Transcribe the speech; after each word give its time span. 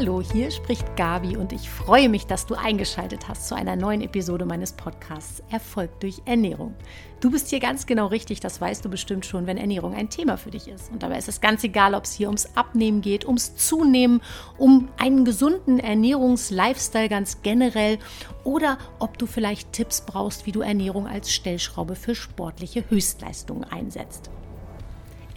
Hallo, 0.00 0.22
hier 0.22 0.52
spricht 0.52 0.94
Gabi 0.94 1.36
und 1.36 1.52
ich 1.52 1.68
freue 1.68 2.08
mich, 2.08 2.28
dass 2.28 2.46
du 2.46 2.54
eingeschaltet 2.54 3.26
hast 3.26 3.48
zu 3.48 3.56
einer 3.56 3.74
neuen 3.74 4.00
Episode 4.00 4.44
meines 4.44 4.72
Podcasts 4.72 5.42
Erfolg 5.50 5.98
durch 5.98 6.22
Ernährung. 6.24 6.76
Du 7.18 7.32
bist 7.32 7.48
hier 7.48 7.58
ganz 7.58 7.84
genau 7.84 8.06
richtig, 8.06 8.38
das 8.38 8.60
weißt 8.60 8.84
du 8.84 8.90
bestimmt 8.90 9.26
schon, 9.26 9.48
wenn 9.48 9.56
Ernährung 9.56 9.94
ein 9.94 10.08
Thema 10.08 10.36
für 10.36 10.52
dich 10.52 10.68
ist. 10.68 10.92
Und 10.92 11.02
dabei 11.02 11.18
ist 11.18 11.26
es 11.26 11.40
ganz 11.40 11.64
egal, 11.64 11.94
ob 11.94 12.04
es 12.04 12.12
hier 12.12 12.28
ums 12.28 12.48
Abnehmen 12.54 13.00
geht, 13.00 13.26
ums 13.26 13.56
Zunehmen, 13.56 14.20
um 14.56 14.88
einen 14.98 15.24
gesunden 15.24 15.80
Ernährungs-Lifestyle 15.80 17.08
ganz 17.08 17.42
generell 17.42 17.98
oder 18.44 18.78
ob 19.00 19.18
du 19.18 19.26
vielleicht 19.26 19.72
Tipps 19.72 20.02
brauchst, 20.02 20.46
wie 20.46 20.52
du 20.52 20.60
Ernährung 20.60 21.08
als 21.08 21.32
Stellschraube 21.32 21.96
für 21.96 22.14
sportliche 22.14 22.84
Höchstleistungen 22.88 23.64
einsetzt. 23.64 24.30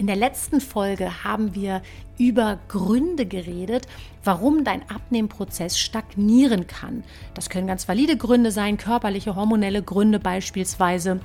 In 0.02 0.08
der 0.08 0.16
letzten 0.16 0.62
Folge 0.62 1.24
haben 1.24 1.54
wir 1.54 1.84
über 2.18 2.58
Gründe 2.70 3.28
geredet, 3.28 3.86
warum 4.24 4.64
dein 4.64 4.82
Abnehmprozess 4.90 5.78
stagnieren 5.78 6.66
kann. 6.66 7.04
Das 7.36 7.52
können 7.52 7.68
ganz 7.68 7.88
valide 7.88 8.18
Gründe 8.18 8.50
sein, 8.50 8.78
körperliche, 8.78 9.36
hormonelle 9.36 9.84
Gründe 9.84 10.18
beispielsweise. 10.18 11.20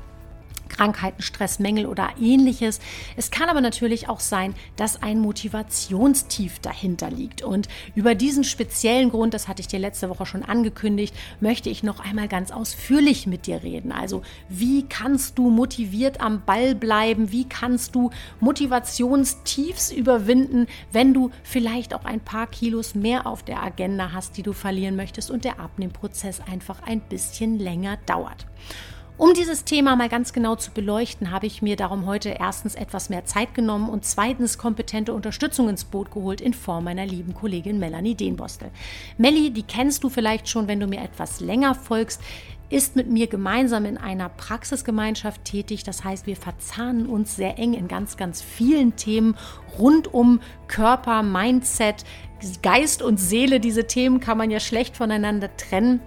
Krankheiten, 0.69 1.23
Stress, 1.23 1.59
Mängel 1.59 1.87
oder 1.87 2.11
ähnliches. 2.21 2.81
Es 3.17 3.31
kann 3.31 3.49
aber 3.49 3.61
natürlich 3.61 4.09
auch 4.09 4.21
sein, 4.21 4.55
dass 4.77 5.03
ein 5.03 5.21
Motivationstief 5.21 6.59
dahinter 6.59 7.11
liegt. 7.11 7.43
Und 7.43 7.69
über 7.95 8.15
diesen 8.15 8.45
speziellen 8.45 9.11
Grund, 9.11 9.35
das 9.35 9.49
hatte 9.49 9.61
ich 9.61 9.69
dir 9.69 9.79
letzte 9.79 10.09
Woche 10.09 10.27
schon 10.27 10.43
angekündigt, 10.43 11.15
möchte 11.41 11.71
ich 11.71 11.83
noch 11.83 12.01
einmal 12.01 12.29
ganz 12.29 12.51
ausführlich 12.51 13.27
mit 13.27 13.47
dir 13.47 13.63
reden. 13.63 13.93
Also 13.93 14.23
wie 14.49 14.85
kannst 14.85 15.39
du 15.39 15.51
motiviert 15.51 16.21
am 16.21 16.43
Ball 16.45 16.75
bleiben? 16.75 17.33
Wie 17.33 17.45
kannst 17.45 17.95
du 17.95 18.11
Motivationstiefs 18.41 19.93
überwinden, 19.93 20.67
wenn 20.93 21.15
du 21.15 21.31
vielleicht 21.43 21.95
auch 21.95 22.05
ein 22.05 22.21
paar 22.21 22.47
Kilos 22.47 22.95
mehr 22.95 23.27
auf 23.27 23.43
der 23.43 23.63
Agenda 23.63 24.13
hast, 24.13 24.37
die 24.37 24.43
du 24.43 24.53
verlieren 24.53 24.97
möchtest 24.97 25.31
und 25.31 25.45
der 25.45 25.61
Abnehmprozess 25.61 26.41
einfach 26.41 26.83
ein 26.83 27.01
bisschen 27.01 27.59
länger 27.59 27.99
dauert? 28.07 28.47
Um 29.19 29.33
dieses 29.33 29.65
Thema 29.65 29.97
mal 29.97 30.11
ganz 30.11 30.35
genau 30.35 30.57
zu 30.57 30.73
beleuchten, 30.73 31.31
habe 31.31 31.47
ich 31.47 31.63
mir 31.63 31.77
darum 31.77 32.05
heute 32.05 32.37
erstens 32.39 32.75
etwas 32.75 33.09
mehr 33.09 33.25
Zeit 33.25 33.55
genommen 33.55 33.89
und 33.89 34.05
zweitens 34.05 34.59
kompetente 34.59 35.15
Unterstützung 35.15 35.71
ins 35.71 35.85
Boot 35.85 36.11
geholt 36.11 36.43
in 36.43 36.53
Form 36.53 36.85
meiner 36.85 37.07
lieben 37.07 37.33
Kollegin 37.33 37.79
Melanie 37.79 38.15
Dehnbostel. 38.15 38.71
Melli, 39.17 39.51
die 39.51 39.63
kennst 39.63 40.05
du 40.05 40.11
vielleicht 40.11 40.51
schon, 40.51 40.69
wenn 40.69 40.81
du 40.81 40.87
mir 40.87 41.01
etwas 41.01 41.41
länger 41.41 41.75
folgst 41.75 42.21
ist 42.69 42.97
mit 42.97 43.09
mir 43.09 43.29
gemeinsam 43.29 43.85
in 43.85 43.97
einer 43.97 44.29
Praxisgemeinschaft 44.29 45.45
tätig. 45.45 45.85
Das 45.85 46.05
heißt, 46.05 46.27
wir 46.27 46.37
verzahnen 46.37 47.07
uns 47.07 47.37
sehr 47.37 47.59
eng 47.59 47.75
in 47.75 47.89
ganz, 47.89 48.17
ganz 48.17 48.43
vielen 48.43 48.97
Themen 48.97 49.37
rund 49.79 50.13
um 50.13 50.41
Körper, 50.67 51.23
Mindset, 51.23 52.05
Geist 52.63 53.03
und 53.03 53.19
Seele. 53.19 53.61
Diese 53.61 53.87
Themen 53.87 54.21
kann 54.21 54.37
man 54.37 54.51
ja 54.51 54.61
schlecht 54.61 54.97
voneinander 54.97 55.57
trennen. 55.57 56.01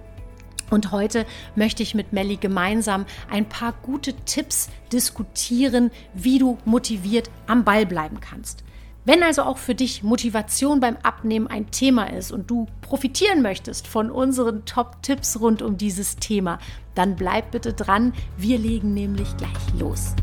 Und 0.70 0.92
heute 0.92 1.26
möchte 1.56 1.82
ich 1.82 1.94
mit 1.94 2.12
Melli 2.12 2.36
gemeinsam 2.36 3.04
ein 3.28 3.48
paar 3.48 3.74
gute 3.82 4.14
Tipps 4.14 4.70
diskutieren, 4.92 5.90
wie 6.14 6.38
du 6.38 6.58
motiviert 6.64 7.30
am 7.46 7.64
Ball 7.64 7.84
bleiben 7.84 8.20
kannst. 8.20 8.64
Wenn 9.04 9.22
also 9.22 9.42
auch 9.42 9.58
für 9.58 9.74
dich 9.74 10.02
Motivation 10.02 10.78
beim 10.78 10.96
Abnehmen 11.02 11.46
ein 11.46 11.70
Thema 11.70 12.04
ist 12.04 12.32
und 12.32 12.50
du 12.50 12.66
profitieren 12.82 13.42
möchtest 13.42 13.86
von 13.86 14.10
unseren 14.10 14.66
Top-Tipps 14.66 15.40
rund 15.40 15.62
um 15.62 15.78
dieses 15.78 16.16
Thema, 16.16 16.58
dann 16.94 17.16
bleib 17.16 17.50
bitte 17.50 17.72
dran. 17.72 18.12
Wir 18.36 18.58
legen 18.58 18.92
nämlich 18.92 19.36
gleich 19.38 19.80
los. 19.80 20.14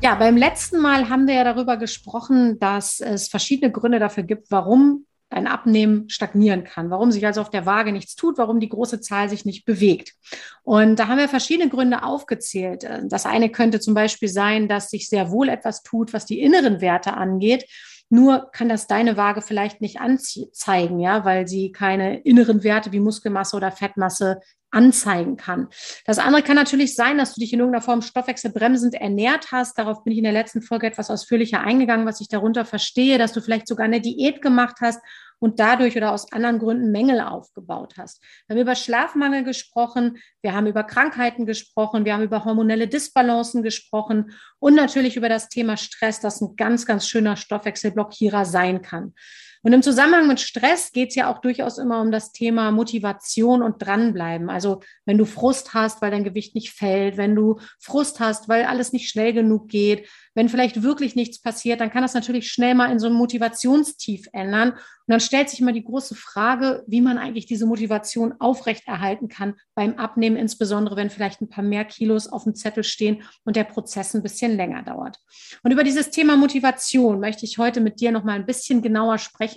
Ja, 0.00 0.14
beim 0.14 0.36
letzten 0.36 0.78
Mal 0.80 1.08
haben 1.08 1.26
wir 1.26 1.34
ja 1.34 1.44
darüber 1.44 1.76
gesprochen, 1.76 2.60
dass 2.60 3.00
es 3.00 3.28
verschiedene 3.28 3.72
Gründe 3.72 3.98
dafür 3.98 4.22
gibt, 4.22 4.48
warum 4.50 5.06
dein 5.28 5.48
Abnehmen 5.48 6.08
stagnieren 6.08 6.62
kann, 6.62 6.88
warum 6.90 7.10
sich 7.10 7.26
also 7.26 7.40
auf 7.40 7.50
der 7.50 7.66
Waage 7.66 7.90
nichts 7.90 8.14
tut, 8.14 8.38
warum 8.38 8.60
die 8.60 8.68
große 8.68 9.00
Zahl 9.00 9.28
sich 9.28 9.44
nicht 9.44 9.64
bewegt. 9.64 10.14
Und 10.62 11.00
da 11.00 11.08
haben 11.08 11.18
wir 11.18 11.28
verschiedene 11.28 11.68
Gründe 11.68 12.04
aufgezählt. 12.04 12.88
Das 13.06 13.26
eine 13.26 13.50
könnte 13.50 13.80
zum 13.80 13.92
Beispiel 13.94 14.28
sein, 14.28 14.68
dass 14.68 14.88
sich 14.88 15.08
sehr 15.08 15.32
wohl 15.32 15.48
etwas 15.48 15.82
tut, 15.82 16.12
was 16.12 16.26
die 16.26 16.40
inneren 16.40 16.80
Werte 16.80 17.14
angeht. 17.14 17.66
Nur 18.08 18.50
kann 18.52 18.70
das 18.70 18.86
deine 18.86 19.16
Waage 19.18 19.42
vielleicht 19.42 19.82
nicht 19.82 20.00
anzeigen, 20.00 21.00
ja, 21.00 21.26
weil 21.26 21.46
sie 21.46 21.72
keine 21.72 22.20
inneren 22.20 22.62
Werte 22.62 22.92
wie 22.92 23.00
Muskelmasse 23.00 23.56
oder 23.56 23.72
Fettmasse 23.72 24.40
anzeigen 24.70 25.36
kann. 25.36 25.68
Das 26.04 26.18
andere 26.18 26.42
kann 26.42 26.56
natürlich 26.56 26.94
sein, 26.94 27.18
dass 27.18 27.34
du 27.34 27.40
dich 27.40 27.52
in 27.52 27.60
irgendeiner 27.60 27.82
Form 27.82 28.02
stoffwechselbremsend 28.02 28.94
ernährt 28.94 29.50
hast. 29.52 29.78
Darauf 29.78 30.04
bin 30.04 30.12
ich 30.12 30.18
in 30.18 30.24
der 30.24 30.32
letzten 30.32 30.62
Folge 30.62 30.86
etwas 30.86 31.10
ausführlicher 31.10 31.60
eingegangen, 31.60 32.06
was 32.06 32.20
ich 32.20 32.28
darunter 32.28 32.64
verstehe, 32.64 33.18
dass 33.18 33.32
du 33.32 33.40
vielleicht 33.40 33.68
sogar 33.68 33.86
eine 33.86 34.00
Diät 34.00 34.42
gemacht 34.42 34.76
hast 34.80 35.00
und 35.40 35.60
dadurch 35.60 35.96
oder 35.96 36.12
aus 36.12 36.32
anderen 36.32 36.58
Gründen 36.58 36.90
Mängel 36.90 37.20
aufgebaut 37.20 37.94
hast. 37.96 38.22
Wir 38.46 38.54
haben 38.54 38.62
über 38.62 38.74
Schlafmangel 38.74 39.44
gesprochen, 39.44 40.18
wir 40.42 40.52
haben 40.52 40.66
über 40.66 40.84
Krankheiten 40.84 41.46
gesprochen, 41.46 42.04
wir 42.04 42.14
haben 42.14 42.22
über 42.22 42.44
hormonelle 42.44 42.88
Disbalancen 42.88 43.62
gesprochen 43.62 44.32
und 44.58 44.74
natürlich 44.74 45.16
über 45.16 45.28
das 45.28 45.48
Thema 45.48 45.76
Stress, 45.76 46.20
das 46.20 46.40
ein 46.40 46.56
ganz, 46.56 46.86
ganz 46.86 47.06
schöner 47.06 47.36
Stoffwechselblockierer 47.36 48.44
sein 48.44 48.82
kann. 48.82 49.14
Und 49.62 49.72
im 49.72 49.82
Zusammenhang 49.82 50.28
mit 50.28 50.40
Stress 50.40 50.92
geht 50.92 51.10
es 51.10 51.14
ja 51.14 51.32
auch 51.32 51.40
durchaus 51.40 51.78
immer 51.78 52.00
um 52.00 52.10
das 52.10 52.32
Thema 52.32 52.70
Motivation 52.70 53.62
und 53.62 53.78
dranbleiben. 53.78 54.50
Also 54.50 54.80
wenn 55.04 55.18
du 55.18 55.24
Frust 55.24 55.74
hast, 55.74 56.00
weil 56.02 56.10
dein 56.10 56.24
Gewicht 56.24 56.54
nicht 56.54 56.72
fällt, 56.72 57.16
wenn 57.16 57.34
du 57.34 57.58
Frust 57.80 58.20
hast, 58.20 58.48
weil 58.48 58.64
alles 58.64 58.92
nicht 58.92 59.08
schnell 59.08 59.32
genug 59.32 59.68
geht, 59.68 60.08
wenn 60.38 60.48
vielleicht 60.48 60.84
wirklich 60.84 61.16
nichts 61.16 61.40
passiert, 61.40 61.80
dann 61.80 61.90
kann 61.90 62.02
das 62.02 62.14
natürlich 62.14 62.48
schnell 62.48 62.76
mal 62.76 62.92
in 62.92 63.00
so 63.00 63.08
ein 63.08 63.12
Motivationstief 63.12 64.28
ändern. 64.32 64.70
Und 64.70 65.12
dann 65.12 65.20
stellt 65.20 65.50
sich 65.50 65.60
mal 65.62 65.72
die 65.72 65.82
große 65.82 66.14
Frage, 66.14 66.84
wie 66.86 67.00
man 67.00 67.18
eigentlich 67.18 67.46
diese 67.46 67.66
Motivation 67.66 68.34
aufrechterhalten 68.38 69.28
kann 69.28 69.54
beim 69.74 69.94
Abnehmen, 69.94 70.36
insbesondere 70.36 70.94
wenn 70.94 71.10
vielleicht 71.10 71.40
ein 71.40 71.48
paar 71.48 71.64
mehr 71.64 71.84
Kilos 71.84 72.28
auf 72.28 72.44
dem 72.44 72.54
Zettel 72.54 72.84
stehen 72.84 73.22
und 73.44 73.56
der 73.56 73.64
Prozess 73.64 74.14
ein 74.14 74.22
bisschen 74.22 74.56
länger 74.56 74.84
dauert. 74.84 75.18
Und 75.64 75.72
über 75.72 75.82
dieses 75.82 76.10
Thema 76.10 76.36
Motivation 76.36 77.18
möchte 77.18 77.44
ich 77.44 77.58
heute 77.58 77.80
mit 77.80 78.00
dir 78.00 78.12
noch 78.12 78.22
mal 78.22 78.34
ein 78.34 78.46
bisschen 78.46 78.80
genauer 78.80 79.18
sprechen. 79.18 79.47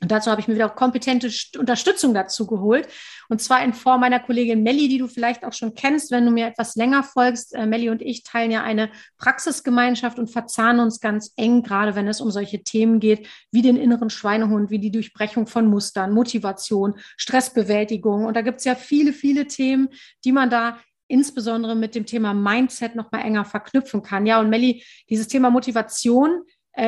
Und 0.00 0.12
dazu 0.12 0.30
habe 0.30 0.40
ich 0.40 0.46
mir 0.46 0.54
wieder 0.54 0.68
kompetente 0.68 1.28
Unterstützung 1.58 2.14
dazu 2.14 2.46
geholt. 2.46 2.86
Und 3.28 3.42
zwar 3.42 3.64
in 3.64 3.72
Form 3.72 4.00
meiner 4.00 4.20
Kollegin 4.20 4.62
Melli, 4.62 4.88
die 4.88 4.98
du 4.98 5.08
vielleicht 5.08 5.44
auch 5.44 5.52
schon 5.52 5.74
kennst, 5.74 6.12
wenn 6.12 6.24
du 6.24 6.30
mir 6.30 6.46
etwas 6.46 6.76
länger 6.76 7.02
folgst. 7.02 7.54
Äh, 7.54 7.66
Melli 7.66 7.90
und 7.90 8.00
ich 8.00 8.22
teilen 8.22 8.52
ja 8.52 8.62
eine 8.62 8.90
Praxisgemeinschaft 9.18 10.18
und 10.18 10.30
verzahnen 10.30 10.80
uns 10.80 11.00
ganz 11.00 11.32
eng, 11.36 11.62
gerade 11.62 11.96
wenn 11.96 12.06
es 12.06 12.20
um 12.20 12.30
solche 12.30 12.62
Themen 12.62 13.00
geht, 13.00 13.26
wie 13.50 13.62
den 13.62 13.76
inneren 13.76 14.10
Schweinehund, 14.10 14.70
wie 14.70 14.78
die 14.78 14.92
Durchbrechung 14.92 15.48
von 15.48 15.66
Mustern, 15.66 16.12
Motivation, 16.12 16.94
Stressbewältigung. 17.16 18.24
Und 18.24 18.36
da 18.36 18.42
gibt 18.42 18.58
es 18.58 18.64
ja 18.64 18.76
viele, 18.76 19.12
viele 19.12 19.46
Themen, 19.48 19.88
die 20.24 20.32
man 20.32 20.48
da 20.48 20.78
insbesondere 21.08 21.74
mit 21.74 21.94
dem 21.94 22.06
Thema 22.06 22.34
Mindset 22.34 22.94
noch 22.94 23.10
mal 23.10 23.22
enger 23.22 23.44
verknüpfen 23.44 24.02
kann. 24.02 24.26
Ja, 24.26 24.40
und 24.40 24.50
Melli, 24.50 24.84
dieses 25.08 25.26
Thema 25.26 25.50
Motivation, 25.50 26.42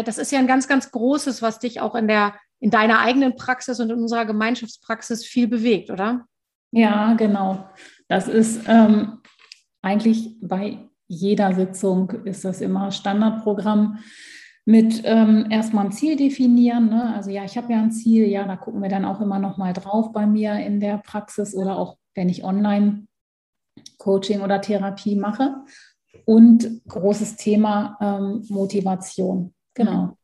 das 0.04 0.18
ist 0.18 0.32
ja 0.32 0.38
ein 0.38 0.46
ganz, 0.46 0.68
ganz 0.68 0.90
großes, 0.90 1.42
was 1.42 1.58
dich 1.58 1.80
auch 1.80 1.94
in 1.94 2.08
der 2.08 2.34
in 2.60 2.70
deiner 2.70 3.00
eigenen 3.00 3.36
Praxis 3.36 3.80
und 3.80 3.90
in 3.90 3.98
unserer 3.98 4.26
Gemeinschaftspraxis 4.26 5.24
viel 5.24 5.48
bewegt, 5.48 5.90
oder? 5.90 6.26
Ja, 6.72 7.14
genau. 7.14 7.68
Das 8.06 8.28
ist 8.28 8.62
ähm, 8.68 9.18
eigentlich 9.82 10.36
bei 10.40 10.78
jeder 11.08 11.54
Sitzung 11.54 12.10
ist 12.24 12.44
das 12.44 12.60
immer 12.60 12.92
Standardprogramm 12.92 13.98
mit 14.66 15.02
ähm, 15.04 15.46
erstmal 15.50 15.86
ein 15.86 15.92
Ziel 15.92 16.16
definieren. 16.16 16.90
Ne? 16.90 17.14
Also 17.14 17.30
ja, 17.30 17.44
ich 17.44 17.56
habe 17.56 17.72
ja 17.72 17.80
ein 17.80 17.90
Ziel, 17.90 18.28
ja, 18.28 18.46
da 18.46 18.56
gucken 18.56 18.82
wir 18.82 18.90
dann 18.90 19.04
auch 19.04 19.20
immer 19.20 19.38
noch 19.38 19.56
mal 19.56 19.72
drauf 19.72 20.12
bei 20.12 20.26
mir 20.26 20.54
in 20.54 20.78
der 20.78 20.98
Praxis 20.98 21.54
oder 21.54 21.76
auch 21.76 21.96
wenn 22.14 22.28
ich 22.28 22.44
online 22.44 23.06
Coaching 23.98 24.43
oder 24.43 24.60
Therapie 24.60 25.16
mache. 25.16 25.56
Und 26.26 26.82
großes 26.86 27.36
Thema 27.36 27.96
ähm, 28.00 28.44
Motivation. 28.48 29.54
Genau. 29.85 30.17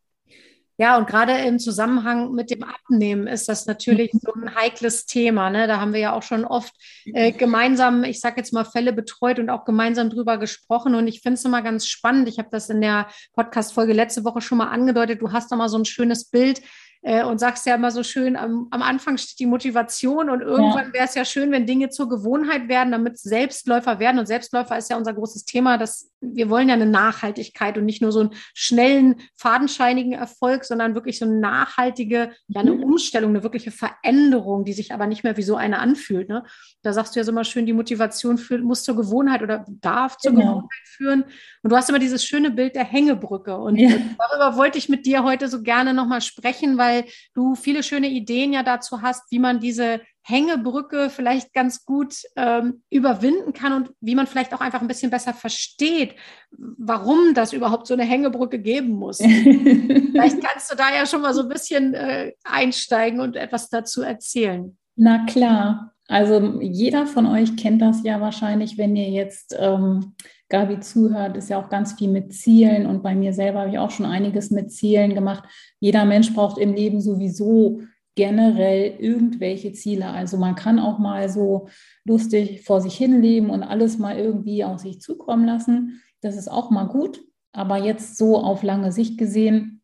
Ja, 0.78 0.98
und 0.98 1.06
gerade 1.06 1.32
im 1.32 1.58
Zusammenhang 1.58 2.32
mit 2.32 2.50
dem 2.50 2.62
Abnehmen 2.62 3.26
ist 3.26 3.48
das 3.48 3.64
natürlich 3.64 4.10
so 4.12 4.34
ein 4.34 4.54
heikles 4.54 5.06
Thema. 5.06 5.48
Ne? 5.48 5.66
Da 5.66 5.80
haben 5.80 5.94
wir 5.94 6.00
ja 6.00 6.12
auch 6.12 6.22
schon 6.22 6.44
oft 6.44 6.74
äh, 7.06 7.32
gemeinsam, 7.32 8.04
ich 8.04 8.20
sage 8.20 8.36
jetzt 8.36 8.52
mal, 8.52 8.64
Fälle 8.64 8.92
betreut 8.92 9.38
und 9.38 9.48
auch 9.48 9.64
gemeinsam 9.64 10.10
drüber 10.10 10.36
gesprochen. 10.36 10.94
Und 10.94 11.08
ich 11.08 11.22
finde 11.22 11.34
es 11.34 11.44
immer 11.46 11.62
ganz 11.62 11.86
spannend. 11.86 12.28
Ich 12.28 12.38
habe 12.38 12.48
das 12.50 12.68
in 12.68 12.82
der 12.82 13.08
Podcast-Folge 13.32 13.94
letzte 13.94 14.24
Woche 14.24 14.42
schon 14.42 14.58
mal 14.58 14.68
angedeutet. 14.68 15.22
Du 15.22 15.32
hast 15.32 15.50
da 15.50 15.56
mal 15.56 15.70
so 15.70 15.78
ein 15.78 15.86
schönes 15.86 16.26
Bild 16.26 16.60
äh, 17.06 17.22
und 17.22 17.38
sagst 17.38 17.64
ja 17.66 17.76
immer 17.76 17.92
so 17.92 18.02
schön, 18.02 18.36
am, 18.36 18.66
am 18.72 18.82
Anfang 18.82 19.16
steht 19.16 19.38
die 19.38 19.46
Motivation 19.46 20.28
und 20.28 20.40
irgendwann 20.40 20.88
ja. 20.88 20.92
wäre 20.92 21.04
es 21.04 21.14
ja 21.14 21.24
schön, 21.24 21.52
wenn 21.52 21.64
Dinge 21.64 21.88
zur 21.88 22.08
Gewohnheit 22.08 22.68
werden, 22.68 22.90
damit 22.90 23.16
Selbstläufer 23.16 24.00
werden. 24.00 24.18
Und 24.18 24.26
Selbstläufer 24.26 24.76
ist 24.76 24.90
ja 24.90 24.96
unser 24.96 25.14
großes 25.14 25.44
Thema, 25.44 25.78
dass 25.78 26.10
wir 26.20 26.50
wollen 26.50 26.68
ja 26.68 26.74
eine 26.74 26.86
Nachhaltigkeit 26.86 27.78
und 27.78 27.84
nicht 27.84 28.02
nur 28.02 28.10
so 28.10 28.20
einen 28.20 28.30
schnellen, 28.54 29.20
fadenscheinigen 29.36 30.12
Erfolg, 30.12 30.64
sondern 30.64 30.94
wirklich 30.94 31.18
so 31.18 31.26
eine 31.26 31.38
nachhaltige, 31.38 32.32
ja, 32.48 32.60
eine 32.60 32.72
mhm. 32.72 32.82
Umstellung, 32.82 33.30
eine 33.30 33.42
wirkliche 33.42 33.70
Veränderung, 33.70 34.64
die 34.64 34.72
sich 34.72 34.92
aber 34.92 35.06
nicht 35.06 35.24
mehr 35.24 35.36
wie 35.36 35.42
so 35.42 35.56
eine 35.56 35.78
anfühlt. 35.78 36.28
Ne? 36.28 36.44
Da 36.82 36.92
sagst 36.92 37.14
du 37.14 37.20
ja 37.20 37.24
so 37.24 37.32
immer 37.32 37.44
schön, 37.44 37.66
die 37.66 37.72
Motivation 37.72 38.38
für, 38.38 38.58
muss 38.58 38.82
zur 38.82 38.96
Gewohnheit 38.96 39.42
oder 39.42 39.64
darf 39.68 40.16
zur 40.16 40.32
genau. 40.32 40.46
Gewohnheit 40.46 40.86
führen. 40.86 41.24
Und 41.62 41.70
du 41.70 41.76
hast 41.76 41.88
immer 41.88 41.98
dieses 41.98 42.24
schöne 42.24 42.50
Bild 42.50 42.74
der 42.74 42.84
Hängebrücke. 42.84 43.56
Und 43.56 43.76
ja. 43.76 43.90
darüber 44.18 44.56
wollte 44.56 44.78
ich 44.78 44.88
mit 44.88 45.06
dir 45.06 45.22
heute 45.22 45.48
so 45.48 45.62
gerne 45.62 45.94
nochmal 45.94 46.22
sprechen, 46.22 46.78
weil 46.78 46.95
du 47.34 47.54
viele 47.54 47.82
schöne 47.82 48.08
Ideen 48.08 48.52
ja 48.52 48.62
dazu 48.62 49.02
hast, 49.02 49.30
wie 49.30 49.38
man 49.38 49.60
diese 49.60 50.00
Hängebrücke 50.22 51.08
vielleicht 51.08 51.52
ganz 51.52 51.84
gut 51.84 52.16
ähm, 52.34 52.82
überwinden 52.90 53.52
kann 53.52 53.72
und 53.72 53.92
wie 54.00 54.16
man 54.16 54.26
vielleicht 54.26 54.52
auch 54.54 54.60
einfach 54.60 54.80
ein 54.80 54.88
bisschen 54.88 55.10
besser 55.10 55.32
versteht, 55.32 56.16
warum 56.50 57.32
das 57.34 57.52
überhaupt 57.52 57.86
so 57.86 57.94
eine 57.94 58.02
Hängebrücke 58.02 58.58
geben 58.58 58.90
muss. 58.94 59.18
vielleicht 59.18 60.42
kannst 60.42 60.72
du 60.72 60.76
da 60.76 60.92
ja 60.92 61.06
schon 61.06 61.22
mal 61.22 61.32
so 61.32 61.42
ein 61.42 61.48
bisschen 61.48 61.94
äh, 61.94 62.32
einsteigen 62.42 63.20
und 63.20 63.36
etwas 63.36 63.68
dazu 63.68 64.02
erzählen. 64.02 64.76
Na 64.96 65.24
klar. 65.26 65.92
Also 66.08 66.60
jeder 66.60 67.06
von 67.06 67.26
euch 67.26 67.56
kennt 67.56 67.82
das 67.82 68.02
ja 68.04 68.20
wahrscheinlich, 68.20 68.78
wenn 68.78 68.96
ihr 68.96 69.10
jetzt 69.10 69.56
ähm, 69.58 70.14
Gabi 70.48 70.80
zuhört, 70.80 71.36
ist 71.36 71.50
ja 71.50 71.58
auch 71.58 71.68
ganz 71.68 71.94
viel 71.94 72.08
mit 72.08 72.32
Zielen 72.32 72.86
und 72.86 73.02
bei 73.02 73.14
mir 73.14 73.32
selber 73.32 73.60
habe 73.60 73.70
ich 73.70 73.78
auch 73.78 73.90
schon 73.90 74.06
einiges 74.06 74.50
mit 74.50 74.70
Zielen 74.70 75.14
gemacht. 75.14 75.44
Jeder 75.80 76.04
Mensch 76.04 76.32
braucht 76.34 76.58
im 76.58 76.74
Leben 76.74 77.00
sowieso 77.00 77.82
generell 78.14 78.96
irgendwelche 78.98 79.72
Ziele. 79.72 80.08
Also 80.08 80.38
man 80.38 80.54
kann 80.54 80.78
auch 80.78 80.98
mal 80.98 81.28
so 81.28 81.68
lustig 82.04 82.62
vor 82.62 82.80
sich 82.80 82.96
hin 82.96 83.20
leben 83.20 83.50
und 83.50 83.62
alles 83.62 83.98
mal 83.98 84.16
irgendwie 84.16 84.64
auf 84.64 84.78
sich 84.80 85.00
zukommen 85.00 85.46
lassen. 85.46 86.00
Das 86.22 86.36
ist 86.36 86.48
auch 86.48 86.70
mal 86.70 86.84
gut. 86.84 87.20
Aber 87.52 87.78
jetzt 87.78 88.16
so 88.16 88.38
auf 88.38 88.62
lange 88.62 88.92
Sicht 88.92 89.18
gesehen 89.18 89.82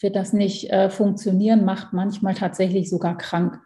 wird 0.00 0.16
das 0.16 0.32
nicht 0.32 0.70
äh, 0.70 0.90
funktionieren, 0.90 1.64
macht 1.64 1.92
manchmal 1.92 2.34
tatsächlich 2.34 2.88
sogar 2.90 3.16
krank. 3.16 3.58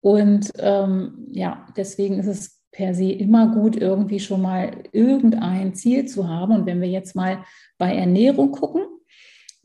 Und 0.00 0.52
ähm, 0.58 1.28
ja, 1.32 1.66
deswegen 1.76 2.18
ist 2.18 2.26
es 2.26 2.55
per 2.76 2.92
se 2.94 3.10
immer 3.10 3.54
gut, 3.54 3.74
irgendwie 3.74 4.20
schon 4.20 4.42
mal 4.42 4.70
irgendein 4.92 5.74
Ziel 5.74 6.04
zu 6.04 6.28
haben. 6.28 6.52
Und 6.52 6.66
wenn 6.66 6.82
wir 6.82 6.88
jetzt 6.88 7.16
mal 7.16 7.38
bei 7.78 7.96
Ernährung 7.96 8.52
gucken, 8.52 8.82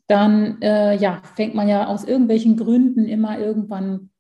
dann 0.08 0.62
äh, 0.62 0.96
ja, 0.96 1.22
fängt 1.36 1.54
man 1.54 1.68
ja 1.68 1.88
aus 1.88 2.06
irgendwelchen 2.06 2.56
Gründen 2.56 3.06
immer 3.06 3.38
irgendwann 3.38 4.12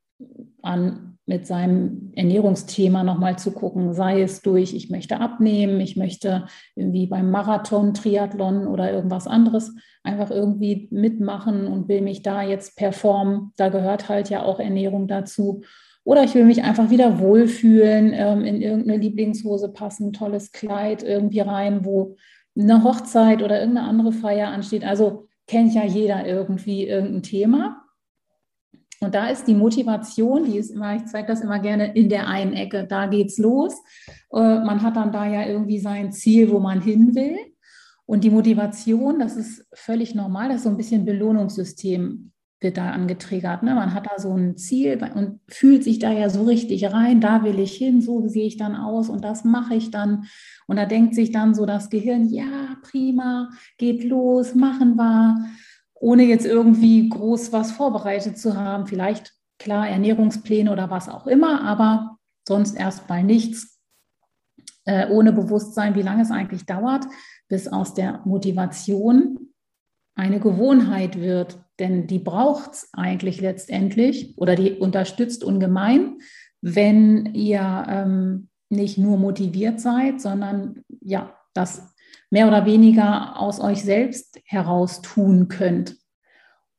an, 0.61 1.17
mit 1.25 1.47
seinem 1.47 2.11
Ernährungsthema 2.15 3.03
nochmal 3.05 3.39
zu 3.39 3.53
gucken, 3.53 3.93
sei 3.93 4.21
es 4.21 4.41
durch, 4.41 4.73
ich 4.73 4.89
möchte 4.89 5.21
abnehmen, 5.21 5.79
ich 5.79 5.95
möchte 5.95 6.47
irgendwie 6.75 7.07
beim 7.07 7.31
Marathon, 7.31 7.93
Triathlon 7.93 8.67
oder 8.67 8.91
irgendwas 8.91 9.27
anderes 9.27 9.73
einfach 10.03 10.31
irgendwie 10.31 10.89
mitmachen 10.91 11.67
und 11.67 11.87
will 11.87 12.01
mich 12.01 12.23
da 12.23 12.41
jetzt 12.41 12.75
performen. 12.75 13.53
Da 13.55 13.69
gehört 13.69 14.09
halt 14.09 14.29
ja 14.29 14.43
auch 14.43 14.59
Ernährung 14.59 15.07
dazu. 15.07 15.61
Oder 16.03 16.23
ich 16.23 16.33
will 16.33 16.45
mich 16.45 16.63
einfach 16.63 16.89
wieder 16.89 17.19
wohlfühlen, 17.19 18.11
ähm, 18.13 18.43
in 18.43 18.61
irgendeine 18.61 18.97
Lieblingshose 18.97 19.69
passen, 19.69 20.13
tolles 20.13 20.51
Kleid 20.51 21.03
irgendwie 21.03 21.41
rein, 21.41 21.85
wo 21.85 22.15
eine 22.57 22.83
Hochzeit 22.83 23.43
oder 23.43 23.59
irgendeine 23.59 23.87
andere 23.87 24.11
Feier 24.11 24.49
ansteht. 24.49 24.83
Also 24.83 25.27
kennt 25.47 25.73
ja 25.73 25.85
jeder 25.85 26.25
irgendwie 26.25 26.87
irgendein 26.87 27.23
Thema. 27.23 27.83
Und 28.99 29.15
da 29.15 29.29
ist 29.29 29.47
die 29.47 29.55
Motivation, 29.55 30.45
die 30.45 30.57
ist 30.57 30.69
immer, 30.69 30.95
ich 30.95 31.05
zeige 31.05 31.27
das 31.27 31.41
immer 31.41 31.59
gerne 31.59 31.93
in 31.93 32.07
der 32.07 32.27
einen 32.27 32.53
Ecke, 32.53 32.85
da 32.85 33.07
geht's 33.07 33.39
los. 33.39 33.73
Äh, 34.31 34.59
man 34.59 34.83
hat 34.83 34.95
dann 34.95 35.11
da 35.11 35.25
ja 35.25 35.45
irgendwie 35.47 35.79
sein 35.79 36.11
Ziel, 36.11 36.51
wo 36.51 36.59
man 36.59 36.81
hin 36.81 37.15
will. 37.15 37.37
Und 38.05 38.23
die 38.23 38.29
Motivation, 38.29 39.19
das 39.19 39.37
ist 39.37 39.65
völlig 39.73 40.13
normal, 40.13 40.49
das 40.49 40.57
ist 40.57 40.63
so 40.63 40.69
ein 40.69 40.77
bisschen 40.77 41.05
Belohnungssystem 41.05 42.31
wird 42.61 42.77
da 42.77 42.91
angetriggert. 42.91 43.63
Ne? 43.63 43.73
Man 43.73 43.93
hat 43.93 44.05
da 44.05 44.19
so 44.19 44.35
ein 44.35 44.55
Ziel 44.55 45.03
und 45.15 45.39
fühlt 45.47 45.83
sich 45.83 45.97
da 45.97 46.11
ja 46.11 46.29
so 46.29 46.43
richtig 46.43 46.85
rein, 46.93 47.19
da 47.19 47.43
will 47.43 47.59
ich 47.59 47.75
hin, 47.75 48.01
so 48.01 48.27
sehe 48.27 48.45
ich 48.45 48.57
dann 48.57 48.75
aus 48.75 49.09
und 49.09 49.23
das 49.23 49.43
mache 49.43 49.75
ich 49.75 49.89
dann. 49.89 50.25
Und 50.67 50.77
da 50.77 50.85
denkt 50.85 51.15
sich 51.15 51.31
dann 51.31 51.55
so 51.55 51.65
das 51.65 51.89
Gehirn, 51.89 52.29
ja, 52.29 52.77
prima, 52.83 53.49
geht 53.77 54.03
los, 54.03 54.53
machen 54.53 54.95
wir, 54.95 55.43
ohne 55.95 56.23
jetzt 56.23 56.45
irgendwie 56.45 57.09
groß 57.09 57.51
was 57.51 57.71
vorbereitet 57.71 58.37
zu 58.37 58.55
haben. 58.55 58.85
Vielleicht 58.85 59.33
klar 59.57 59.89
Ernährungspläne 59.89 60.71
oder 60.71 60.89
was 60.91 61.09
auch 61.09 61.25
immer, 61.25 61.63
aber 61.63 62.17
sonst 62.47 62.75
erstmal 62.75 63.23
nichts, 63.23 63.79
äh, 64.85 65.07
ohne 65.09 65.33
Bewusstsein, 65.33 65.95
wie 65.95 66.01
lange 66.03 66.21
es 66.21 66.31
eigentlich 66.31 66.65
dauert, 66.65 67.05
bis 67.47 67.67
aus 67.67 67.95
der 67.95 68.21
Motivation 68.25 69.50
eine 70.15 70.39
Gewohnheit 70.39 71.19
wird 71.19 71.57
denn 71.81 72.05
die 72.05 72.19
braucht 72.19 72.73
es 72.73 72.89
eigentlich 72.93 73.41
letztendlich 73.41 74.37
oder 74.37 74.55
die 74.55 74.73
unterstützt 74.73 75.43
ungemein, 75.43 76.19
wenn 76.61 77.33
ihr 77.33 77.85
ähm, 77.89 78.49
nicht 78.69 78.99
nur 78.99 79.17
motiviert 79.17 79.81
seid, 79.81 80.21
sondern 80.21 80.83
ja, 81.01 81.35
das 81.55 81.91
mehr 82.29 82.47
oder 82.47 82.67
weniger 82.67 83.39
aus 83.39 83.59
euch 83.59 83.83
selbst 83.83 84.39
heraus 84.45 85.01
tun 85.01 85.47
könnt. 85.47 85.97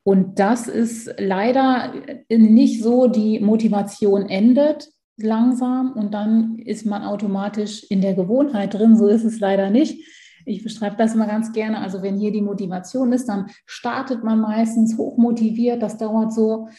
Und 0.03 0.39
das 0.39 0.67
ist 0.67 1.13
leider 1.17 1.93
nicht 2.29 2.81
so, 2.81 3.07
die 3.07 3.41
Motivation 3.41 4.29
endet 4.29 4.89
langsam 5.17 5.91
und 5.93 6.13
dann 6.13 6.57
ist 6.59 6.85
man 6.85 7.03
automatisch 7.03 7.83
in 7.89 7.99
der 7.99 8.13
Gewohnheit 8.13 8.73
drin. 8.73 8.97
So 8.97 9.07
ist 9.07 9.25
es 9.25 9.41
leider 9.41 9.69
nicht 9.69 10.07
ich 10.45 10.63
beschreibe 10.63 10.95
das 10.97 11.15
immer 11.15 11.27
ganz 11.27 11.51
gerne. 11.51 11.79
Also 11.79 12.01
wenn 12.01 12.17
hier 12.17 12.31
die 12.31 12.41
Motivation 12.41 13.11
ist, 13.13 13.27
dann 13.27 13.47
startet 13.65 14.23
man 14.23 14.41
meistens 14.41 14.97
hochmotiviert. 14.97 15.81
Das 15.81 15.97
dauert 15.97 16.33
so 16.33 16.69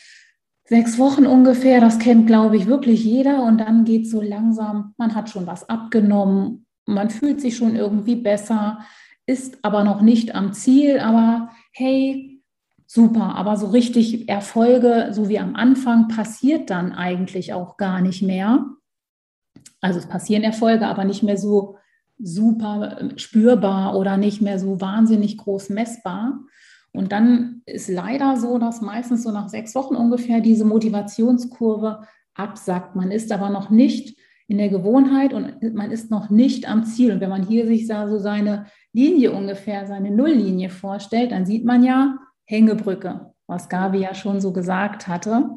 sechs 0.65 0.99
Wochen 0.99 1.27
ungefähr. 1.27 1.81
Das 1.81 1.99
kennt, 1.99 2.27
glaube 2.27 2.57
ich, 2.57 2.67
wirklich 2.67 3.05
jeder. 3.05 3.43
Und 3.43 3.59
dann 3.59 3.85
geht 3.85 4.05
es 4.05 4.11
so 4.11 4.21
langsam. 4.21 4.95
Man 4.97 5.15
hat 5.15 5.31
schon 5.31 5.47
was 5.47 5.69
abgenommen. 5.69 6.67
Man 6.87 7.11
fühlt 7.11 7.41
sich 7.41 7.57
schon 7.57 7.77
irgendwie 7.77 8.17
besser, 8.17 8.81
ist 9.27 9.59
aber 9.63 9.85
noch 9.85 10.03
nicht 10.03 10.35
am 10.35 10.53
Ziel. 10.53 10.99
Aber 10.99 11.51
hey, 11.73 12.43
super. 12.87 13.37
Aber 13.37 13.57
so 13.57 13.69
richtig 13.69 14.29
Erfolge, 14.29 15.09
so 15.13 15.29
wie 15.29 15.39
am 15.39 15.57
Anfang, 15.57 16.09
passiert 16.09 16.71
dann 16.71 16.93
eigentlich 16.93 17.53
auch 17.53 17.77
gar 17.77 18.01
nicht 18.01 18.23
mehr. 18.23 18.67
Also 19.81 19.99
es 19.99 20.07
passieren 20.07 20.45
Erfolge, 20.45 20.87
aber 20.87 21.05
nicht 21.05 21.23
mehr 21.23 21.37
so 21.37 21.77
super 22.19 22.99
ähm, 23.01 23.19
spürbar 23.19 23.97
oder 23.97 24.17
nicht 24.17 24.41
mehr 24.43 24.59
so 24.59 24.81
wahnsinnig 24.81 25.37
groß 25.39 25.71
messbar. 25.71 26.41
Und 26.93 27.11
dann 27.11 27.63
ist 27.67 27.89
leider 27.89 28.37
so, 28.37 28.59
dass 28.59 28.81
meistens 28.81 29.25
so 29.25 29.33
nach 29.33 29.49
sechs 29.49 29.75
Wochen 29.75 29.97
ungefähr 29.97 30.41
diese 30.41 30.65
Motivationskurve 30.65 32.07
absackt. 32.35 32.95
Man 32.95 33.11
ist 33.11 33.33
aber 33.33 33.51
noch 33.51 33.71
nicht 33.71 34.17
in 34.47 34.59
der 34.59 34.69
Gewohnheit 34.69 35.33
und 35.33 35.75
man 35.75 35.91
ist 35.91 36.11
noch 36.11 36.31
nicht 36.31 36.69
am 36.69 36.85
Ziel. 36.85 37.13
Und 37.13 37.21
wenn 37.21 37.31
man 37.31 37.47
hier 37.47 37.67
sich 37.67 37.87
so 37.87 38.19
seine 38.19 38.67
Linie 38.93 39.33
ungefähr, 39.33 39.87
seine 39.87 40.11
Nulllinie 40.11 40.71
vorstellt, 40.71 41.33
dann 41.33 41.47
sieht 41.47 41.65
man 41.65 41.83
ja 41.83 42.19
Hängebrücke, 42.45 43.33
was 43.47 43.69
Gabi 43.69 43.99
ja 43.99 44.15
schon 44.15 44.41
so 44.41 44.53
gesagt 44.53 45.09
hatte. 45.09 45.49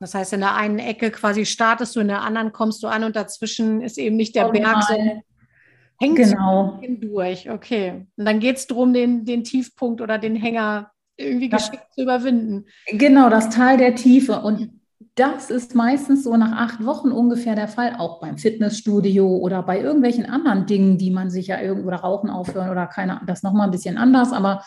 Das 0.00 0.14
heißt, 0.14 0.32
in 0.34 0.40
der 0.40 0.56
einen 0.56 0.80
Ecke 0.80 1.10
quasi 1.10 1.46
startest 1.46 1.94
du, 1.96 2.00
in 2.00 2.08
der 2.08 2.22
anderen 2.22 2.52
kommst 2.52 2.82
du 2.82 2.88
an 2.88 3.04
und 3.04 3.16
dazwischen 3.16 3.80
ist 3.80 3.96
eben 3.96 4.16
nicht 4.16 4.34
der 4.34 4.48
Berg, 4.50 4.82
so 4.82 5.22
Hängt 6.00 6.16
genau. 6.16 6.80
durch, 7.00 7.50
okay. 7.50 8.06
Und 8.16 8.24
dann 8.24 8.40
geht 8.40 8.56
es 8.56 8.66
darum, 8.66 8.92
den, 8.92 9.24
den 9.24 9.44
Tiefpunkt 9.44 10.00
oder 10.00 10.18
den 10.18 10.36
Hänger 10.36 10.90
irgendwie 11.16 11.48
das, 11.48 11.70
geschickt 11.70 11.94
zu 11.94 12.02
überwinden. 12.02 12.66
Genau, 12.88 13.30
das 13.30 13.50
Tal 13.50 13.76
der 13.76 13.94
Tiefe. 13.94 14.40
Und 14.40 14.80
das 15.14 15.50
ist 15.50 15.74
meistens 15.74 16.24
so 16.24 16.36
nach 16.36 16.52
acht 16.52 16.84
Wochen 16.84 17.12
ungefähr 17.12 17.54
der 17.54 17.68
Fall, 17.68 17.96
auch 17.98 18.20
beim 18.20 18.36
Fitnessstudio 18.36 19.36
oder 19.36 19.62
bei 19.62 19.80
irgendwelchen 19.80 20.26
anderen 20.26 20.66
Dingen, 20.66 20.98
die 20.98 21.10
man 21.10 21.30
sich 21.30 21.46
ja 21.46 21.60
irgendwo 21.60 21.88
oder 21.88 21.98
Rauchen 21.98 22.30
aufhören 22.30 22.70
oder 22.70 22.86
keine, 22.86 23.20
das 23.26 23.44
nochmal 23.44 23.68
ein 23.68 23.72
bisschen 23.72 23.96
anders, 23.96 24.32
aber 24.32 24.64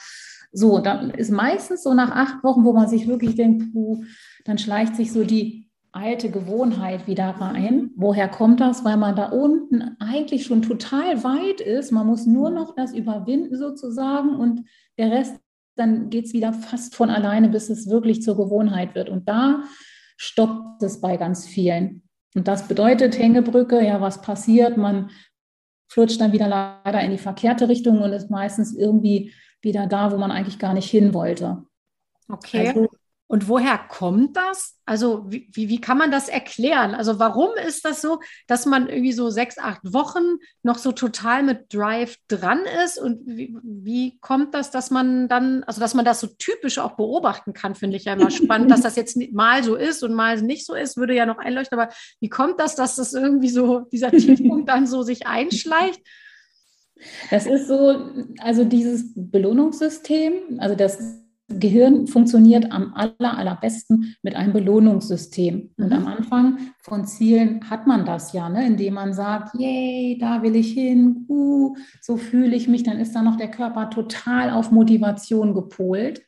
so, 0.54 0.80
dann 0.80 1.10
ist 1.10 1.32
meistens 1.32 1.84
so 1.84 1.94
nach 1.94 2.12
acht 2.12 2.44
Wochen, 2.44 2.64
wo 2.64 2.72
man 2.72 2.88
sich 2.88 3.08
wirklich 3.08 3.36
denkt, 3.36 3.74
puh, 3.74 4.04
dann 4.46 4.58
schleicht 4.58 4.96
sich 4.96 5.12
so 5.12 5.26
die 5.26 5.67
alte 5.98 6.30
Gewohnheit 6.30 7.08
wieder 7.08 7.30
rein. 7.30 7.92
Woher 7.96 8.28
kommt 8.28 8.60
das? 8.60 8.86
Weil 8.86 8.98
man 8.98 9.16
da 9.16 9.30
unten 9.30 9.98
eigentlich 10.00 10.46
schon 10.46 10.62
total 10.62 11.24
weit 11.24 11.60
ist. 11.60 11.92
Man 11.92 12.08
muss 12.08 12.26
nur 12.26 12.50
noch 12.50 12.76
das 12.76 12.94
überwinden 12.94 13.58
sozusagen 13.58 14.36
und 14.36 14.66
der 14.98 15.12
Rest, 15.12 15.40
dann 15.76 16.10
geht 16.10 16.26
es 16.26 16.34
wieder 16.34 16.54
fast 16.54 16.96
von 16.96 17.10
alleine, 17.10 17.50
bis 17.50 17.70
es 17.70 17.90
wirklich 17.90 18.22
zur 18.22 18.38
Gewohnheit 18.38 18.96
wird. 18.96 19.10
Und 19.10 19.28
da 19.28 19.64
stoppt 20.18 20.84
es 20.84 21.02
bei 21.02 21.18
ganz 21.18 21.46
vielen. 21.46 22.04
Und 22.36 22.48
das 22.48 22.68
bedeutet 22.68 23.18
Hängebrücke, 23.18 23.84
ja, 23.86 24.00
was 24.00 24.22
passiert? 24.22 24.78
Man 24.78 25.10
flutscht 25.90 26.22
dann 26.22 26.34
wieder 26.34 26.48
leider 26.48 27.02
in 27.02 27.12
die 27.12 27.18
verkehrte 27.18 27.70
Richtung 27.70 28.02
und 28.02 28.14
ist 28.14 28.30
meistens 28.30 28.76
irgendwie 28.76 29.34
wieder 29.62 29.88
da, 29.88 30.12
wo 30.12 30.18
man 30.18 30.32
eigentlich 30.32 30.60
gar 30.60 30.74
nicht 30.74 30.90
hin 30.90 31.14
wollte. 31.14 31.64
Okay. 32.30 32.68
Also, 32.68 32.88
Und 33.30 33.50
woher 33.50 33.78
kommt 33.78 34.38
das? 34.38 34.80
Also 34.86 35.26
wie, 35.28 35.50
wie, 35.52 35.68
wie, 35.68 35.82
kann 35.82 35.98
man 35.98 36.12
das 36.12 36.30
erklären? 36.30 36.96
Also 36.96 37.20
warum 37.20 37.50
ist 37.68 37.84
das 37.84 38.02
so, 38.02 38.22
dass 38.48 38.66
man 38.66 38.88
irgendwie 38.88 39.12
so 39.12 39.30
sechs, 39.30 39.58
acht 39.58 39.82
Wochen 39.84 40.38
noch 40.64 40.78
so 40.78 40.94
total 40.94 41.44
mit 41.44 41.74
Drive 41.74 42.16
dran 42.30 42.62
ist? 42.86 42.98
Und 42.98 43.20
wie, 43.26 43.58
wie 43.64 44.18
kommt 44.20 44.54
das, 44.54 44.72
dass 44.72 44.92
man 44.92 45.28
dann, 45.28 45.64
also 45.66 45.82
dass 45.82 45.94
man 45.94 46.06
das 46.06 46.22
so 46.22 46.28
typisch 46.28 46.78
auch 46.78 46.96
beobachten 46.96 47.52
kann, 47.52 47.76
finde 47.76 47.98
ich 47.98 48.06
ja 48.06 48.14
immer 48.14 48.32
spannend, 48.32 48.72
dass 48.72 48.82
das 48.82 48.96
jetzt 48.96 49.18
mal 49.34 49.62
so 49.62 49.76
ist 49.76 50.04
und 50.04 50.14
mal 50.14 50.42
nicht 50.42 50.66
so 50.66 50.74
ist, 50.74 50.96
würde 50.96 51.14
ja 51.14 51.26
noch 51.26 51.38
einleuchten. 51.38 51.78
Aber 51.78 51.92
wie 52.22 52.30
kommt 52.30 52.62
das, 52.62 52.76
dass 52.76 52.96
das 52.96 53.14
irgendwie 53.14 53.50
so, 53.50 53.82
dieser 53.92 54.12
Tiefpunkt 54.12 54.70
dann 54.70 54.88
so 54.88 55.04
sich 55.04 55.28
einschleicht? 55.28 56.02
Das 57.30 57.46
ist 57.46 57.68
so, 57.68 58.10
also 58.40 58.64
dieses 58.64 59.12
Belohnungssystem, 59.16 60.60
also 60.60 60.76
das 60.76 61.27
Gehirn 61.50 62.08
funktioniert 62.08 62.72
am 62.74 62.94
aller, 62.94 63.38
allerbesten 63.38 64.16
mit 64.22 64.36
einem 64.36 64.52
Belohnungssystem. 64.52 65.72
Und 65.78 65.94
am 65.94 66.02
mhm. 66.02 66.08
Anfang 66.08 66.58
von 66.82 67.06
Zielen 67.06 67.70
hat 67.70 67.88
man 67.88 68.06
das 68.06 68.34
ja, 68.34 68.50
ne? 68.50 68.66
indem 68.66 68.96
man 68.96 69.14
sagt, 69.14 69.56
yay, 69.58 70.18
da 70.20 70.44
will 70.44 70.58
ich 70.58 70.74
hin, 70.74 71.26
uh, 71.30 71.76
so 72.02 72.18
fühle 72.18 72.56
ich 72.56 72.68
mich, 72.68 72.84
dann 72.84 73.00
ist 73.00 73.16
da 73.16 73.22
noch 73.22 73.38
der 73.38 73.50
Körper 73.50 73.90
total 73.90 74.50
auf 74.50 74.72
Motivation 74.72 75.54
gepolt. 75.54 76.22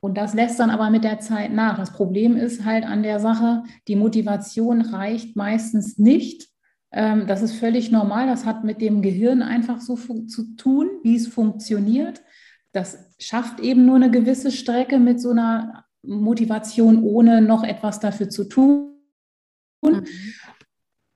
Und 0.00 0.16
das 0.18 0.34
lässt 0.34 0.60
dann 0.60 0.70
aber 0.70 0.90
mit 0.90 1.02
der 1.02 1.18
Zeit 1.18 1.52
nach. 1.52 1.76
Das 1.78 1.92
Problem 1.92 2.36
ist 2.36 2.64
halt 2.64 2.84
an 2.84 3.02
der 3.02 3.18
Sache, 3.18 3.64
die 3.88 3.96
Motivation 3.96 4.82
reicht 4.82 5.36
meistens 5.36 5.98
nicht. 5.98 6.48
Ähm, 6.92 7.26
das 7.26 7.42
ist 7.42 7.54
völlig 7.54 7.90
normal. 7.90 8.26
Das 8.26 8.44
hat 8.44 8.62
mit 8.62 8.80
dem 8.82 9.00
Gehirn 9.00 9.42
einfach 9.42 9.80
so 9.80 9.96
zu 9.96 10.54
tun, 10.56 10.90
wie 11.02 11.16
es 11.16 11.26
funktioniert. 11.26 12.22
Das 12.78 12.96
schafft 13.18 13.58
eben 13.58 13.86
nur 13.86 13.96
eine 13.96 14.08
gewisse 14.08 14.52
Strecke 14.52 15.00
mit 15.00 15.20
so 15.20 15.30
einer 15.30 15.84
Motivation, 16.04 17.02
ohne 17.02 17.42
noch 17.42 17.64
etwas 17.64 17.98
dafür 17.98 18.28
zu 18.28 18.44
tun. 18.44 18.92
Mhm. 19.82 20.04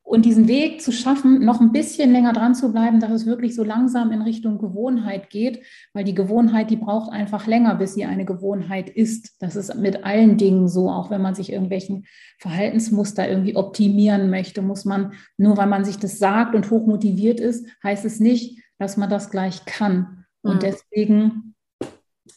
Und 0.02 0.24
diesen 0.24 0.48
Weg 0.48 0.82
zu 0.82 0.90
schaffen, 0.90 1.44
noch 1.44 1.60
ein 1.60 1.70
bisschen 1.70 2.10
länger 2.10 2.32
dran 2.32 2.56
zu 2.56 2.72
bleiben, 2.72 2.98
dass 2.98 3.12
es 3.12 3.26
wirklich 3.26 3.54
so 3.54 3.62
langsam 3.62 4.10
in 4.10 4.22
Richtung 4.22 4.58
Gewohnheit 4.58 5.30
geht, 5.30 5.62
weil 5.94 6.02
die 6.02 6.16
Gewohnheit, 6.16 6.68
die 6.68 6.76
braucht 6.76 7.12
einfach 7.12 7.46
länger, 7.46 7.76
bis 7.76 7.94
sie 7.94 8.06
eine 8.06 8.24
Gewohnheit 8.24 8.90
ist. 8.90 9.40
Das 9.40 9.54
ist 9.54 9.72
mit 9.76 10.04
allen 10.04 10.38
Dingen 10.38 10.66
so, 10.66 10.90
auch 10.90 11.10
wenn 11.10 11.22
man 11.22 11.36
sich 11.36 11.52
irgendwelchen 11.52 12.06
Verhaltensmuster 12.38 13.28
irgendwie 13.28 13.54
optimieren 13.54 14.30
möchte, 14.30 14.62
muss 14.62 14.84
man, 14.84 15.12
nur 15.38 15.56
weil 15.56 15.68
man 15.68 15.84
sich 15.84 15.98
das 15.98 16.18
sagt 16.18 16.56
und 16.56 16.68
hochmotiviert 16.72 17.38
ist, 17.38 17.64
heißt 17.84 18.04
es 18.04 18.18
nicht, 18.18 18.60
dass 18.78 18.96
man 18.96 19.08
das 19.08 19.30
gleich 19.30 19.64
kann. 19.64 20.24
Und 20.42 20.56
mhm. 20.56 20.60
deswegen 20.60 21.51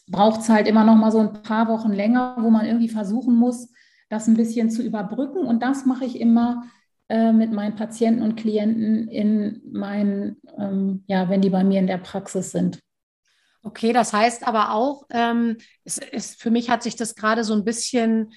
braucht 0.08 0.40
es 0.40 0.48
halt 0.48 0.68
immer 0.68 0.84
noch 0.84 0.96
mal 0.96 1.12
so 1.12 1.18
ein 1.18 1.42
paar 1.42 1.68
Wochen 1.68 1.92
länger, 1.92 2.36
wo 2.40 2.50
man 2.50 2.66
irgendwie 2.66 2.88
versuchen 2.88 3.34
muss, 3.34 3.68
das 4.08 4.28
ein 4.28 4.36
bisschen 4.36 4.70
zu 4.70 4.82
überbrücken. 4.82 5.46
Und 5.46 5.62
das 5.62 5.84
mache 5.84 6.04
ich 6.04 6.20
immer 6.20 6.64
äh, 7.08 7.32
mit 7.32 7.52
meinen 7.52 7.76
Patienten 7.76 8.22
und 8.22 8.36
Klienten 8.36 9.08
in 9.08 9.62
meinen, 9.72 10.36
ähm, 10.58 11.04
ja, 11.06 11.28
wenn 11.28 11.42
die 11.42 11.50
bei 11.50 11.64
mir 11.64 11.80
in 11.80 11.86
der 11.86 11.98
Praxis 11.98 12.52
sind. 12.52 12.80
Okay, 13.62 13.92
das 13.92 14.12
heißt 14.12 14.46
aber 14.46 14.72
auch, 14.72 15.06
ähm, 15.10 15.56
es 15.82 15.98
ist, 15.98 16.40
für 16.40 16.52
mich 16.52 16.70
hat 16.70 16.84
sich 16.84 16.94
das 16.94 17.16
gerade 17.16 17.42
so 17.42 17.52
ein 17.52 17.64
bisschen 17.64 18.32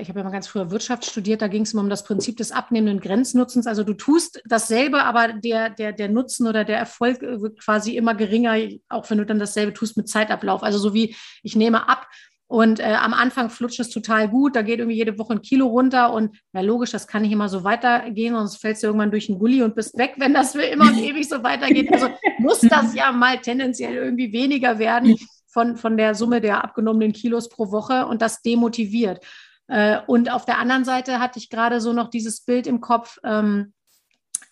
ich 0.00 0.08
habe 0.08 0.18
ja 0.18 0.24
mal 0.24 0.30
ganz 0.30 0.48
früher 0.48 0.70
Wirtschaft 0.70 1.04
studiert, 1.04 1.42
da 1.42 1.48
ging 1.48 1.62
es 1.62 1.72
immer 1.72 1.82
um 1.82 1.90
das 1.90 2.04
Prinzip 2.04 2.36
des 2.36 2.50
abnehmenden 2.50 3.00
Grenznutzens. 3.00 3.66
Also 3.66 3.84
du 3.84 3.94
tust 3.94 4.42
dasselbe, 4.44 5.04
aber 5.04 5.32
der, 5.34 5.70
der, 5.70 5.92
der 5.92 6.08
Nutzen 6.08 6.46
oder 6.48 6.64
der 6.64 6.78
Erfolg 6.78 7.20
wird 7.20 7.60
quasi 7.60 7.96
immer 7.96 8.14
geringer, 8.14 8.56
auch 8.88 9.08
wenn 9.10 9.18
du 9.18 9.26
dann 9.26 9.38
dasselbe 9.38 9.72
tust 9.72 9.96
mit 9.96 10.08
Zeitablauf. 10.08 10.62
Also 10.62 10.78
so 10.78 10.92
wie 10.92 11.14
ich 11.42 11.54
nehme 11.54 11.88
ab 11.88 12.08
und 12.50 12.80
äh, 12.80 12.94
am 12.94 13.14
Anfang 13.14 13.48
flutscht 13.48 13.78
es 13.78 13.90
total 13.90 14.28
gut, 14.28 14.56
da 14.56 14.62
geht 14.62 14.80
irgendwie 14.80 14.96
jede 14.96 15.16
Woche 15.20 15.34
ein 15.34 15.40
Kilo 15.40 15.68
runter 15.68 16.12
und 16.12 16.36
ja 16.52 16.62
logisch, 16.62 16.90
das 16.90 17.06
kann 17.06 17.22
nicht 17.22 17.30
immer 17.30 17.48
so 17.48 17.62
weitergehen, 17.62 18.34
sonst 18.34 18.56
fällst 18.56 18.82
du 18.82 18.88
irgendwann 18.88 19.12
durch 19.12 19.28
den 19.28 19.38
Gully 19.38 19.62
und 19.62 19.76
bist 19.76 19.96
weg, 19.96 20.14
wenn 20.16 20.34
das 20.34 20.50
für 20.50 20.62
immer 20.62 20.86
und 20.86 20.98
ewig 21.02 21.28
so 21.28 21.44
weitergeht. 21.44 21.92
Also 21.92 22.08
muss 22.38 22.60
das 22.60 22.92
ja 22.92 23.12
mal 23.12 23.38
tendenziell 23.38 23.94
irgendwie 23.94 24.32
weniger 24.32 24.80
werden 24.80 25.16
von, 25.46 25.76
von 25.76 25.96
der 25.96 26.16
Summe 26.16 26.40
der 26.40 26.64
abgenommenen 26.64 27.12
Kilos 27.12 27.48
pro 27.48 27.70
Woche 27.70 28.06
und 28.06 28.20
das 28.20 28.42
demotiviert. 28.42 29.24
Äh, 29.70 30.00
und 30.06 30.30
auf 30.32 30.44
der 30.44 30.58
anderen 30.58 30.84
Seite 30.84 31.20
hatte 31.20 31.38
ich 31.38 31.48
gerade 31.48 31.80
so 31.80 31.92
noch 31.92 32.10
dieses 32.10 32.40
Bild 32.40 32.66
im 32.66 32.80
Kopf. 32.80 33.18
Ähm, 33.22 33.72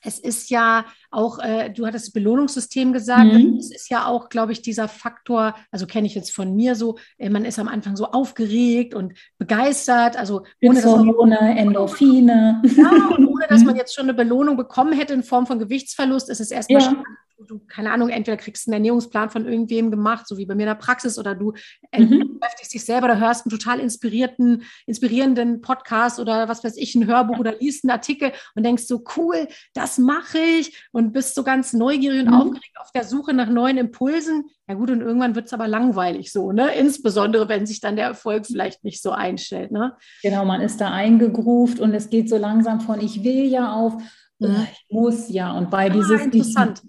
es 0.01 0.21
ist 0.21 0.49
ja 0.49 0.85
auch, 1.11 1.39
äh, 1.39 1.71
du 1.71 1.87
hattest 1.87 2.13
Belohnungssystem 2.13 2.93
gesagt, 2.93 3.33
mhm. 3.33 3.57
es 3.59 3.71
ist 3.71 3.91
ja 3.91 4.07
auch, 4.07 4.29
glaube 4.29 4.53
ich, 4.53 4.63
dieser 4.63 4.89
Faktor, 4.89 5.55
also 5.71 5.87
kenne 5.87 6.07
ich 6.07 6.15
jetzt 6.15 6.35
von 6.35 6.55
mir 6.55 6.75
so, 6.75 6.99
äh, 7.19 7.31
man 7.31 7.45
ist 7.45 7.59
am 7.59 7.69
Anfang 7.69 7.97
so 7.97 8.07
aufgeregt 8.07 8.95
und 8.95 9.15
begeistert, 9.39 10.17
also 10.17 10.45
ohne, 10.63 10.81
dass 10.81 10.97
man, 10.97 11.33
Endorphine. 11.33 12.63
Ja, 12.77 13.09
und 13.17 13.27
ohne 13.27 13.47
dass 13.49 13.63
man 13.65 13.77
jetzt 13.77 13.95
schon 13.95 14.05
eine 14.05 14.15
Belohnung 14.15 14.57
bekommen 14.57 14.93
hätte 14.93 15.15
in 15.15 15.23
Form 15.23 15.47
von 15.47 15.59
Gewichtsverlust, 15.59 16.29
ist 16.29 16.41
es 16.41 16.51
erstmal 16.51 16.83
ja 16.83 17.03
du, 17.47 17.61
keine 17.69 17.93
Ahnung, 17.93 18.09
entweder 18.09 18.37
kriegst 18.37 18.67
du 18.67 18.71
einen 18.71 18.85
Ernährungsplan 18.85 19.31
von 19.31 19.47
irgendwem 19.47 19.91
gemacht, 19.91 20.27
so 20.27 20.39
wie 20.39 20.47
bei 20.47 20.55
mir 20.55 20.63
in 20.63 20.69
der 20.69 20.75
Praxis, 20.75 21.19
oder 21.19 21.35
du 21.35 21.53
mhm. 21.97 22.39
beschäftigst 22.41 22.75
dich 22.75 22.85
selber, 22.85 23.07
oder 23.07 23.21
hörst 23.21 23.47
einen 23.47 23.57
total 23.57 23.81
inspirierten, 23.81 24.65
inspirierenden 24.87 25.61
Podcast 25.61 26.19
oder 26.19 26.49
was 26.49 26.65
weiß 26.65 26.77
ich, 26.77 26.95
ein 26.95 27.07
Hörbuch 27.07 27.39
oder 27.39 27.57
liest 27.59 27.85
einen 27.85 27.93
Artikel 27.93 28.33
und 28.55 28.65
denkst 28.65 28.85
so, 28.85 29.05
cool, 29.17 29.47
das 29.75 29.99
mache 29.99 30.39
ich 30.39 30.89
und 30.93 30.98
bist 31.13 31.35
so 31.35 31.43
ganz 31.43 31.73
neugierig 31.73 32.21
und 32.23 32.29
mhm. 32.29 32.35
aufgeregt 32.35 32.77
auf 32.79 32.91
der 32.93 33.05
Suche 33.05 33.33
nach 33.33 33.49
neuen 33.49 33.79
Impulsen. 33.79 34.45
Ja 34.69 34.75
gut, 34.75 34.91
und 34.91 35.01
irgendwann 35.01 35.35
wird 35.35 35.47
es 35.47 35.53
aber 35.53 35.69
langweilig 35.69 36.33
so, 36.33 36.53
ne? 36.53 36.75
Insbesondere, 36.75 37.49
wenn 37.49 37.67
sich 37.67 37.81
dann 37.81 37.97
der 37.97 38.07
Erfolg 38.07 38.47
vielleicht 38.47 38.85
nicht 38.85 39.03
so 39.03 39.11
einstellt, 39.11 39.71
ne? 39.71 39.97
Genau, 40.23 40.45
man 40.45 40.61
ist 40.61 40.81
da 40.81 40.91
eingegruft 40.91 41.81
und 41.81 41.95
es 41.95 42.11
geht 42.11 42.29
so 42.29 42.37
langsam 42.37 42.81
von 42.81 43.01
ich 43.01 43.25
will 43.25 43.45
ja 43.45 43.73
auf, 43.73 43.95
mhm. 44.39 44.67
ich 44.73 44.87
muss 44.91 45.29
ja. 45.29 45.53
Und 45.53 45.71
bei 45.71 45.87
ah, 45.87 45.91
dieses 45.91 46.21
interessant 46.21 46.83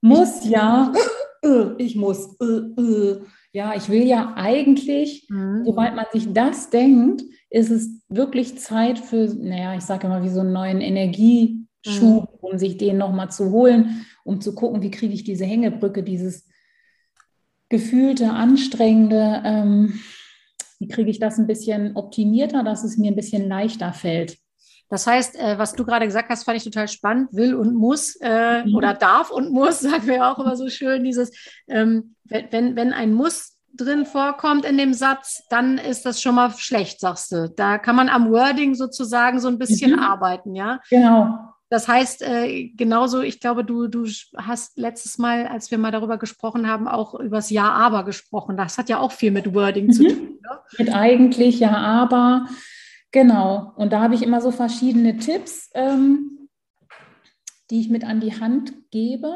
muss 0.00 0.46
ja, 0.46 0.92
ich 1.78 1.96
muss, 1.96 2.36
äh, 2.40 2.80
äh. 2.80 3.20
ja, 3.52 3.74
ich 3.74 3.88
will 3.88 4.04
ja 4.04 4.34
eigentlich, 4.36 5.26
mhm. 5.28 5.64
sobald 5.64 5.94
man 5.94 6.06
sich 6.12 6.32
das 6.32 6.70
denkt, 6.70 7.22
ist 7.50 7.70
es 7.70 7.88
wirklich 8.08 8.58
Zeit 8.58 8.98
für, 8.98 9.32
naja, 9.34 9.74
ich 9.74 9.82
sage 9.82 10.06
immer 10.06 10.22
wie 10.22 10.28
so 10.28 10.40
einen 10.40 10.52
neuen 10.52 10.80
Energieschub, 11.84 12.32
mhm. 12.32 12.38
um 12.40 12.58
sich 12.58 12.76
den 12.76 12.98
nochmal 12.98 13.30
zu 13.30 13.50
holen, 13.50 14.06
um 14.24 14.40
zu 14.40 14.54
gucken, 14.54 14.82
wie 14.82 14.90
kriege 14.90 15.14
ich 15.14 15.24
diese 15.24 15.44
Hängebrücke, 15.44 16.02
dieses 16.02 16.48
gefühlte, 17.68 18.30
anstrengende, 18.30 19.42
ähm, 19.44 20.00
wie 20.78 20.88
kriege 20.88 21.10
ich 21.10 21.18
das 21.18 21.38
ein 21.38 21.46
bisschen 21.46 21.96
optimierter, 21.96 22.62
dass 22.62 22.84
es 22.84 22.96
mir 22.96 23.10
ein 23.10 23.16
bisschen 23.16 23.48
leichter 23.48 23.92
fällt. 23.92 24.36
Das 24.90 25.06
heißt, 25.06 25.36
äh, 25.36 25.58
was 25.58 25.72
du 25.72 25.84
gerade 25.84 26.06
gesagt 26.06 26.28
hast, 26.28 26.44
fand 26.44 26.58
ich 26.58 26.64
total 26.64 26.88
spannend. 26.88 27.32
Will 27.32 27.54
und 27.54 27.74
muss 27.74 28.16
äh, 28.20 28.64
mhm. 28.64 28.74
oder 28.74 28.94
darf 28.94 29.30
und 29.30 29.50
muss, 29.50 29.80
sagen 29.80 30.06
wir 30.06 30.26
auch 30.26 30.38
immer 30.38 30.56
so 30.56 30.68
schön, 30.68 31.04
dieses, 31.04 31.32
ähm, 31.68 32.14
wenn, 32.24 32.76
wenn 32.76 32.92
ein 32.92 33.12
Muss 33.12 33.54
drin 33.76 34.06
vorkommt 34.06 34.64
in 34.64 34.78
dem 34.78 34.94
Satz, 34.94 35.42
dann 35.48 35.78
ist 35.78 36.06
das 36.06 36.22
schon 36.22 36.36
mal 36.36 36.52
schlecht, 36.52 37.00
sagst 37.00 37.32
du. 37.32 37.50
Da 37.50 37.78
kann 37.78 37.96
man 37.96 38.08
am 38.08 38.30
Wording 38.30 38.74
sozusagen 38.74 39.40
so 39.40 39.48
ein 39.48 39.58
bisschen 39.58 39.92
mhm. 39.92 39.98
arbeiten, 39.98 40.54
ja? 40.54 40.80
Genau. 40.90 41.53
Das 41.74 41.88
heißt, 41.88 42.22
äh, 42.22 42.68
genauso, 42.68 43.20
ich 43.20 43.40
glaube, 43.40 43.64
du, 43.64 43.88
du 43.88 44.06
hast 44.36 44.78
letztes 44.78 45.18
Mal, 45.18 45.48
als 45.48 45.72
wir 45.72 45.78
mal 45.78 45.90
darüber 45.90 46.18
gesprochen 46.18 46.68
haben, 46.68 46.86
auch 46.86 47.18
über 47.18 47.38
das 47.38 47.50
Ja, 47.50 47.68
aber 47.72 48.04
gesprochen. 48.04 48.56
Das 48.56 48.78
hat 48.78 48.88
ja 48.88 49.00
auch 49.00 49.10
viel 49.10 49.32
mit 49.32 49.52
Wording 49.56 49.86
mhm. 49.86 49.92
zu 49.92 50.04
tun. 50.04 50.38
Ne? 50.40 50.60
Mit 50.78 50.94
eigentlich 50.94 51.58
Ja, 51.58 51.76
aber. 51.76 52.46
Genau, 53.10 53.72
und 53.74 53.92
da 53.92 54.00
habe 54.00 54.14
ich 54.14 54.22
immer 54.22 54.40
so 54.40 54.52
verschiedene 54.52 55.16
Tipps, 55.16 55.68
ähm, 55.74 56.48
die 57.70 57.80
ich 57.80 57.90
mit 57.90 58.04
an 58.04 58.20
die 58.20 58.38
Hand 58.38 58.72
gebe, 58.92 59.34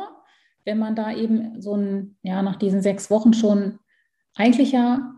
wenn 0.65 0.79
man 0.79 0.95
da 0.95 1.11
eben 1.13 1.61
so 1.61 1.75
ein, 1.75 2.19
ja, 2.23 2.41
nach 2.43 2.57
diesen 2.57 2.83
sechs 2.83 3.11
Wochen 3.11 3.35
schon 3.35 3.81
eigentlich 4.37 4.71
ja, 4.71 5.18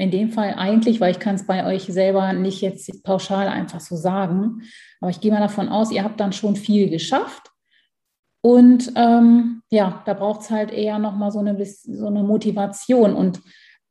in 0.00 0.10
dem 0.10 0.30
Fall 0.30 0.54
eigentlich, 0.54 1.00
weil 1.00 1.10
ich 1.10 1.18
kann 1.18 1.34
es 1.34 1.46
bei 1.46 1.66
euch 1.66 1.84
selber 1.84 2.32
nicht 2.32 2.62
jetzt 2.62 3.04
pauschal 3.04 3.48
einfach 3.48 3.80
so 3.80 3.96
sagen, 3.96 4.62
aber 5.00 5.10
ich 5.10 5.20
gehe 5.20 5.30
mal 5.30 5.40
davon 5.40 5.68
aus, 5.68 5.92
ihr 5.92 6.02
habt 6.04 6.18
dann 6.20 6.32
schon 6.32 6.56
viel 6.56 6.88
geschafft. 6.88 7.50
Und 8.42 8.92
ähm, 8.96 9.62
ja, 9.70 10.02
da 10.06 10.14
braucht 10.14 10.40
es 10.40 10.50
halt 10.50 10.70
eher 10.70 10.98
nochmal 10.98 11.30
so 11.30 11.40
eine, 11.40 11.62
so 11.66 12.06
eine 12.06 12.22
Motivation. 12.22 13.14
Und 13.14 13.42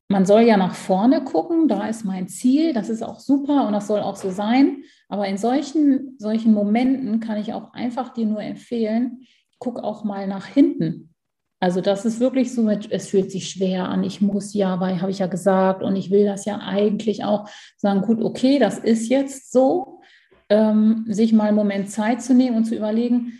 man 0.07 0.25
soll 0.25 0.41
ja 0.41 0.57
nach 0.57 0.73
vorne 0.73 1.23
gucken, 1.23 1.67
da 1.67 1.87
ist 1.87 2.03
mein 2.03 2.27
Ziel, 2.27 2.73
das 2.73 2.89
ist 2.89 3.03
auch 3.03 3.19
super 3.19 3.67
und 3.67 3.73
das 3.73 3.85
soll 3.85 3.99
auch 3.99 4.15
so 4.15 4.31
sein. 4.31 4.83
Aber 5.09 5.27
in 5.27 5.37
solchen, 5.37 6.15
solchen 6.17 6.53
Momenten 6.53 7.19
kann 7.19 7.37
ich 7.37 7.53
auch 7.53 7.73
einfach 7.73 8.09
dir 8.09 8.25
nur 8.25 8.41
empfehlen, 8.41 9.27
guck 9.59 9.79
auch 9.83 10.03
mal 10.03 10.25
nach 10.27 10.47
hinten. 10.47 11.08
Also 11.59 11.81
das 11.81 12.05
ist 12.05 12.19
wirklich 12.19 12.53
so, 12.53 12.69
es 12.69 13.09
fühlt 13.09 13.31
sich 13.31 13.49
schwer 13.49 13.89
an, 13.89 14.03
ich 14.03 14.21
muss 14.21 14.53
ja, 14.53 14.79
weil 14.79 15.01
habe 15.01 15.11
ich 15.11 15.19
ja 15.19 15.27
gesagt 15.27 15.83
und 15.83 15.95
ich 15.97 16.09
will 16.09 16.25
das 16.25 16.45
ja 16.45 16.59
eigentlich 16.59 17.25
auch 17.25 17.49
sagen, 17.75 18.01
gut, 18.01 18.21
okay, 18.21 18.59
das 18.59 18.79
ist 18.79 19.09
jetzt 19.09 19.51
so, 19.51 19.99
ähm, 20.49 21.05
sich 21.07 21.33
mal 21.33 21.49
einen 21.49 21.57
Moment 21.57 21.91
Zeit 21.91 22.21
zu 22.21 22.33
nehmen 22.33 22.57
und 22.57 22.65
zu 22.65 22.75
überlegen, 22.75 23.39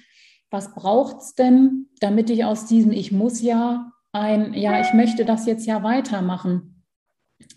was 0.51 0.73
braucht 0.73 1.17
es 1.21 1.35
denn, 1.35 1.87
damit 1.99 2.29
ich 2.29 2.43
aus 2.43 2.65
diesem 2.65 2.91
Ich 2.91 3.11
muss 3.11 3.41
ja 3.41 3.91
ein, 4.11 4.53
ja, 4.53 4.81
ich 4.81 4.93
möchte 4.93 5.23
das 5.25 5.45
jetzt 5.45 5.65
ja 5.65 5.83
weitermachen. 5.83 6.83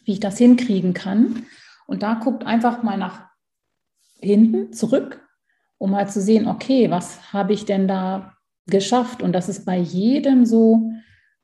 wie 0.05 0.13
ich 0.13 0.21
das 0.21 0.39
hinkriegen 0.39 0.95
kann. 0.95 1.47
Und 1.87 2.03
da 2.03 2.15
guckt 2.15 2.47
einfach 2.47 2.83
mal 2.83 2.97
nach 2.97 3.29
hinten 4.21 4.73
zurück, 4.73 5.27
um 5.79 5.91
mal 5.91 6.09
zu 6.09 6.21
sehen, 6.21 6.47
okay, 6.47 6.91
was 6.91 7.33
habe 7.33 7.53
ich 7.53 7.65
denn 7.65 7.89
da 7.89 8.32
geschafft? 8.67 9.23
Und 9.23 9.33
das 9.33 9.49
ist 9.49 9.65
bei 9.65 9.79
jedem 9.79 10.47
so, 10.47 10.91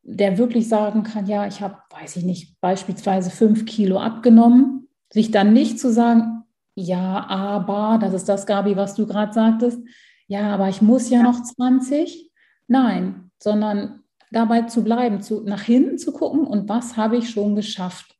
der 0.03 0.37
wirklich 0.37 0.67
sagen 0.67 1.03
kann, 1.03 1.27
ja, 1.27 1.45
ich 1.47 1.61
habe, 1.61 1.77
weiß 1.91 2.15
ich 2.15 2.23
nicht, 2.23 2.59
beispielsweise 2.61 3.29
fünf 3.29 3.65
Kilo 3.65 3.99
abgenommen, 3.99 4.87
sich 5.11 5.31
dann 5.31 5.53
nicht 5.53 5.79
zu 5.79 5.91
sagen, 5.91 6.43
ja, 6.75 7.25
aber, 7.27 7.99
das 7.99 8.13
ist 8.13 8.29
das, 8.29 8.45
Gabi, 8.45 8.75
was 8.75 8.95
du 8.95 9.05
gerade 9.05 9.33
sagtest, 9.33 9.79
ja, 10.27 10.53
aber 10.53 10.69
ich 10.69 10.81
muss 10.81 11.09
ja 11.09 11.23
noch 11.23 11.41
20. 11.41 12.31
Nein, 12.67 13.31
sondern 13.41 14.03
dabei 14.31 14.63
zu 14.63 14.83
bleiben, 14.83 15.21
zu, 15.21 15.41
nach 15.41 15.63
hinten 15.63 15.97
zu 15.97 16.13
gucken 16.13 16.45
und 16.45 16.69
was 16.69 16.97
habe 16.97 17.17
ich 17.17 17.29
schon 17.29 17.55
geschafft. 17.55 18.15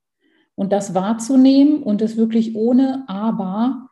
Und 0.55 0.73
das 0.73 0.93
wahrzunehmen 0.93 1.83
und 1.83 2.01
es 2.01 2.17
wirklich 2.17 2.55
ohne 2.55 3.05
aber 3.07 3.89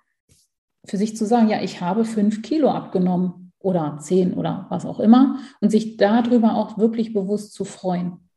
für 0.85 0.97
sich 0.97 1.15
zu 1.15 1.25
sagen, 1.25 1.49
ja, 1.49 1.61
ich 1.61 1.79
habe 1.79 2.03
fünf 2.03 2.41
Kilo 2.41 2.69
abgenommen 2.69 3.46
oder 3.59 3.97
zehn 3.99 4.33
oder 4.33 4.67
was 4.69 4.85
auch 4.85 4.99
immer 4.99 5.39
und 5.61 5.69
sich 5.69 5.97
darüber 5.97 6.55
auch 6.55 6.77
wirklich 6.77 7.13
bewusst 7.13 7.53
zu 7.53 7.65
freuen. 7.65 8.27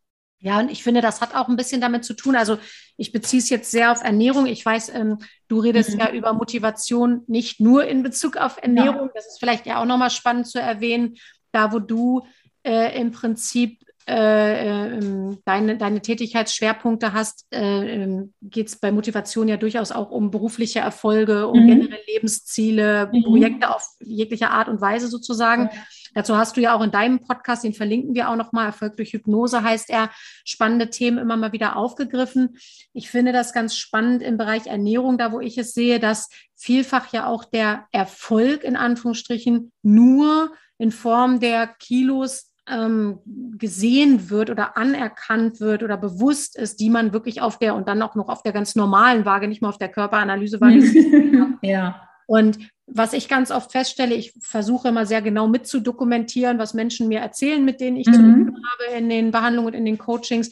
Ja, 0.43 0.59
und 0.59 0.71
ich 0.71 0.83
finde, 0.83 1.03
das 1.03 1.21
hat 1.21 1.35
auch 1.35 1.49
ein 1.49 1.57
bisschen 1.57 1.83
damit 1.83 2.03
zu 2.03 2.15
tun. 2.15 2.35
Also 2.35 2.57
ich 2.97 3.13
beziehe 3.13 3.43
es 3.43 3.51
jetzt 3.51 3.71
sehr 3.71 3.93
auf 3.93 4.03
Ernährung. 4.03 4.47
Ich 4.47 4.65
weiß, 4.65 4.89
ähm, 4.95 5.19
du 5.49 5.61
redest 5.61 5.93
mhm. 5.93 6.01
ja 6.01 6.11
über 6.13 6.33
Motivation 6.33 7.23
nicht 7.27 7.61
nur 7.61 7.85
in 7.85 8.03
Bezug 8.03 8.39
auf 8.39 8.57
Ernährung. 8.63 9.09
Ja. 9.09 9.13
Das 9.15 9.27
ist 9.27 9.39
vielleicht 9.39 9.67
ja 9.67 9.81
auch 9.81 9.85
nochmal 9.85 10.11
spannend 10.11 10.47
zu 10.47 10.59
erwähnen, 10.59 11.17
da 11.53 11.73
wo 11.73 11.79
du 11.79 12.23
äh, 12.63 12.99
im 12.99 13.13
Prinzip 13.13 13.85
äh, 14.11 14.99
ähm, 14.99 15.39
deine, 15.45 15.77
deine 15.77 16.03
Tätigkeitsschwerpunkte 16.03 17.13
hast, 17.13 17.47
äh, 17.53 18.03
ähm, 18.03 18.35
geht 18.43 18.67
es 18.67 18.77
bei 18.77 18.91
Motivation 18.91 19.47
ja 19.47 19.57
durchaus 19.57 19.93
auch 19.93 20.11
um 20.11 20.33
berufliche 20.33 20.81
Erfolge, 20.81 21.47
um 21.47 21.63
mhm. 21.63 21.69
generelle 21.69 22.03
Lebensziele, 22.09 23.09
mhm. 23.13 23.23
Projekte 23.23 23.75
auf 23.75 23.87
jegliche 24.01 24.51
Art 24.51 24.69
und 24.69 24.81
Weise 24.81 25.07
sozusagen. 25.07 25.71
Ja. 25.73 25.83
Dazu 26.15 26.37
hast 26.37 26.57
du 26.57 26.61
ja 26.61 26.75
auch 26.75 26.83
in 26.83 26.91
deinem 26.91 27.21
Podcast, 27.21 27.63
den 27.63 27.73
verlinken 27.73 28.15
wir 28.15 28.29
auch 28.29 28.37
nochmal, 28.37 28.67
Erfolg 28.67 28.97
durch 28.97 29.13
Hypnose 29.13 29.63
heißt 29.63 29.91
er, 29.91 30.11
spannende 30.45 30.91
Themen 30.91 31.19
immer 31.19 31.37
mal 31.37 31.53
wieder 31.53 31.77
aufgegriffen. 31.77 32.57
Ich 32.93 33.11
finde 33.11 33.33
das 33.33 33.53
ganz 33.53 33.77
spannend 33.77 34.23
im 34.23 34.37
Bereich 34.37 34.67
Ernährung, 34.67 35.19
da 35.19 35.31
wo 35.31 35.39
ich 35.39 35.57
es 35.57 35.73
sehe, 35.73 36.01
dass 36.01 36.29
vielfach 36.57 37.13
ja 37.13 37.27
auch 37.27 37.45
der 37.45 37.87
Erfolg 37.93 38.65
in 38.65 38.75
Anführungsstrichen 38.75 39.71
nur 39.83 40.53
in 40.79 40.91
Form 40.91 41.39
der 41.39 41.69
Kilos 41.69 42.50
ähm, 42.71 43.19
gesehen 43.59 44.31
wird 44.31 44.51
oder 44.51 44.77
anerkannt 44.77 45.61
wird 45.61 45.83
oder 45.83 45.97
bewusst 45.97 46.57
ist, 46.57 46.81
die 46.81 46.91
man 46.91 47.13
wirklich 47.13 47.43
auf 47.43 47.59
der 47.59 47.75
und 47.75 47.89
dann 47.89 48.03
auch 48.03 48.15
noch 48.15 48.29
auf 48.29 48.43
der 48.43 48.53
ganz 48.53 48.77
normalen 48.77 49.25
Waage, 49.25 49.49
nicht 49.49 49.63
mal 49.63 49.69
auf 49.69 49.79
der 49.79 49.89
Körperanalysewaage. 49.89 51.59
ja. 51.63 52.09
Und 52.27 52.59
was 52.87 53.13
ich 53.13 53.29
ganz 53.29 53.51
oft 53.51 53.73
feststelle, 53.73 54.15
ich 54.15 54.33
versuche 54.41 54.89
immer 54.89 55.07
sehr 55.07 55.23
genau 55.23 55.49
mitzudokumentieren, 55.49 56.59
was 56.59 56.75
Menschen 56.75 57.09
mir 57.09 57.21
erzählen, 57.21 57.65
mit 57.65 57.81
denen 57.81 57.97
ich 57.97 58.07
mhm. 58.07 58.13
zu 58.13 58.21
tun 58.21 58.57
habe 58.73 58.99
in 58.99 59.09
den 59.09 59.31
Behandlungen 59.31 59.69
und 59.69 59.75
in 59.75 59.85
den 59.85 59.99
Coachings. 59.99 60.51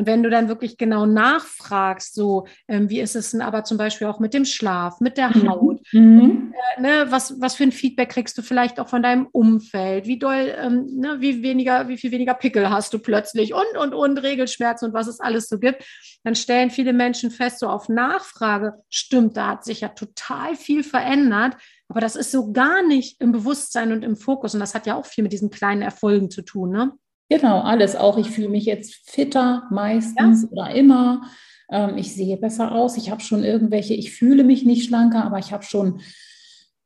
Und 0.00 0.06
wenn 0.06 0.22
du 0.22 0.30
dann 0.30 0.48
wirklich 0.48 0.78
genau 0.78 1.04
nachfragst, 1.04 2.14
so 2.14 2.46
ähm, 2.68 2.88
wie 2.88 3.00
ist 3.00 3.16
es 3.16 3.32
denn 3.32 3.42
aber 3.42 3.64
zum 3.64 3.76
Beispiel 3.76 4.06
auch 4.06 4.18
mit 4.18 4.32
dem 4.32 4.46
Schlaf, 4.46 4.98
mit 5.00 5.18
der 5.18 5.28
mhm. 5.28 5.50
Haut, 5.50 5.80
mhm. 5.92 6.54
äh, 6.78 6.80
ne, 6.80 7.06
was, 7.10 7.38
was 7.38 7.54
für 7.54 7.64
ein 7.64 7.70
Feedback 7.70 8.08
kriegst 8.08 8.38
du 8.38 8.40
vielleicht 8.40 8.80
auch 8.80 8.88
von 8.88 9.02
deinem 9.02 9.28
Umfeld, 9.30 10.06
wie 10.06 10.18
doll, 10.18 10.54
ähm, 10.58 10.86
ne, 10.96 11.18
wie 11.20 11.42
weniger, 11.42 11.88
wie 11.88 11.98
viel 11.98 12.12
weniger 12.12 12.32
Pickel 12.32 12.70
hast 12.70 12.94
du 12.94 12.98
plötzlich 12.98 13.52
und 13.52 13.76
und 13.78 13.92
und 13.92 14.16
Regelschmerzen 14.16 14.88
und 14.88 14.94
was 14.94 15.06
es 15.06 15.20
alles 15.20 15.48
so 15.48 15.58
gibt, 15.58 15.84
dann 16.24 16.34
stellen 16.34 16.70
viele 16.70 16.94
Menschen 16.94 17.30
fest, 17.30 17.58
so 17.58 17.68
auf 17.68 17.90
Nachfrage, 17.90 18.76
stimmt, 18.88 19.36
da 19.36 19.48
hat 19.48 19.64
sich 19.64 19.82
ja 19.82 19.88
total 19.88 20.56
viel 20.56 20.82
verändert. 20.82 21.58
Aber 21.90 22.00
das 22.00 22.16
ist 22.16 22.32
so 22.32 22.52
gar 22.52 22.82
nicht 22.82 23.20
im 23.20 23.32
Bewusstsein 23.32 23.92
und 23.92 24.02
im 24.02 24.16
Fokus. 24.16 24.54
Und 24.54 24.60
das 24.60 24.74
hat 24.74 24.86
ja 24.86 24.94
auch 24.94 25.04
viel 25.04 25.24
mit 25.24 25.34
diesen 25.34 25.50
kleinen 25.50 25.82
Erfolgen 25.82 26.30
zu 26.30 26.40
tun, 26.40 26.70
ne? 26.70 26.92
Genau, 27.30 27.60
alles. 27.60 27.94
Auch 27.94 28.18
ich 28.18 28.30
fühle 28.30 28.48
mich 28.48 28.64
jetzt 28.64 29.08
fitter 29.08 29.62
meistens 29.70 30.42
ja. 30.42 30.48
oder 30.50 30.74
immer. 30.74 31.22
Ähm, 31.70 31.96
ich 31.96 32.12
sehe 32.12 32.36
besser 32.36 32.72
aus. 32.72 32.96
Ich 32.96 33.10
habe 33.10 33.20
schon 33.20 33.44
irgendwelche, 33.44 33.94
ich 33.94 34.12
fühle 34.12 34.42
mich 34.42 34.64
nicht 34.64 34.86
schlanker, 34.86 35.24
aber 35.24 35.38
ich 35.38 35.52
habe 35.52 35.62
schon 35.62 36.00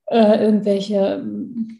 äh, 0.06 0.44
irgendwelche 0.44 1.24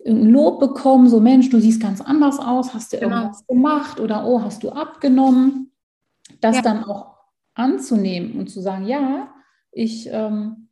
irgendein 0.03 0.31
Lob 0.31 0.61
bekommen. 0.61 1.09
So, 1.11 1.21
Mensch, 1.21 1.51
du 1.51 1.61
siehst 1.61 1.83
ganz 1.83 2.01
anders 2.01 2.39
aus. 2.39 2.73
Hast 2.73 2.95
du 2.95 2.99
genau. 2.99 3.17
irgendwas 3.17 3.47
gemacht 3.47 4.01
oder 4.01 4.27
oh, 4.27 4.41
hast 4.43 4.63
du 4.63 4.71
abgenommen? 4.71 5.71
Das 6.41 6.57
ja. 6.57 6.63
dann 6.63 6.85
auch 6.85 7.19
anzunehmen 7.53 8.33
und 8.39 8.49
zu 8.49 8.63
sagen, 8.63 8.87
ja, 8.87 9.29
ich 9.73 10.09
ähm, 10.11 10.64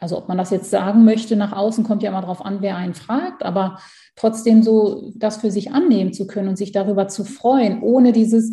also 0.00 0.16
ob 0.16 0.28
man 0.28 0.38
das 0.38 0.50
jetzt 0.50 0.70
sagen 0.70 1.04
möchte 1.04 1.36
nach 1.36 1.52
außen, 1.52 1.84
kommt 1.84 2.02
ja 2.02 2.10
immer 2.10 2.22
darauf 2.22 2.44
an, 2.44 2.62
wer 2.62 2.76
einen 2.76 2.94
fragt, 2.94 3.42
aber 3.44 3.78
trotzdem 4.16 4.62
so 4.62 5.12
das 5.14 5.36
für 5.36 5.50
sich 5.50 5.72
annehmen 5.72 6.14
zu 6.14 6.26
können 6.26 6.48
und 6.48 6.56
sich 6.56 6.72
darüber 6.72 7.06
zu 7.08 7.24
freuen, 7.24 7.82
ohne 7.82 8.12
dieses, 8.12 8.52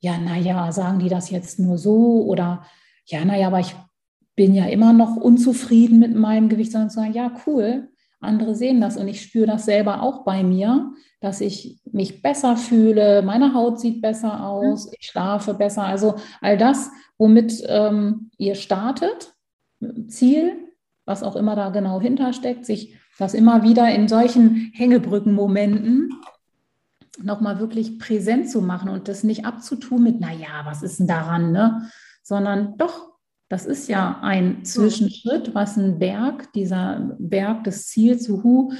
ja, 0.00 0.18
naja, 0.18 0.72
sagen 0.72 0.98
die 0.98 1.08
das 1.08 1.30
jetzt 1.30 1.60
nur 1.60 1.78
so 1.78 2.24
oder 2.24 2.64
ja, 3.06 3.24
naja, 3.24 3.46
aber 3.46 3.60
ich 3.60 3.76
bin 4.34 4.54
ja 4.54 4.66
immer 4.66 4.92
noch 4.92 5.16
unzufrieden 5.16 6.00
mit 6.00 6.14
meinem 6.14 6.48
Gewicht, 6.48 6.72
sondern 6.72 6.90
zu 6.90 6.96
sagen, 6.96 7.14
ja, 7.14 7.32
cool, 7.46 7.88
andere 8.20 8.56
sehen 8.56 8.80
das 8.80 8.96
und 8.96 9.06
ich 9.06 9.22
spüre 9.22 9.46
das 9.46 9.66
selber 9.66 10.02
auch 10.02 10.24
bei 10.24 10.42
mir, 10.42 10.92
dass 11.20 11.40
ich 11.40 11.80
mich 11.90 12.22
besser 12.22 12.56
fühle, 12.56 13.22
meine 13.22 13.54
Haut 13.54 13.80
sieht 13.80 14.02
besser 14.02 14.44
aus, 14.44 14.90
ich 14.98 15.06
schlafe 15.06 15.54
besser. 15.54 15.84
Also 15.84 16.16
all 16.40 16.58
das, 16.58 16.90
womit 17.18 17.62
ähm, 17.68 18.30
ihr 18.36 18.56
startet, 18.56 19.35
Ziel, 20.08 20.72
was 21.04 21.22
auch 21.22 21.36
immer 21.36 21.56
da 21.56 21.70
genau 21.70 22.00
hintersteckt, 22.00 22.64
sich 22.66 22.96
das 23.18 23.34
immer 23.34 23.62
wieder 23.62 23.92
in 23.94 24.08
solchen 24.08 24.72
Hängebrückenmomenten 24.74 26.10
nochmal 27.22 27.58
wirklich 27.58 27.98
präsent 27.98 28.50
zu 28.50 28.60
machen 28.60 28.90
und 28.90 29.08
das 29.08 29.24
nicht 29.24 29.46
abzutun 29.46 30.02
mit, 30.02 30.20
naja, 30.20 30.64
was 30.64 30.82
ist 30.82 30.98
denn 30.98 31.06
daran, 31.06 31.52
ne? 31.52 31.90
sondern 32.22 32.76
doch, 32.76 33.16
das 33.48 33.64
ist 33.64 33.88
ja 33.88 34.18
ein 34.22 34.64
Zwischenschritt, 34.64 35.54
was 35.54 35.76
ein 35.76 36.00
Berg, 36.00 36.52
dieser 36.54 37.14
Berg 37.18 37.62
des 37.64 37.86
Ziels, 37.86 38.28
Hu, 38.28 38.72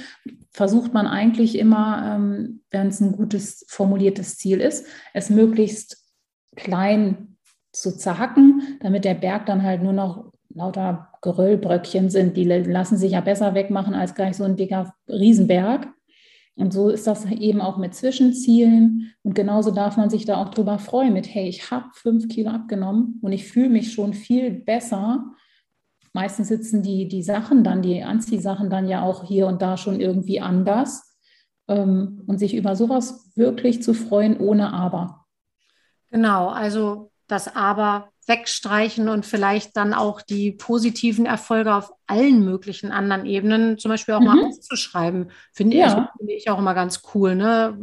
versucht 0.51 0.93
man 0.93 1.07
eigentlich 1.07 1.57
immer, 1.57 2.15
ähm, 2.15 2.61
wenn 2.69 2.87
es 2.87 2.99
ein 2.99 3.13
gutes 3.13 3.65
formuliertes 3.69 4.37
Ziel 4.37 4.59
ist, 4.59 4.85
es 5.13 5.29
möglichst 5.29 6.05
klein 6.57 7.37
zu 7.71 7.95
zerhacken, 7.95 8.77
damit 8.81 9.05
der 9.05 9.13
Berg 9.13 9.45
dann 9.45 9.63
halt 9.63 9.81
nur 9.81 9.93
noch 9.93 10.26
lauter 10.57 11.09
Geröllbröckchen 11.21 12.09
sind, 12.09 12.35
die 12.35 12.43
lassen 12.43 12.97
sich 12.97 13.13
ja 13.13 13.21
besser 13.21 13.53
wegmachen 13.53 13.93
als 13.93 14.15
gleich 14.15 14.37
so 14.37 14.43
ein 14.43 14.57
dicker 14.57 14.93
Riesenberg. 15.07 15.87
Und 16.55 16.73
so 16.73 16.89
ist 16.89 17.05
das 17.05 17.25
eben 17.25 17.61
auch 17.61 17.77
mit 17.77 17.93
Zwischenzielen. 17.93 19.13
Und 19.21 19.35
genauso 19.35 19.71
darf 19.71 19.95
man 19.95 20.09
sich 20.09 20.25
da 20.25 20.37
auch 20.37 20.49
drüber 20.49 20.79
freuen 20.79 21.13
mit, 21.13 21.33
hey, 21.33 21.47
ich 21.47 21.69
habe 21.69 21.85
fünf 21.93 22.27
Kilo 22.27 22.49
abgenommen 22.49 23.19
und 23.21 23.31
ich 23.31 23.47
fühle 23.47 23.69
mich 23.69 23.93
schon 23.93 24.13
viel 24.13 24.51
besser. 24.51 25.23
Meistens 26.13 26.47
sitzen 26.47 26.81
die, 26.81 27.07
die 27.07 27.21
Sachen 27.21 27.63
dann, 27.63 27.83
die 27.83 28.03
Anziehsachen 28.03 28.71
dann 28.71 28.87
ja 28.87 29.03
auch 29.03 29.23
hier 29.23 29.45
und 29.45 29.61
da 29.61 29.77
schon 29.77 29.99
irgendwie 29.99 30.41
anders. 30.41 31.15
Ähm, 31.67 32.23
und 32.25 32.39
sich 32.39 32.55
über 32.55 32.75
sowas 32.75 33.31
wirklich 33.35 33.83
zu 33.83 33.93
freuen, 33.93 34.37
ohne 34.37 34.73
Aber. 34.73 35.25
Genau, 36.09 36.47
also 36.47 37.11
das 37.27 37.55
Aber 37.55 38.09
wegstreichen 38.27 39.07
und 39.07 39.25
vielleicht 39.25 39.77
dann 39.77 39.93
auch 39.93 40.21
die 40.21 40.51
positiven 40.51 41.25
Erfolge 41.25 41.73
auf 41.73 41.93
allen 42.07 42.43
möglichen 42.43 42.91
anderen 42.91 43.25
Ebenen 43.25 43.77
zum 43.77 43.89
Beispiel 43.89 44.15
auch 44.15 44.19
mhm. 44.19 44.25
mal 44.25 44.45
aufzuschreiben. 44.45 45.31
Finde, 45.53 45.77
ja. 45.77 45.87
ich, 45.87 46.17
finde 46.17 46.33
ich 46.33 46.49
auch 46.49 46.59
immer 46.59 46.73
ganz 46.73 47.01
cool. 47.13 47.35
Ne? 47.35 47.77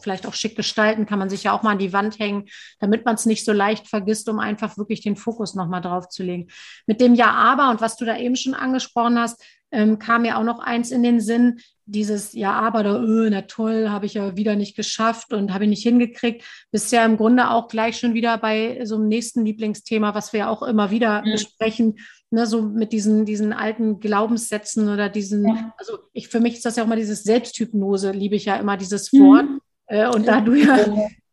Vielleicht 0.00 0.26
auch 0.26 0.34
schick 0.34 0.56
gestalten, 0.56 1.06
kann 1.06 1.18
man 1.18 1.30
sich 1.30 1.44
ja 1.44 1.52
auch 1.52 1.62
mal 1.62 1.72
an 1.72 1.78
die 1.78 1.92
Wand 1.92 2.18
hängen, 2.18 2.46
damit 2.80 3.04
man 3.04 3.16
es 3.16 3.26
nicht 3.26 3.44
so 3.44 3.52
leicht 3.52 3.88
vergisst, 3.88 4.28
um 4.28 4.38
einfach 4.38 4.78
wirklich 4.78 5.02
den 5.02 5.16
Fokus 5.16 5.54
nochmal 5.54 5.82
drauf 5.82 6.08
zu 6.08 6.22
legen. 6.22 6.48
Mit 6.86 7.00
dem 7.00 7.14
Ja, 7.14 7.32
aber 7.32 7.70
und 7.70 7.80
was 7.80 7.96
du 7.96 8.04
da 8.04 8.16
eben 8.16 8.36
schon 8.36 8.54
angesprochen 8.54 9.18
hast, 9.18 9.42
ähm, 9.72 9.98
kam 9.98 10.22
mir 10.22 10.38
auch 10.38 10.44
noch 10.44 10.60
eins 10.60 10.90
in 10.90 11.02
den 11.02 11.20
Sinn, 11.20 11.60
dieses 11.86 12.32
Ja, 12.32 12.52
aber 12.52 12.82
da, 12.82 13.00
öh, 13.00 13.28
na 13.30 13.42
toll, 13.42 13.88
habe 13.88 14.06
ich 14.06 14.14
ja 14.14 14.36
wieder 14.36 14.56
nicht 14.56 14.76
geschafft 14.76 15.32
und 15.32 15.52
habe 15.52 15.64
ich 15.64 15.70
nicht 15.70 15.82
hingekriegt, 15.82 16.44
bist 16.70 16.92
ja 16.92 17.04
im 17.04 17.16
Grunde 17.16 17.50
auch 17.50 17.68
gleich 17.68 17.98
schon 17.98 18.14
wieder 18.14 18.38
bei 18.38 18.84
so 18.84 18.96
einem 18.96 19.08
nächsten 19.08 19.44
Lieblingsthema, 19.44 20.14
was 20.14 20.32
wir 20.32 20.40
ja 20.40 20.48
auch 20.48 20.62
immer 20.62 20.90
wieder 20.90 21.22
mhm. 21.22 21.32
besprechen, 21.32 21.98
ne, 22.30 22.46
so 22.46 22.62
mit 22.62 22.92
diesen, 22.92 23.24
diesen 23.24 23.52
alten 23.52 24.00
Glaubenssätzen 24.00 24.88
oder 24.88 25.08
diesen, 25.08 25.46
ja. 25.46 25.74
also 25.78 25.98
ich, 26.12 26.28
für 26.28 26.40
mich 26.40 26.54
ist 26.54 26.64
das 26.64 26.76
ja 26.76 26.84
auch 26.84 26.88
mal 26.88 26.96
dieses 26.96 27.22
Selbsthypnose, 27.22 28.12
liebe 28.12 28.36
ich 28.36 28.46
ja 28.46 28.56
immer 28.56 28.76
dieses 28.76 29.12
Wort. 29.12 29.44
Mhm. 29.44 29.60
Äh, 29.86 30.08
und 30.08 30.26
da 30.26 30.40
du 30.40 30.54
ja, 30.54 30.76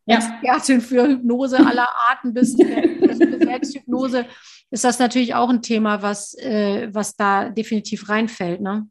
ja. 0.06 0.16
Expertin 0.16 0.80
für 0.80 1.06
Hypnose 1.06 1.58
aller 1.58 1.88
Arten 2.08 2.34
bist, 2.34 2.62
für 2.62 3.44
Selbsthypnose, 3.44 4.26
ist 4.70 4.84
das 4.84 4.98
natürlich 4.98 5.34
auch 5.34 5.48
ein 5.48 5.62
Thema, 5.62 6.02
was, 6.02 6.34
äh, 6.34 6.88
was 6.92 7.16
da 7.16 7.48
definitiv 7.48 8.08
reinfällt. 8.08 8.60
Ne? 8.60 8.86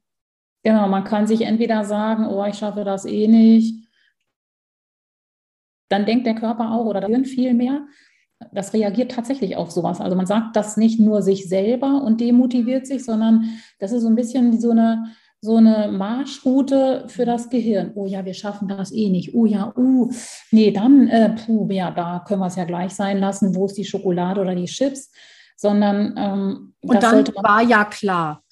Genau, 0.64 0.88
man 0.88 1.04
kann 1.06 1.26
sich 1.26 1.42
entweder 1.42 1.86
sagen, 1.86 2.28
oh, 2.28 2.44
ich 2.46 2.56
schaffe 2.58 2.84
das 2.84 3.06
eh 3.06 3.28
nicht. 3.28 3.88
Dann 5.90 6.06
denkt 6.06 6.28
der 6.28 6.36
Körper 6.36 6.72
auch 6.72 6.86
oder 6.86 7.02
dann 7.02 7.26
viel 7.26 7.54
mehr. 7.54 7.88
das 8.54 8.74
reagiert 8.74 9.12
tatsächlich 9.12 9.58
auf 9.58 9.72
sowas. 9.72 10.00
Also 10.00 10.16
man 10.16 10.26
sagt 10.26 10.56
das 10.56 10.78
nicht 10.78 11.00
nur 11.00 11.22
sich 11.22 11.50
selber 11.50 12.04
und 12.04 12.22
demotiviert 12.22 12.88
sich, 12.88 13.04
sondern 13.04 13.60
das 13.80 13.92
ist 13.92 14.04
so 14.04 14.08
ein 14.08 14.16
bisschen 14.16 14.60
so 14.60 14.72
eine, 14.72 15.12
so 15.42 15.58
eine 15.58 15.92
Marschroute 15.92 17.06
für 17.08 17.26
das 17.26 17.50
Gehirn. 17.50 17.92
Oh 17.96 18.06
ja, 18.06 18.26
wir 18.26 18.34
schaffen 18.34 18.68
das 18.68 18.92
eh 18.94 19.10
nicht. 19.10 19.34
Oh 19.34 19.46
ja, 19.46 19.74
uh, 19.78 20.10
nee, 20.52 20.72
dann, 20.72 21.08
äh, 21.10 21.36
puh, 21.36 21.68
ja, 21.70 21.92
da 21.92 22.24
können 22.28 22.42
wir 22.42 22.48
es 22.48 22.56
ja 22.56 22.66
gleich 22.66 22.92
sein 22.94 23.20
lassen. 23.20 23.56
Wo 23.56 23.66
ist 23.66 23.78
die 23.78 23.86
Schokolade 23.86 24.42
oder 24.42 24.56
die 24.56 24.66
Chips? 24.66 25.12
Sondern 25.62 26.14
ähm, 26.16 26.74
und 26.82 27.04
dann 27.04 27.28
war 27.36 27.62
ja 27.62 27.84
klar. 27.84 28.44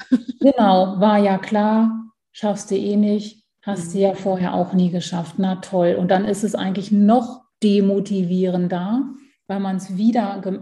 genau, 0.41 1.00
war 1.00 1.17
ja 1.17 1.38
klar, 1.38 2.12
schaffst 2.34 2.70
du 2.70 2.76
eh 2.76 2.98
nicht, 2.98 3.46
hast 3.62 3.93
du 3.93 4.00
ja 4.00 4.13
vorher 4.13 4.54
auch 4.54 4.74
nie 4.74 4.91
geschafft. 4.91 5.36
Na 5.38 5.56
toll. 5.56 5.96
Und 5.98 6.12
dann 6.12 6.26
ist 6.26 6.43
es 6.43 6.54
eigentlich 6.54 6.91
noch 6.91 7.43
demotivierender, 7.63 9.06
weil 9.48 9.60
man 9.62 9.78
es 9.78 9.96
wieder 9.96 10.41
ge 10.41 10.60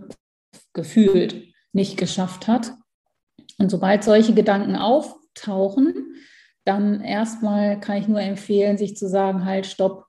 gefühlt 0.73 1.51
nicht 1.73 1.97
geschafft 1.97 2.47
hat. 2.47 2.73
Und 3.57 3.71
sobald 3.71 4.03
solche 4.03 4.35
Gedanken 4.35 4.75
auftauchen, 4.75 6.15
dann 6.63 7.01
erstmal 7.01 7.79
kann 7.79 7.97
ich 7.97 8.07
nur 8.07 8.21
empfehlen, 8.21 8.77
sich 8.77 8.95
zu 8.95 9.09
sagen, 9.09 9.45
halt, 9.45 9.65
stopp, 9.65 10.05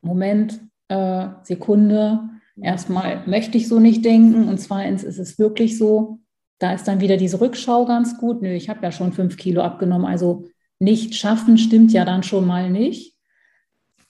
Moment, 0.00 0.60
äh, 0.88 1.28
Sekunde, 1.42 2.20
erstmal 2.62 3.26
möchte 3.26 3.58
ich 3.58 3.68
so 3.68 3.78
nicht 3.80 4.04
denken 4.04 4.48
und 4.48 4.58
zweitens 4.58 5.04
ist 5.04 5.18
es 5.18 5.38
wirklich 5.38 5.78
so. 5.78 6.20
Da 6.58 6.72
ist 6.72 6.88
dann 6.88 7.00
wieder 7.00 7.16
diese 7.16 7.40
Rückschau 7.40 7.84
ganz 7.84 8.18
gut. 8.18 8.42
Nö, 8.42 8.52
ich 8.52 8.68
habe 8.68 8.82
ja 8.82 8.90
schon 8.90 9.12
fünf 9.12 9.36
Kilo 9.36 9.62
abgenommen, 9.62 10.06
also 10.06 10.46
nicht 10.80 11.14
schaffen 11.14 11.58
stimmt 11.58 11.92
ja 11.92 12.04
dann 12.04 12.22
schon 12.22 12.46
mal 12.46 12.70
nicht. 12.70 13.16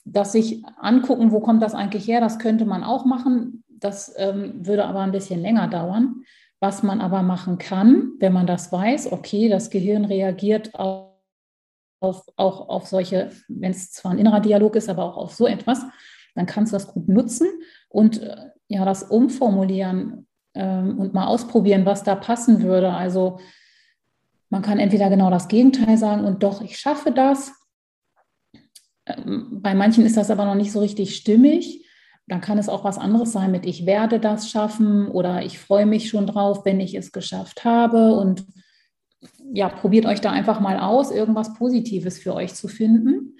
Dass 0.05 0.31
sich 0.31 0.63
angucken, 0.77 1.31
wo 1.31 1.39
kommt 1.39 1.61
das 1.61 1.73
eigentlich 1.73 2.07
her, 2.07 2.21
das 2.21 2.39
könnte 2.39 2.65
man 2.65 2.83
auch 2.83 3.05
machen. 3.05 3.63
Das 3.67 4.13
ähm, 4.17 4.65
würde 4.65 4.85
aber 4.85 5.01
ein 5.01 5.11
bisschen 5.11 5.41
länger 5.41 5.67
dauern. 5.67 6.23
Was 6.59 6.83
man 6.83 6.99
aber 6.99 7.23
machen 7.23 7.57
kann, 7.57 8.13
wenn 8.19 8.33
man 8.33 8.45
das 8.45 8.71
weiß, 8.71 9.11
okay, 9.11 9.47
das 9.47 9.69
Gehirn 9.69 10.05
reagiert 10.05 10.75
auf, 10.75 11.13
auf 12.01 12.25
auch 12.35 12.67
auf 12.69 12.87
solche, 12.87 13.31
wenn 13.47 13.71
es 13.71 13.91
zwar 13.91 14.11
ein 14.11 14.19
innerer 14.19 14.41
Dialog 14.41 14.75
ist, 14.75 14.89
aber 14.89 15.05
auch 15.05 15.17
auf 15.17 15.33
so 15.33 15.47
etwas, 15.47 15.83
dann 16.35 16.45
kannst 16.45 16.73
du 16.73 16.75
das 16.75 16.87
gut 16.87 17.07
nutzen 17.07 17.47
und 17.89 18.21
äh, 18.21 18.49
ja, 18.67 18.85
das 18.85 19.03
umformulieren 19.03 20.27
ähm, 20.53 20.97
und 20.99 21.13
mal 21.13 21.27
ausprobieren, 21.27 21.85
was 21.85 22.03
da 22.03 22.15
passen 22.15 22.61
würde. 22.61 22.93
Also 22.93 23.39
man 24.49 24.61
kann 24.61 24.79
entweder 24.79 25.09
genau 25.09 25.29
das 25.29 25.47
Gegenteil 25.47 25.97
sagen 25.97 26.23
und 26.23 26.43
doch, 26.43 26.61
ich 26.61 26.77
schaffe 26.77 27.11
das. 27.11 27.51
Ähm, 29.05 29.59
bei 29.61 29.73
manchen 29.73 30.05
ist 30.05 30.17
das 30.17 30.31
aber 30.31 30.45
noch 30.45 30.55
nicht 30.55 30.71
so 30.71 30.79
richtig 30.79 31.15
stimmig. 31.15 31.85
Dann 32.27 32.41
kann 32.41 32.59
es 32.59 32.69
auch 32.69 32.83
was 32.83 32.99
anderes 32.99 33.31
sein 33.31 33.49
mit, 33.49 33.65
ich 33.65 33.87
werde 33.87 34.19
das 34.19 34.51
schaffen 34.51 35.07
oder 35.07 35.43
ich 35.43 35.57
freue 35.57 35.87
mich 35.87 36.09
schon 36.09 36.27
drauf, 36.27 36.63
wenn 36.63 36.79
ich 36.79 36.93
es 36.93 37.11
geschafft 37.11 37.65
habe. 37.65 38.13
Und 38.13 38.45
ja, 39.51 39.67
probiert 39.67 40.05
euch 40.05 40.21
da 40.21 40.31
einfach 40.31 40.59
mal 40.59 40.79
aus, 40.79 41.09
irgendwas 41.09 41.55
Positives 41.55 42.19
für 42.19 42.35
euch 42.35 42.53
zu 42.53 42.67
finden. 42.67 43.38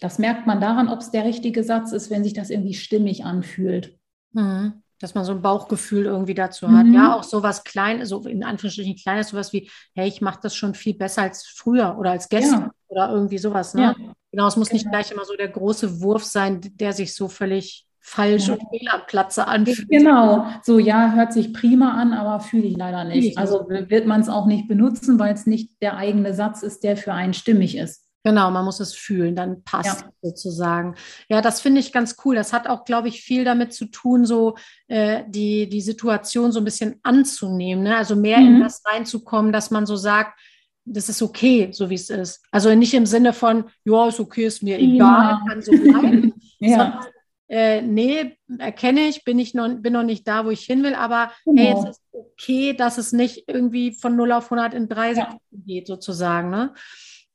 Das 0.00 0.18
merkt 0.18 0.46
man 0.46 0.60
daran, 0.60 0.88
ob 0.88 1.00
es 1.00 1.10
der 1.10 1.24
richtige 1.24 1.64
Satz 1.64 1.92
ist, 1.92 2.10
wenn 2.10 2.24
sich 2.24 2.34
das 2.34 2.50
irgendwie 2.50 2.74
stimmig 2.74 3.24
anfühlt. 3.24 3.98
Mhm 4.32 4.82
dass 5.00 5.14
man 5.14 5.24
so 5.24 5.32
ein 5.32 5.42
Bauchgefühl 5.42 6.06
irgendwie 6.06 6.34
dazu 6.34 6.70
hat. 6.70 6.86
Mhm. 6.86 6.94
Ja, 6.94 7.14
auch 7.14 7.22
sowas 7.22 7.64
Kleines, 7.64 8.08
so 8.08 8.20
in 8.22 8.42
Anführungsstrichen 8.42 8.96
Kleines, 8.96 9.28
sowas 9.28 9.52
wie, 9.52 9.70
hey, 9.94 10.08
ich 10.08 10.20
mache 10.20 10.40
das 10.42 10.54
schon 10.54 10.74
viel 10.74 10.94
besser 10.94 11.22
als 11.22 11.46
früher 11.46 11.96
oder 11.98 12.10
als 12.10 12.28
gestern 12.28 12.60
ja. 12.60 12.70
oder 12.88 13.10
irgendwie 13.10 13.38
sowas. 13.38 13.74
Ne? 13.74 13.82
Ja. 13.82 13.94
Genau, 14.32 14.46
es 14.48 14.56
muss 14.56 14.68
genau. 14.68 14.78
nicht 14.78 14.90
gleich 14.90 15.10
immer 15.10 15.24
so 15.24 15.36
der 15.36 15.48
große 15.48 16.00
Wurf 16.00 16.24
sein, 16.24 16.60
der 16.74 16.92
sich 16.92 17.14
so 17.14 17.28
völlig 17.28 17.86
falsch 18.00 18.48
ja. 18.48 18.54
und 18.54 18.62
fehl 18.70 18.88
am 18.88 19.02
Platze 19.06 19.46
anfühlt. 19.46 19.88
Genau, 19.88 20.46
so 20.62 20.78
ja, 20.78 21.12
hört 21.12 21.32
sich 21.32 21.52
prima 21.52 21.92
an, 21.92 22.12
aber 22.12 22.40
fühle 22.40 22.64
ich 22.64 22.76
leider 22.76 23.04
nicht. 23.04 23.38
Also 23.38 23.68
wird 23.68 24.06
man 24.06 24.20
es 24.20 24.28
auch 24.28 24.46
nicht 24.46 24.66
benutzen, 24.66 25.18
weil 25.18 25.34
es 25.34 25.46
nicht 25.46 25.80
der 25.82 25.96
eigene 25.96 26.34
Satz 26.34 26.62
ist, 26.62 26.82
der 26.82 26.96
für 26.96 27.12
einen 27.12 27.34
stimmig 27.34 27.76
ist. 27.76 28.07
Genau, 28.24 28.50
man 28.50 28.64
muss 28.64 28.80
es 28.80 28.94
fühlen, 28.94 29.36
dann 29.36 29.62
passt 29.62 30.02
ja. 30.02 30.10
sozusagen. 30.22 30.96
Ja, 31.28 31.40
das 31.40 31.60
finde 31.60 31.80
ich 31.80 31.92
ganz 31.92 32.16
cool. 32.24 32.34
Das 32.34 32.52
hat 32.52 32.66
auch, 32.66 32.84
glaube 32.84 33.08
ich, 33.08 33.22
viel 33.22 33.44
damit 33.44 33.72
zu 33.72 33.86
tun, 33.86 34.26
so 34.26 34.56
äh, 34.88 35.22
die, 35.28 35.68
die 35.68 35.80
Situation 35.80 36.50
so 36.50 36.60
ein 36.60 36.64
bisschen 36.64 36.98
anzunehmen. 37.02 37.84
Ne? 37.84 37.96
Also 37.96 38.16
mehr 38.16 38.40
mhm. 38.40 38.56
in 38.56 38.60
das 38.60 38.82
reinzukommen, 38.84 39.52
dass 39.52 39.70
man 39.70 39.86
so 39.86 39.96
sagt, 39.96 40.38
das 40.84 41.08
ist 41.08 41.22
okay, 41.22 41.70
so 41.72 41.90
wie 41.90 41.94
es 41.94 42.10
ist. 42.10 42.44
Also 42.50 42.74
nicht 42.74 42.94
im 42.94 43.06
Sinne 43.06 43.32
von, 43.32 43.64
ja, 43.84 44.08
ist 44.08 44.20
okay, 44.20 44.46
ist 44.46 44.62
mir 44.62 44.78
egal, 44.78 44.98
ja. 44.98 45.42
kann 45.48 45.62
so 45.62 45.72
bleiben. 45.72 46.34
ja. 46.58 46.68
Sondern, 46.68 47.06
äh, 47.48 47.80
nee, 47.80 48.36
erkenne 48.58 49.08
ich, 49.08 49.24
bin 49.24 49.38
ich 49.38 49.54
noch, 49.54 49.68
bin 49.68 49.94
noch 49.94 50.02
nicht 50.02 50.28
da, 50.28 50.44
wo 50.44 50.50
ich 50.50 50.64
hin 50.64 50.82
will, 50.82 50.94
aber 50.94 51.32
genau. 51.44 51.62
hey, 51.62 51.72
es 51.72 51.90
ist 51.90 52.02
okay, 52.12 52.74
dass 52.74 52.98
es 52.98 53.12
nicht 53.12 53.44
irgendwie 53.46 53.92
von 53.92 54.16
0 54.16 54.32
auf 54.32 54.52
100 54.52 54.74
in 54.74 54.88
drei 54.88 55.12
ja. 55.12 55.14
Sekunden 55.14 55.64
geht, 55.66 55.86
sozusagen. 55.86 56.50
Ne? 56.50 56.74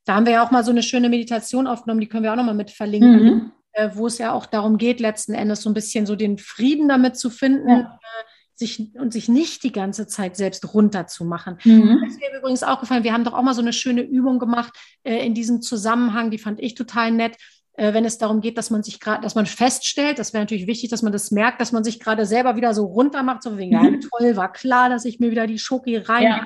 Da 0.04 0.14
haben 0.14 0.26
wir 0.26 0.34
ja 0.34 0.46
auch 0.46 0.50
mal 0.50 0.64
so 0.64 0.70
eine 0.70 0.82
schöne 0.82 1.08
Meditation 1.08 1.66
aufgenommen, 1.66 2.00
die 2.00 2.08
können 2.08 2.24
wir 2.24 2.32
auch 2.32 2.36
nochmal 2.36 2.54
mit 2.54 2.70
verlinken, 2.70 3.24
mhm. 3.24 3.52
äh, 3.72 3.90
wo 3.94 4.06
es 4.06 4.18
ja 4.18 4.32
auch 4.32 4.46
darum 4.46 4.78
geht, 4.78 5.00
letzten 5.00 5.34
Endes 5.34 5.62
so 5.62 5.70
ein 5.70 5.74
bisschen 5.74 6.06
so 6.06 6.16
den 6.16 6.38
Frieden 6.38 6.88
damit 6.88 7.16
zu 7.16 7.30
finden. 7.30 7.68
Ja. 7.68 7.80
Äh, 7.80 8.24
sich, 8.56 8.94
und 8.94 9.12
sich 9.12 9.28
nicht 9.28 9.64
die 9.64 9.72
ganze 9.72 10.06
Zeit 10.06 10.36
selbst 10.36 10.74
runterzumachen. 10.74 11.58
Mhm. 11.64 11.98
Das 12.04 12.12
ist 12.12 12.20
mir 12.20 12.38
übrigens 12.38 12.62
auch 12.62 12.78
gefallen. 12.78 13.02
Wir 13.02 13.12
haben 13.12 13.24
doch 13.24 13.32
auch 13.32 13.42
mal 13.42 13.52
so 13.52 13.60
eine 13.60 13.72
schöne 13.72 14.02
Übung 14.02 14.38
gemacht 14.38 14.72
äh, 15.02 15.26
in 15.26 15.34
diesem 15.34 15.60
Zusammenhang, 15.60 16.30
die 16.30 16.38
fand 16.38 16.60
ich 16.60 16.76
total 16.76 17.10
nett 17.10 17.36
äh, 17.76 17.92
wenn 17.92 18.04
es 18.04 18.18
darum 18.18 18.40
geht, 18.40 18.56
dass 18.56 18.70
man 18.70 18.84
sich 18.84 19.00
gerade, 19.00 19.22
dass 19.22 19.34
man 19.34 19.46
feststellt, 19.46 20.20
das 20.20 20.32
wäre 20.32 20.44
natürlich 20.44 20.68
wichtig, 20.68 20.90
dass 20.90 21.02
man 21.02 21.12
das 21.12 21.32
merkt, 21.32 21.60
dass 21.60 21.72
man 21.72 21.82
sich 21.82 21.98
gerade 21.98 22.24
selber 22.24 22.54
wieder 22.54 22.72
so 22.72 22.84
runter 22.84 23.24
macht, 23.24 23.42
so 23.42 23.58
wegen, 23.58 23.76
mhm. 23.76 23.94
ja, 23.94 24.08
toll, 24.08 24.36
war 24.36 24.52
klar, 24.52 24.88
dass 24.88 25.04
ich 25.04 25.18
mir 25.18 25.32
wieder 25.32 25.48
die 25.48 25.58
Schoki 25.58 25.96
rein 25.96 26.22
ja 26.22 26.44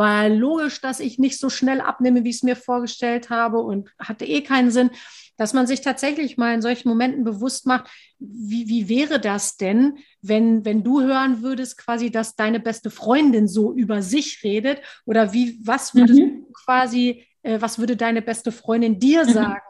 war 0.00 0.30
logisch, 0.30 0.80
dass 0.80 0.98
ich 0.98 1.18
nicht 1.18 1.38
so 1.38 1.50
schnell 1.50 1.82
abnehme, 1.82 2.24
wie 2.24 2.30
ich 2.30 2.36
es 2.36 2.42
mir 2.42 2.56
vorgestellt 2.56 3.28
habe 3.28 3.58
und 3.58 3.90
hatte 3.98 4.24
eh 4.24 4.40
keinen 4.40 4.70
Sinn, 4.70 4.88
dass 5.36 5.52
man 5.52 5.66
sich 5.66 5.82
tatsächlich 5.82 6.38
mal 6.38 6.54
in 6.54 6.62
solchen 6.62 6.88
Momenten 6.88 7.22
bewusst 7.22 7.66
macht, 7.66 7.90
wie, 8.18 8.66
wie 8.66 8.88
wäre 8.88 9.20
das 9.20 9.58
denn, 9.58 9.98
wenn, 10.22 10.64
wenn 10.64 10.82
du 10.82 11.02
hören 11.02 11.42
würdest, 11.42 11.76
quasi, 11.76 12.10
dass 12.10 12.34
deine 12.34 12.60
beste 12.60 12.88
Freundin 12.88 13.46
so 13.46 13.74
über 13.74 14.00
sich 14.00 14.42
redet 14.42 14.80
oder 15.04 15.34
wie, 15.34 15.60
was 15.62 15.94
würdest 15.94 16.18
mhm. 16.18 16.46
du 16.46 16.52
quasi, 16.52 17.26
äh, 17.42 17.60
was 17.60 17.78
würde 17.78 17.94
deine 17.94 18.22
beste 18.22 18.52
Freundin 18.52 18.98
dir 18.98 19.26
mhm. 19.26 19.32
sagen, 19.32 19.60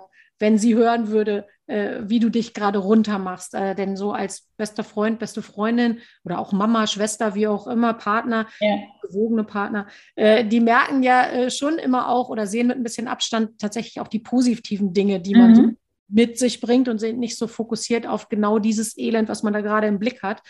wenn 0.41 0.59
sie 0.59 0.75
hören 0.75 1.09
würde, 1.09 1.47
äh, 1.67 2.01
wie 2.03 2.19
du 2.19 2.31
dich 2.31 2.53
gerade 2.55 2.79
runter 2.79 3.19
machst. 3.19 3.55
Äh, 3.55 3.77
denn 3.77 3.97
so 3.97 4.13
als 4.13 4.49
bester 4.57 4.83
Freund, 4.83 5.21
beste 5.21 5.43
Freundin 5.43 5.99
oder 6.25 6.41
auch 6.41 6.53
Mama, 6.53 6.87
Schwester, 6.87 7.35
wie 7.37 7.47
auch 7.47 7.69
immer, 7.69 7.95
Partner, 7.95 8.49
ja. 8.59 8.79
gewogene 9.03 9.45
Partner, 9.45 9.87
äh, 10.17 10.45
die 10.45 10.61
merken 10.61 11.03
ja 11.03 11.31
äh, 11.31 11.51
schon 11.51 11.79
immer 11.79 12.09
auch 12.09 12.29
oder 12.29 12.47
sehen 12.47 12.67
mit 12.67 12.77
ein 12.77 12.83
bisschen 12.83 13.07
Abstand 13.07 13.61
tatsächlich 13.61 14.01
auch 14.01 14.09
die 14.09 14.19
positiven 14.19 14.93
Dinge, 14.93 15.21
die 15.21 15.35
man 15.35 15.51
mhm. 15.51 15.55
so 15.55 15.69
mit 16.09 16.39
sich 16.39 16.61
bringt 16.61 16.89
und 16.89 16.99
sind 16.99 17.21
nicht 17.21 17.39
so 17.39 17.47
fokussiert 17.47 18.07
auf 18.07 18.29
genau 18.29 18.59
dieses 18.59 18.99
Elend, 18.99 19.29
was 19.29 19.45
man 19.45 19.53
da 19.53 19.61
gerade 19.61 19.87
im 19.87 20.01
Blick 20.01 20.25
hat. 20.25 20.43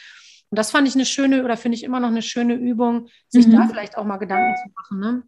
Und 0.48 0.58
das 0.58 0.70
fand 0.70 0.88
ich 0.88 0.94
eine 0.94 1.04
schöne 1.04 1.44
oder 1.44 1.56
finde 1.56 1.76
ich 1.76 1.84
immer 1.84 2.00
noch 2.00 2.08
eine 2.08 2.22
schöne 2.22 2.54
Übung, 2.54 3.08
sich 3.28 3.46
mhm. 3.46 3.52
da 3.52 3.68
vielleicht 3.68 3.98
auch 3.98 4.04
mal 4.04 4.16
Gedanken 4.16 4.56
zu 4.56 4.72
machen. 4.74 5.00
Ne? 5.00 5.22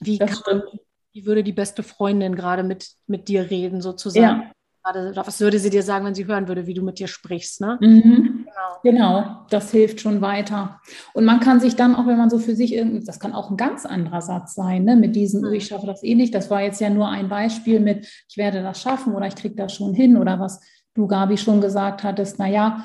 Wie 0.00 0.18
das 0.18 0.42
kann, 0.42 0.62
stimmt 0.62 0.87
wie 1.18 1.26
würde 1.26 1.42
die 1.42 1.52
beste 1.52 1.82
Freundin 1.82 2.36
gerade 2.36 2.62
mit, 2.62 2.90
mit 3.08 3.28
dir 3.28 3.50
reden, 3.50 3.80
sozusagen? 3.80 4.42
Ja. 4.42 4.52
Gerade, 4.84 5.12
was 5.16 5.40
würde 5.40 5.58
sie 5.58 5.68
dir 5.68 5.82
sagen, 5.82 6.06
wenn 6.06 6.14
sie 6.14 6.26
hören 6.26 6.46
würde, 6.46 6.66
wie 6.66 6.74
du 6.74 6.82
mit 6.82 7.00
dir 7.00 7.08
sprichst? 7.08 7.60
Ne? 7.60 7.76
Mhm. 7.80 8.46
Genau. 8.82 9.18
genau. 9.18 9.46
das 9.50 9.72
hilft 9.72 10.00
schon 10.00 10.20
weiter. 10.20 10.80
Und 11.14 11.24
man 11.24 11.40
kann 11.40 11.58
sich 11.58 11.74
dann 11.74 11.96
auch, 11.96 12.06
wenn 12.06 12.16
man 12.16 12.30
so 12.30 12.38
für 12.38 12.54
sich 12.54 12.72
irgendwie, 12.72 13.04
das 13.04 13.18
kann 13.18 13.32
auch 13.32 13.50
ein 13.50 13.56
ganz 13.56 13.84
anderer 13.84 14.22
Satz 14.22 14.54
sein, 14.54 14.84
ne? 14.84 14.94
mit 14.94 15.16
diesem, 15.16 15.42
mhm. 15.42 15.54
ich 15.54 15.66
schaffe 15.66 15.86
das 15.86 16.04
eh 16.04 16.14
nicht. 16.14 16.34
Das 16.34 16.50
war 16.50 16.62
jetzt 16.62 16.80
ja 16.80 16.88
nur 16.88 17.08
ein 17.08 17.28
Beispiel 17.28 17.80
mit, 17.80 18.06
ich 18.28 18.36
werde 18.36 18.62
das 18.62 18.80
schaffen 18.80 19.14
oder 19.14 19.26
ich 19.26 19.34
kriege 19.34 19.56
das 19.56 19.74
schon 19.74 19.92
hin 19.92 20.16
oder 20.16 20.38
was 20.38 20.60
du, 20.94 21.08
Gabi, 21.08 21.36
schon 21.36 21.60
gesagt 21.60 22.04
hattest, 22.04 22.38
naja, 22.38 22.84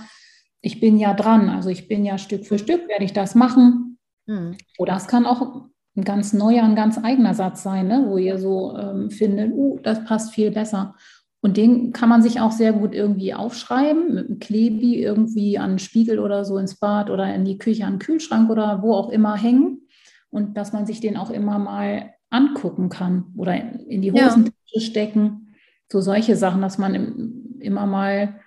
ich 0.62 0.80
bin 0.80 0.98
ja 0.98 1.14
dran, 1.14 1.50
also 1.50 1.70
ich 1.70 1.88
bin 1.88 2.04
ja 2.04 2.18
Stück 2.18 2.48
für 2.48 2.58
Stück, 2.58 2.88
werde 2.88 3.06
ich 3.06 3.14
das 3.14 3.36
machen. 3.36 4.00
Mhm. 4.26 4.58
Oder 4.80 4.96
es 4.96 5.08
kann 5.08 5.28
auch 5.28 5.68
ein 5.96 6.04
ganz 6.04 6.34
neuer, 6.34 6.64
ein 6.64 6.76
ganz 6.76 6.98
eigener 7.04 7.34
Satz 7.34 7.64
sein, 7.64 7.88
ne? 7.88 8.06
wo 8.08 8.18
ihr 8.18 8.40
so 8.40 8.78
ähm, 8.78 9.12
findet, 9.12 9.54
uh, 9.54 9.80
das 9.84 10.04
passt 10.06 10.34
viel 10.34 10.52
besser. 10.52 10.96
Und 11.42 11.58
den 11.58 11.92
kann 11.92 12.08
man 12.08 12.22
sich 12.22 12.40
auch 12.40 12.52
sehr 12.52 12.72
gut 12.72 12.96
irgendwie 12.96 13.34
aufschreiben, 13.34 14.14
mit 14.14 14.28
einem 14.28 14.40
Klebi 14.40 15.04
irgendwie 15.04 15.58
an 15.58 15.72
den 15.72 15.80
Spiegel 15.80 16.20
oder 16.20 16.46
so 16.46 16.58
ins 16.58 16.76
Bad 16.76 17.10
oder 17.10 17.34
in 17.36 17.44
die 17.44 17.58
Küche 17.58 17.86
an 17.86 17.96
den 17.96 18.00
Kühlschrank 18.00 18.50
oder 18.50 18.82
wo 18.82 18.94
auch 18.94 19.10
immer 19.10 19.36
hängen. 19.36 19.82
Und 20.30 20.58
dass 20.58 20.72
man 20.72 20.86
sich 20.86 21.02
den 21.02 21.18
auch 21.18 21.30
immer 21.30 21.60
mal 21.60 22.14
angucken 22.30 22.90
kann 22.90 23.26
oder 23.36 23.56
in 23.56 24.02
die 24.02 24.12
Hosentasche 24.12 24.54
ja. 24.72 24.82
stecken. 24.82 25.54
So 25.92 26.00
solche 26.02 26.38
Sachen, 26.38 26.62
dass 26.62 26.78
man 26.78 27.58
immer 27.60 27.86
mal 27.86 28.40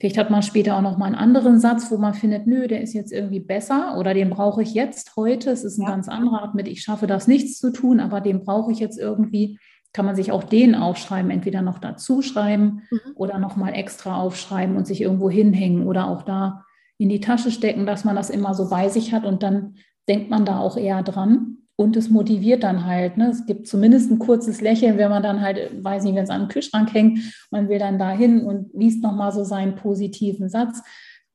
Vielleicht 0.00 0.18
hat 0.18 0.30
man 0.30 0.42
später 0.42 0.76
auch 0.76 0.82
noch 0.82 0.98
mal 0.98 1.06
einen 1.06 1.14
anderen 1.14 1.60
Satz, 1.60 1.90
wo 1.90 1.98
man 1.98 2.14
findet, 2.14 2.46
nö, 2.46 2.66
der 2.66 2.82
ist 2.82 2.94
jetzt 2.94 3.12
irgendwie 3.12 3.40
besser 3.40 3.96
oder 3.96 4.12
den 4.12 4.30
brauche 4.30 4.62
ich 4.62 4.74
jetzt 4.74 5.14
heute. 5.16 5.50
Es 5.50 5.64
ist 5.64 5.78
ein 5.78 5.84
ja. 5.84 5.90
ganz 5.90 6.08
anderer 6.08 6.42
Art 6.42 6.54
mit, 6.54 6.66
ich 6.66 6.82
schaffe 6.82 7.06
das 7.06 7.28
nichts 7.28 7.58
zu 7.58 7.70
tun, 7.70 8.00
aber 8.00 8.20
den 8.20 8.44
brauche 8.44 8.72
ich 8.72 8.80
jetzt 8.80 8.98
irgendwie. 8.98 9.58
Kann 9.92 10.06
man 10.06 10.16
sich 10.16 10.32
auch 10.32 10.42
den 10.42 10.74
aufschreiben, 10.74 11.30
entweder 11.30 11.62
noch 11.62 11.78
dazu 11.78 12.20
schreiben 12.20 12.82
mhm. 12.90 13.12
oder 13.14 13.38
noch 13.38 13.54
mal 13.54 13.70
extra 13.70 14.20
aufschreiben 14.20 14.76
und 14.76 14.88
sich 14.88 15.00
irgendwo 15.00 15.30
hinhängen 15.30 15.86
oder 15.86 16.08
auch 16.08 16.22
da 16.22 16.64
in 16.98 17.08
die 17.08 17.20
Tasche 17.20 17.52
stecken, 17.52 17.86
dass 17.86 18.04
man 18.04 18.16
das 18.16 18.30
immer 18.30 18.54
so 18.54 18.68
bei 18.68 18.88
sich 18.88 19.12
hat 19.12 19.24
und 19.24 19.44
dann 19.44 19.76
denkt 20.08 20.30
man 20.30 20.44
da 20.44 20.58
auch 20.58 20.76
eher 20.76 21.02
dran. 21.02 21.58
Und 21.76 21.96
es 21.96 22.08
motiviert 22.08 22.62
dann 22.62 22.86
halt. 22.86 23.16
Ne? 23.16 23.30
Es 23.30 23.46
gibt 23.46 23.66
zumindest 23.66 24.10
ein 24.10 24.20
kurzes 24.20 24.60
Lächeln, 24.60 24.96
wenn 24.96 25.10
man 25.10 25.22
dann 25.22 25.40
halt, 25.40 25.82
weiß 25.82 26.04
nicht, 26.04 26.14
wenn 26.14 26.24
es 26.24 26.30
an 26.30 26.42
den 26.42 26.48
Kühlschrank 26.48 26.94
hängt, 26.94 27.18
man 27.50 27.68
will 27.68 27.80
dann 27.80 27.98
dahin 27.98 28.42
und 28.42 28.72
liest 28.74 29.02
nochmal 29.02 29.32
so 29.32 29.42
seinen 29.42 29.74
positiven 29.74 30.48
Satz. 30.48 30.82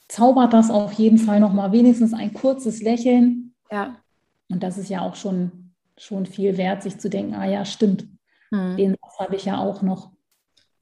Zaubert 0.07 0.53
das 0.53 0.71
auf 0.71 0.93
jeden 0.93 1.17
Fall 1.17 1.41
nochmal 1.41 1.73
wenigstens 1.73 2.13
ein 2.13 2.33
kurzes 2.33 2.81
Lächeln. 2.81 3.53
Ja. 3.69 3.97
Und 4.49 4.63
das 4.63 4.77
ist 4.77 4.89
ja 4.89 5.01
auch 5.01 5.15
schon, 5.15 5.73
schon 5.97 6.25
viel 6.25 6.57
wert, 6.57 6.83
sich 6.83 6.97
zu 6.97 7.09
denken, 7.09 7.35
ah 7.35 7.45
ja, 7.45 7.65
stimmt, 7.65 8.07
hm. 8.51 8.77
den 8.77 8.95
habe 9.19 9.35
ich 9.35 9.45
ja 9.45 9.59
auch 9.59 9.81
noch. 9.81 10.11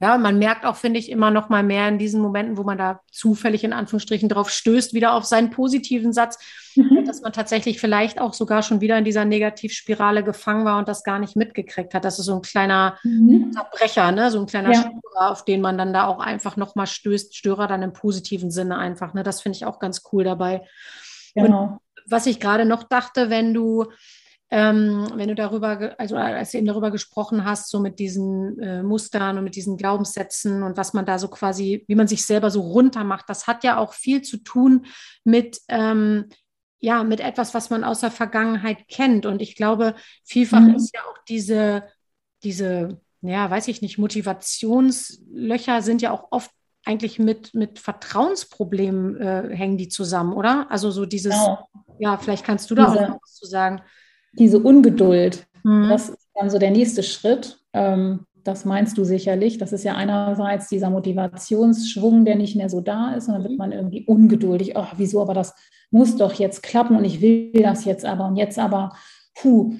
Ja, 0.00 0.14
und 0.14 0.22
man 0.22 0.38
merkt 0.38 0.64
auch, 0.64 0.76
finde 0.76 1.00
ich, 1.00 1.10
immer 1.10 1.32
noch 1.32 1.48
mal 1.48 1.64
mehr 1.64 1.88
in 1.88 1.98
diesen 1.98 2.20
Momenten, 2.20 2.56
wo 2.56 2.62
man 2.62 2.78
da 2.78 3.00
zufällig 3.10 3.64
in 3.64 3.72
Anführungsstrichen 3.72 4.28
drauf 4.28 4.48
stößt, 4.48 4.94
wieder 4.94 5.12
auf 5.12 5.24
seinen 5.24 5.50
positiven 5.50 6.12
Satz, 6.12 6.38
mhm. 6.76 7.04
dass 7.04 7.20
man 7.20 7.32
tatsächlich 7.32 7.80
vielleicht 7.80 8.20
auch 8.20 8.32
sogar 8.32 8.62
schon 8.62 8.80
wieder 8.80 8.96
in 8.96 9.04
dieser 9.04 9.24
Negativspirale 9.24 10.22
gefangen 10.22 10.64
war 10.64 10.78
und 10.78 10.86
das 10.86 11.02
gar 11.02 11.18
nicht 11.18 11.34
mitgekriegt 11.34 11.94
hat. 11.94 12.04
Das 12.04 12.20
ist 12.20 12.26
so 12.26 12.36
ein 12.36 12.42
kleiner 12.42 12.96
mhm. 13.02 13.44
Unterbrecher, 13.46 14.12
ne? 14.12 14.30
so 14.30 14.38
ein 14.38 14.46
kleiner 14.46 14.72
ja. 14.72 14.80
Störer, 14.82 15.30
auf 15.32 15.44
den 15.44 15.60
man 15.60 15.76
dann 15.76 15.92
da 15.92 16.06
auch 16.06 16.20
einfach 16.20 16.56
noch 16.56 16.76
mal 16.76 16.86
stößt. 16.86 17.34
Störer 17.34 17.66
dann 17.66 17.82
im 17.82 17.92
positiven 17.92 18.52
Sinne 18.52 18.78
einfach. 18.78 19.14
Ne? 19.14 19.24
Das 19.24 19.40
finde 19.40 19.56
ich 19.56 19.66
auch 19.66 19.80
ganz 19.80 20.02
cool 20.12 20.22
dabei. 20.22 20.64
Genau. 21.34 21.62
Und 21.62 21.78
was 22.06 22.26
ich 22.26 22.38
gerade 22.38 22.64
noch 22.64 22.84
dachte, 22.84 23.30
wenn 23.30 23.52
du 23.52 23.86
ähm, 24.50 25.08
wenn 25.14 25.28
du 25.28 25.34
darüber, 25.34 25.94
also 25.98 26.16
als 26.16 26.52
du 26.52 26.58
eben 26.58 26.66
darüber 26.66 26.90
gesprochen 26.90 27.44
hast, 27.44 27.68
so 27.68 27.80
mit 27.80 27.98
diesen 27.98 28.58
äh, 28.60 28.82
Mustern 28.82 29.36
und 29.36 29.44
mit 29.44 29.56
diesen 29.56 29.76
Glaubenssätzen 29.76 30.62
und 30.62 30.78
was 30.78 30.94
man 30.94 31.04
da 31.04 31.18
so 31.18 31.28
quasi, 31.28 31.84
wie 31.86 31.94
man 31.94 32.08
sich 32.08 32.24
selber 32.24 32.50
so 32.50 32.62
runter 32.62 33.04
macht, 33.04 33.28
das 33.28 33.46
hat 33.46 33.62
ja 33.62 33.76
auch 33.76 33.92
viel 33.92 34.22
zu 34.22 34.38
tun 34.38 34.86
mit, 35.22 35.60
ähm, 35.68 36.30
ja, 36.80 37.04
mit 37.04 37.20
etwas, 37.20 37.52
was 37.52 37.68
man 37.68 37.84
aus 37.84 38.00
der 38.00 38.10
Vergangenheit 38.10 38.88
kennt. 38.88 39.26
Und 39.26 39.42
ich 39.42 39.54
glaube, 39.54 39.94
vielfach 40.24 40.60
mhm. 40.60 40.76
ist 40.76 40.94
ja 40.94 41.02
auch 41.02 41.18
diese, 41.28 41.84
diese, 42.42 43.00
ja, 43.20 43.50
weiß 43.50 43.68
ich 43.68 43.82
nicht, 43.82 43.98
Motivationslöcher 43.98 45.82
sind 45.82 46.00
ja 46.00 46.10
auch 46.12 46.28
oft 46.30 46.50
eigentlich 46.86 47.18
mit, 47.18 47.52
mit 47.52 47.78
Vertrauensproblemen 47.78 49.20
äh, 49.20 49.54
hängen 49.54 49.76
die 49.76 49.88
zusammen, 49.88 50.32
oder? 50.32 50.70
Also 50.70 50.90
so 50.90 51.04
dieses, 51.04 51.34
genau. 51.34 51.68
ja, 51.98 52.16
vielleicht 52.16 52.46
kannst 52.46 52.70
du 52.70 52.74
da 52.74 52.86
Diese, 52.86 53.04
auch 53.04 53.08
noch 53.08 53.22
was 53.22 53.34
zu 53.34 53.44
sagen 53.44 53.82
diese 54.38 54.58
Ungeduld, 54.58 55.46
mhm. 55.64 55.88
das 55.88 56.10
ist 56.10 56.28
dann 56.34 56.50
so 56.50 56.58
der 56.58 56.70
nächste 56.70 57.02
Schritt. 57.02 57.58
Ähm, 57.72 58.20
das 58.44 58.64
meinst 58.64 58.96
du 58.96 59.04
sicherlich. 59.04 59.58
Das 59.58 59.72
ist 59.72 59.84
ja 59.84 59.94
einerseits 59.94 60.68
dieser 60.68 60.90
Motivationsschwung, 60.90 62.24
der 62.24 62.36
nicht 62.36 62.56
mehr 62.56 62.70
so 62.70 62.80
da 62.80 63.14
ist, 63.14 63.28
und 63.28 63.34
dann 63.34 63.42
wird 63.42 63.52
mhm. 63.52 63.58
man 63.58 63.72
irgendwie 63.72 64.04
ungeduldig. 64.06 64.76
Ach, 64.76 64.94
wieso, 64.96 65.20
aber 65.20 65.34
das 65.34 65.54
muss 65.90 66.16
doch 66.16 66.34
jetzt 66.34 66.62
klappen 66.62 66.96
und 66.96 67.04
ich 67.04 67.20
will 67.20 67.52
das 67.52 67.84
jetzt 67.84 68.04
aber 68.04 68.26
und 68.26 68.36
jetzt 68.36 68.58
aber, 68.58 68.94
puh, 69.34 69.74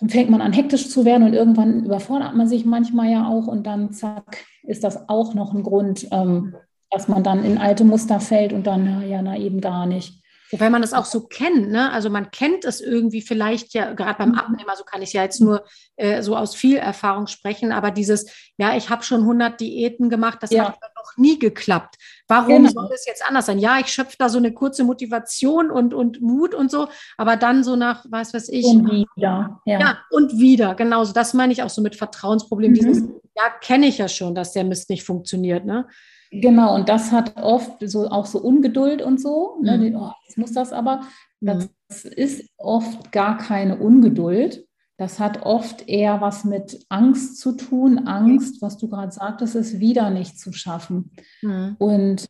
dann 0.00 0.08
fängt 0.08 0.30
man 0.30 0.40
an 0.40 0.52
hektisch 0.52 0.88
zu 0.88 1.04
werden 1.04 1.24
und 1.24 1.34
irgendwann 1.34 1.84
überfordert 1.84 2.34
man 2.34 2.48
sich 2.48 2.64
manchmal 2.64 3.10
ja 3.10 3.28
auch 3.28 3.46
und 3.46 3.66
dann 3.66 3.92
zack, 3.92 4.44
ist 4.62 4.84
das 4.84 5.08
auch 5.08 5.34
noch 5.34 5.54
ein 5.54 5.62
Grund, 5.62 6.08
ähm, 6.10 6.54
dass 6.90 7.08
man 7.08 7.22
dann 7.22 7.44
in 7.44 7.58
alte 7.58 7.84
Muster 7.84 8.20
fällt 8.20 8.52
und 8.52 8.66
dann, 8.66 9.08
ja, 9.08 9.22
na 9.22 9.36
eben 9.36 9.60
gar 9.60 9.86
nicht. 9.86 10.21
Wobei 10.52 10.68
man 10.68 10.82
das 10.82 10.92
auch 10.92 11.06
so 11.06 11.26
kennt, 11.26 11.70
ne? 11.70 11.90
Also 11.90 12.10
man 12.10 12.30
kennt 12.30 12.66
es 12.66 12.82
irgendwie 12.82 13.22
vielleicht 13.22 13.72
ja, 13.72 13.94
gerade 13.94 14.18
beim 14.18 14.30
mhm. 14.30 14.38
Abnehmer, 14.38 14.76
so 14.76 14.84
kann 14.84 15.00
ich 15.00 15.14
ja 15.14 15.22
jetzt 15.22 15.40
nur 15.40 15.64
äh, 15.96 16.22
so 16.22 16.36
aus 16.36 16.54
viel 16.54 16.76
Erfahrung 16.76 17.26
sprechen, 17.26 17.72
aber 17.72 17.90
dieses, 17.90 18.26
ja, 18.58 18.76
ich 18.76 18.90
habe 18.90 19.02
schon 19.02 19.22
100 19.22 19.58
Diäten 19.58 20.10
gemacht, 20.10 20.38
das 20.42 20.50
ja. 20.50 20.66
hat 20.66 20.78
noch 20.94 21.16
nie 21.16 21.38
geklappt. 21.38 21.96
Warum 22.28 22.64
genau. 22.64 22.70
soll 22.70 22.90
es 22.94 23.06
jetzt 23.06 23.26
anders 23.26 23.46
sein? 23.46 23.58
Ja, 23.58 23.78
ich 23.80 23.86
schöpfe 23.86 24.16
da 24.18 24.28
so 24.28 24.36
eine 24.36 24.52
kurze 24.52 24.84
Motivation 24.84 25.70
und, 25.70 25.94
und 25.94 26.20
Mut 26.20 26.54
und 26.54 26.70
so, 26.70 26.88
aber 27.16 27.36
dann 27.36 27.64
so 27.64 27.74
nach, 27.74 28.04
was 28.10 28.34
weiß 28.34 28.50
ich. 28.50 28.66
Und 28.66 28.90
wieder. 28.90 29.06
Ja, 29.16 29.60
ja 29.64 29.98
und 30.10 30.38
wieder, 30.38 30.74
genauso. 30.74 31.14
Das 31.14 31.32
meine 31.32 31.54
ich 31.54 31.62
auch 31.62 31.70
so 31.70 31.80
mit 31.80 31.96
Vertrauensproblemen. 31.96 32.76
Mhm. 32.76 32.86
Dieses, 32.86 33.02
ja, 33.36 33.44
kenne 33.62 33.86
ich 33.86 33.96
ja 33.96 34.08
schon, 34.08 34.34
dass 34.34 34.52
der 34.52 34.64
Mist 34.64 34.90
nicht 34.90 35.04
funktioniert, 35.04 35.64
ne? 35.64 35.88
Genau, 36.32 36.74
und 36.74 36.88
das 36.88 37.12
hat 37.12 37.36
oft 37.36 37.76
so 37.80 38.08
auch 38.08 38.24
so 38.24 38.40
Ungeduld 38.40 39.02
und 39.02 39.20
so. 39.20 39.58
Ne? 39.60 39.76
Mhm. 39.76 39.96
Oh, 39.96 40.12
jetzt 40.26 40.38
muss 40.38 40.52
das 40.52 40.72
aber. 40.72 41.02
Das 41.40 41.68
mhm. 42.04 42.10
ist 42.16 42.48
oft 42.56 43.12
gar 43.12 43.36
keine 43.36 43.76
Ungeduld. 43.76 44.66
Das 44.96 45.20
hat 45.20 45.42
oft 45.42 45.88
eher 45.88 46.22
was 46.22 46.44
mit 46.44 46.86
Angst 46.88 47.38
zu 47.38 47.52
tun. 47.52 48.06
Angst, 48.06 48.62
was 48.62 48.78
du 48.78 48.88
gerade 48.88 49.12
sagtest, 49.12 49.56
ist 49.56 49.78
wieder 49.78 50.08
nicht 50.08 50.38
zu 50.38 50.52
schaffen. 50.52 51.10
Mhm. 51.42 51.76
Und 51.78 52.28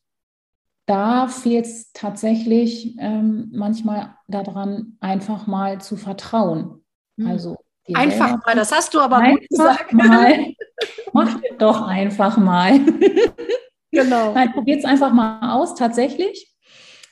da 0.87 1.29
fehlt 1.29 1.67
es 1.67 1.93
tatsächlich 1.93 2.97
ähm, 2.99 3.51
manchmal 3.53 4.17
daran, 4.27 4.97
einfach 4.99 5.47
mal 5.47 5.81
zu 5.81 5.97
vertrauen. 5.97 6.83
Mhm. 7.17 7.27
Also 7.29 7.57
einfach 7.95 8.45
mal, 8.45 8.57
das 8.57 8.73
hast 8.73 8.95
du 8.95 9.01
aber 9.01 9.23
gut 9.23 9.49
gesagt. 9.49 9.93
Mal, 9.93 10.55
mach 11.13 11.41
doch 11.59 11.87
einfach 11.87 12.37
mal. 12.37 12.81
Genau. 13.93 14.33
Nein, 14.33 14.53
probiert 14.53 14.81
es 14.81 14.85
einfach 14.85 15.13
mal 15.13 15.53
aus, 15.55 15.75
tatsächlich, 15.75 16.51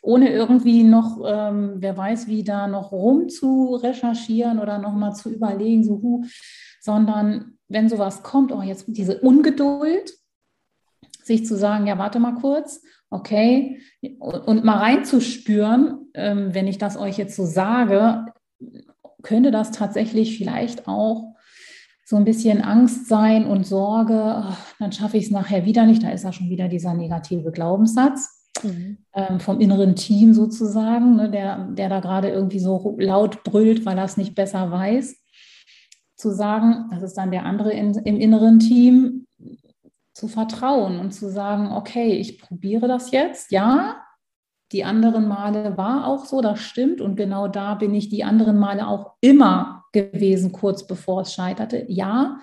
ohne 0.02 0.30
irgendwie 0.30 0.82
noch, 0.82 1.20
ähm, 1.26 1.74
wer 1.76 1.96
weiß, 1.96 2.26
wie 2.26 2.42
da 2.42 2.66
noch 2.66 2.90
rum 2.90 3.28
zu 3.28 3.74
recherchieren 3.76 4.58
oder 4.58 4.78
noch 4.78 4.94
mal 4.94 5.12
zu 5.12 5.30
überlegen, 5.30 5.84
so, 5.84 6.00
hu, 6.02 6.24
sondern 6.80 7.58
wenn 7.68 7.90
sowas 7.90 8.22
kommt, 8.22 8.50
oh, 8.50 8.62
jetzt 8.62 8.86
diese 8.88 9.20
Ungeduld, 9.20 10.14
sich 11.22 11.46
zu 11.46 11.54
sagen, 11.54 11.86
ja, 11.86 11.98
warte 11.98 12.18
mal 12.18 12.34
kurz, 12.36 12.82
okay, 13.10 13.80
und, 14.18 14.48
und 14.48 14.64
mal 14.64 14.78
reinzuspüren, 14.78 16.10
ähm, 16.14 16.54
wenn 16.54 16.66
ich 16.66 16.78
das 16.78 16.96
euch 16.96 17.18
jetzt 17.18 17.36
so 17.36 17.44
sage, 17.44 18.24
könnte 19.22 19.50
das 19.50 19.70
tatsächlich 19.70 20.38
vielleicht 20.38 20.88
auch 20.88 21.34
so 22.10 22.16
ein 22.16 22.24
bisschen 22.24 22.60
Angst 22.60 23.06
sein 23.06 23.46
und 23.46 23.64
Sorge, 23.64 24.42
dann 24.80 24.90
schaffe 24.90 25.16
ich 25.16 25.26
es 25.26 25.30
nachher 25.30 25.64
wieder 25.64 25.86
nicht. 25.86 26.02
Da 26.02 26.10
ist 26.10 26.24
ja 26.24 26.32
schon 26.32 26.50
wieder 26.50 26.66
dieser 26.66 26.92
negative 26.92 27.52
Glaubenssatz 27.52 28.50
mhm. 28.64 28.98
ähm, 29.14 29.38
vom 29.38 29.60
inneren 29.60 29.94
Team 29.94 30.34
sozusagen, 30.34 31.14
ne, 31.14 31.30
der, 31.30 31.68
der 31.68 31.88
da 31.88 32.00
gerade 32.00 32.28
irgendwie 32.28 32.58
so 32.58 32.96
laut 32.98 33.44
brüllt, 33.44 33.86
weil 33.86 33.96
er 33.96 34.06
es 34.06 34.16
nicht 34.16 34.34
besser 34.34 34.72
weiß. 34.72 35.22
Zu 36.16 36.32
sagen, 36.32 36.88
das 36.90 37.04
ist 37.04 37.14
dann 37.14 37.30
der 37.30 37.44
andere 37.44 37.72
in, 37.72 37.94
im 37.94 38.18
inneren 38.18 38.58
Team, 38.58 39.28
zu 40.12 40.26
vertrauen 40.26 40.98
und 40.98 41.12
zu 41.12 41.30
sagen, 41.30 41.70
okay, 41.70 42.14
ich 42.14 42.40
probiere 42.40 42.88
das 42.88 43.12
jetzt, 43.12 43.52
ja, 43.52 44.02
die 44.72 44.82
anderen 44.82 45.28
Male 45.28 45.76
war 45.76 46.08
auch 46.08 46.24
so, 46.24 46.40
das 46.40 46.58
stimmt. 46.58 47.00
Und 47.00 47.14
genau 47.14 47.46
da 47.46 47.76
bin 47.76 47.94
ich 47.94 48.08
die 48.08 48.24
anderen 48.24 48.58
Male 48.58 48.88
auch 48.88 49.12
immer 49.20 49.79
gewesen, 49.92 50.52
kurz 50.52 50.86
bevor 50.86 51.22
es 51.22 51.34
scheiterte. 51.34 51.84
Ja, 51.88 52.38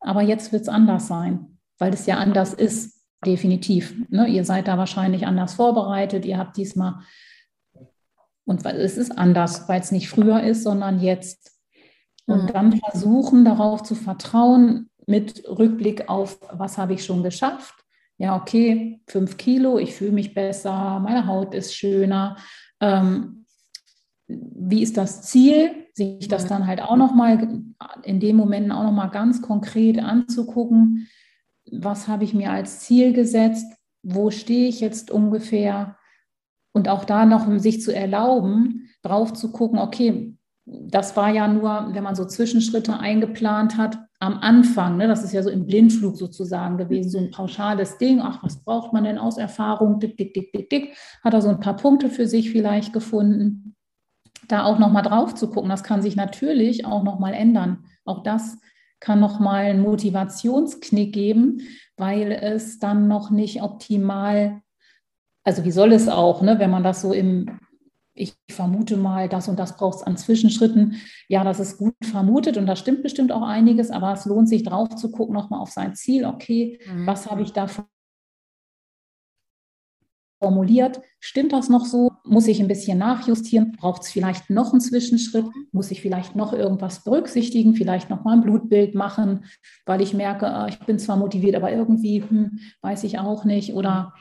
aber 0.00 0.22
jetzt 0.22 0.52
wird 0.52 0.62
es 0.62 0.68
anders 0.68 1.06
sein, 1.06 1.58
weil 1.78 1.92
es 1.92 2.06
ja 2.06 2.18
anders 2.18 2.54
ist, 2.54 3.04
definitiv. 3.24 3.94
Ne? 4.08 4.28
Ihr 4.28 4.44
seid 4.44 4.68
da 4.68 4.78
wahrscheinlich 4.78 5.26
anders 5.26 5.54
vorbereitet. 5.54 6.24
Ihr 6.24 6.38
habt 6.38 6.56
diesmal, 6.56 7.00
und 8.44 8.64
es 8.64 8.96
ist 8.96 9.18
anders, 9.18 9.68
weil 9.68 9.80
es 9.80 9.90
nicht 9.90 10.08
früher 10.08 10.42
ist, 10.42 10.62
sondern 10.62 11.00
jetzt. 11.00 11.52
Und 12.26 12.44
mhm. 12.44 12.52
dann 12.52 12.72
versuchen, 12.72 13.44
darauf 13.44 13.82
zu 13.82 13.94
vertrauen, 13.94 14.90
mit 15.06 15.44
Rückblick 15.48 16.08
auf, 16.08 16.38
was 16.52 16.78
habe 16.78 16.94
ich 16.94 17.04
schon 17.04 17.22
geschafft 17.22 17.86
ja, 18.18 18.36
okay, 18.36 19.00
fünf 19.06 19.36
Kilo, 19.36 19.78
ich 19.78 19.94
fühle 19.94 20.12
mich 20.12 20.34
besser, 20.34 21.00
meine 21.00 21.26
Haut 21.26 21.54
ist 21.54 21.74
schöner. 21.74 22.36
Ähm, 22.80 23.35
wie 24.28 24.82
ist 24.82 24.96
das 24.96 25.22
Ziel? 25.22 25.86
Sich 25.94 26.28
das 26.28 26.46
dann 26.46 26.66
halt 26.66 26.82
auch 26.82 26.96
nochmal 26.96 27.62
in 28.02 28.20
den 28.20 28.36
Momenten 28.36 28.72
auch 28.72 28.82
nochmal 28.82 29.10
ganz 29.10 29.40
konkret 29.40 29.98
anzugucken. 29.98 31.08
Was 31.70 32.08
habe 32.08 32.24
ich 32.24 32.34
mir 32.34 32.50
als 32.50 32.80
Ziel 32.80 33.12
gesetzt? 33.12 33.66
Wo 34.02 34.30
stehe 34.30 34.68
ich 34.68 34.80
jetzt 34.80 35.10
ungefähr? 35.10 35.96
Und 36.72 36.88
auch 36.88 37.04
da 37.04 37.24
noch 37.24 37.46
sich 37.58 37.80
zu 37.80 37.94
erlauben, 37.94 38.88
drauf 39.02 39.32
zu 39.32 39.52
gucken, 39.52 39.78
okay, 39.78 40.36
das 40.66 41.16
war 41.16 41.30
ja 41.30 41.48
nur, 41.48 41.90
wenn 41.92 42.02
man 42.02 42.16
so 42.16 42.24
Zwischenschritte 42.24 42.98
eingeplant 42.98 43.78
hat, 43.78 43.98
am 44.18 44.38
Anfang, 44.38 44.96
ne, 44.96 45.06
das 45.06 45.22
ist 45.22 45.32
ja 45.32 45.42
so 45.42 45.50
im 45.50 45.66
Blindflug 45.66 46.16
sozusagen 46.16 46.78
gewesen, 46.78 47.10
so 47.10 47.18
ein 47.18 47.30
pauschales 47.30 47.98
Ding, 47.98 48.20
ach, 48.20 48.42
was 48.42 48.64
braucht 48.64 48.92
man 48.92 49.04
denn 49.04 49.18
aus 49.18 49.38
Erfahrung, 49.38 50.00
dick, 50.00 50.16
dick, 50.16 50.34
dick, 50.34 50.52
dick, 50.52 50.70
dick, 50.70 50.96
hat 51.22 51.34
er 51.34 51.42
so 51.42 51.48
ein 51.48 51.60
paar 51.60 51.76
Punkte 51.76 52.08
für 52.08 52.26
sich 52.26 52.50
vielleicht 52.50 52.92
gefunden. 52.92 53.75
Da 54.48 54.64
auch 54.64 54.78
nochmal 54.78 55.02
drauf 55.02 55.34
zu 55.34 55.50
gucken, 55.50 55.70
das 55.70 55.82
kann 55.82 56.02
sich 56.02 56.16
natürlich 56.16 56.84
auch 56.84 57.02
nochmal 57.02 57.34
ändern. 57.34 57.84
Auch 58.04 58.22
das 58.22 58.58
kann 59.00 59.20
nochmal 59.20 59.66
einen 59.66 59.82
Motivationsknick 59.82 61.12
geben, 61.12 61.62
weil 61.96 62.32
es 62.32 62.78
dann 62.78 63.08
noch 63.08 63.30
nicht 63.30 63.62
optimal, 63.62 64.62
also 65.44 65.64
wie 65.64 65.70
soll 65.70 65.92
es 65.92 66.08
auch, 66.08 66.42
ne, 66.42 66.58
wenn 66.58 66.70
man 66.70 66.82
das 66.82 67.02
so 67.02 67.12
im 67.12 67.58
ich 68.16 68.34
vermute 68.50 68.96
mal, 68.96 69.28
das 69.28 69.46
und 69.46 69.58
das 69.58 69.76
braucht 69.76 69.98
es 69.98 70.02
an 70.02 70.16
Zwischenschritten. 70.16 70.96
Ja, 71.28 71.44
das 71.44 71.60
ist 71.60 71.76
gut 71.76 71.94
vermutet 72.02 72.56
und 72.56 72.66
da 72.66 72.74
stimmt 72.74 73.02
bestimmt 73.02 73.30
auch 73.30 73.42
einiges, 73.42 73.90
aber 73.90 74.12
es 74.12 74.24
lohnt 74.24 74.48
sich 74.48 74.62
drauf 74.62 74.88
zu 74.96 75.10
gucken, 75.10 75.34
nochmal 75.34 75.60
auf 75.60 75.70
sein 75.70 75.94
Ziel. 75.94 76.24
Okay, 76.24 76.80
mhm. 76.90 77.06
was 77.06 77.30
habe 77.30 77.42
ich 77.42 77.52
davon 77.52 77.84
formuliert. 80.38 81.00
Stimmt 81.20 81.52
das 81.52 81.68
noch 81.68 81.86
so? 81.86 82.12
Muss 82.24 82.46
ich 82.46 82.60
ein 82.60 82.68
bisschen 82.68 82.98
nachjustieren? 82.98 83.72
Braucht 83.72 84.02
es 84.02 84.10
vielleicht 84.10 84.50
noch 84.50 84.72
einen 84.72 84.80
Zwischenschritt? 84.80 85.46
Muss 85.72 85.90
ich 85.90 86.02
vielleicht 86.02 86.36
noch 86.36 86.52
irgendwas 86.52 87.04
berücksichtigen? 87.04 87.74
Vielleicht 87.74 88.10
noch 88.10 88.24
mal 88.24 88.34
ein 88.34 88.42
Blutbild 88.42 88.94
machen, 88.94 89.44
weil 89.86 90.02
ich 90.02 90.14
merke, 90.14 90.46
ah, 90.46 90.68
ich 90.68 90.78
bin 90.80 90.98
zwar 90.98 91.16
motiviert, 91.16 91.56
aber 91.56 91.72
irgendwie 91.72 92.22
hm, 92.22 92.58
weiß 92.82 93.04
ich 93.04 93.18
auch 93.18 93.44
nicht. 93.44 93.74
Oder 93.74 94.14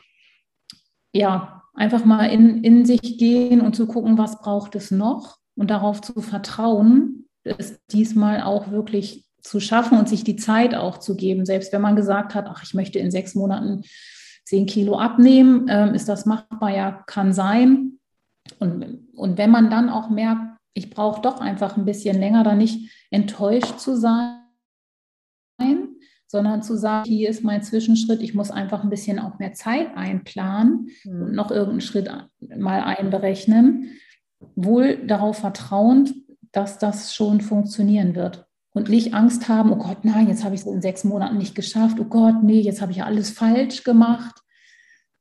ja, 1.13 1.63
einfach 1.73 2.05
mal 2.05 2.25
in, 2.25 2.63
in 2.63 2.85
sich 2.85 3.17
gehen 3.17 3.61
und 3.61 3.75
zu 3.75 3.87
gucken, 3.87 4.17
was 4.17 4.39
braucht 4.39 4.75
es 4.75 4.91
noch 4.91 5.37
und 5.55 5.69
darauf 5.69 6.01
zu 6.01 6.21
vertrauen, 6.21 7.27
es 7.43 7.79
diesmal 7.91 8.41
auch 8.41 8.71
wirklich 8.71 9.25
zu 9.41 9.59
schaffen 9.59 9.99
und 9.99 10.09
sich 10.09 10.23
die 10.23 10.37
Zeit 10.37 10.73
auch 10.73 10.97
zu 10.97 11.15
geben. 11.15 11.45
Selbst 11.45 11.71
wenn 11.71 11.81
man 11.81 11.95
gesagt 11.95 12.33
hat, 12.33 12.47
ach, 12.49 12.63
ich 12.63 12.73
möchte 12.73 12.97
in 12.97 13.11
sechs 13.11 13.35
Monaten 13.35 13.83
10 14.45 14.65
Kilo 14.65 14.97
abnehmen. 14.97 15.67
Ähm, 15.69 15.93
ist 15.93 16.09
das 16.09 16.25
machbar? 16.25 16.69
Ja, 16.69 17.03
kann 17.07 17.33
sein. 17.33 17.99
Und, 18.59 19.09
und 19.13 19.37
wenn 19.37 19.51
man 19.51 19.69
dann 19.69 19.89
auch 19.89 20.09
merkt, 20.09 20.57
ich 20.73 20.89
brauche 20.89 21.21
doch 21.21 21.39
einfach 21.39 21.77
ein 21.77 21.85
bisschen 21.85 22.19
länger, 22.19 22.43
dann 22.43 22.57
nicht 22.57 22.91
enttäuscht 23.09 23.79
zu 23.79 23.95
sein, 23.97 24.41
sondern 26.27 26.63
zu 26.63 26.77
sagen, 26.77 27.07
hier 27.07 27.29
ist 27.29 27.43
mein 27.43 27.63
Zwischenschritt, 27.63 28.21
ich 28.21 28.33
muss 28.33 28.51
einfach 28.51 28.83
ein 28.83 28.89
bisschen 28.89 29.19
auch 29.19 29.39
mehr 29.39 29.53
Zeit 29.53 29.95
einplanen 29.95 30.89
mhm. 31.03 31.21
und 31.23 31.31
noch 31.33 31.49
irgendeinen 31.49 31.81
Schritt 31.81 32.09
mal 32.57 32.81
einberechnen, 32.81 33.91
wohl 34.55 34.97
darauf 35.07 35.37
vertrauend, 35.37 36.13
dass 36.51 36.77
das 36.77 37.13
schon 37.13 37.41
funktionieren 37.41 38.15
wird. 38.15 38.45
Und 38.75 38.89
nicht 38.89 39.13
Angst 39.13 39.47
haben, 39.47 39.71
oh 39.71 39.77
Gott, 39.77 40.03
nein, 40.03 40.27
jetzt 40.27 40.43
habe 40.43 40.53
ich 40.53 40.61
es 40.61 40.67
in 40.67 40.81
sechs 40.81 41.05
Monaten 41.05 41.37
nicht 41.37 41.55
geschafft, 41.55 41.97
oh 41.99 42.05
Gott, 42.05 42.43
nee, 42.43 42.59
jetzt 42.59 42.81
habe 42.81 42.91
ich 42.91 42.97
ja 42.97 43.05
alles 43.05 43.29
falsch 43.29 43.85
gemacht. 43.85 44.35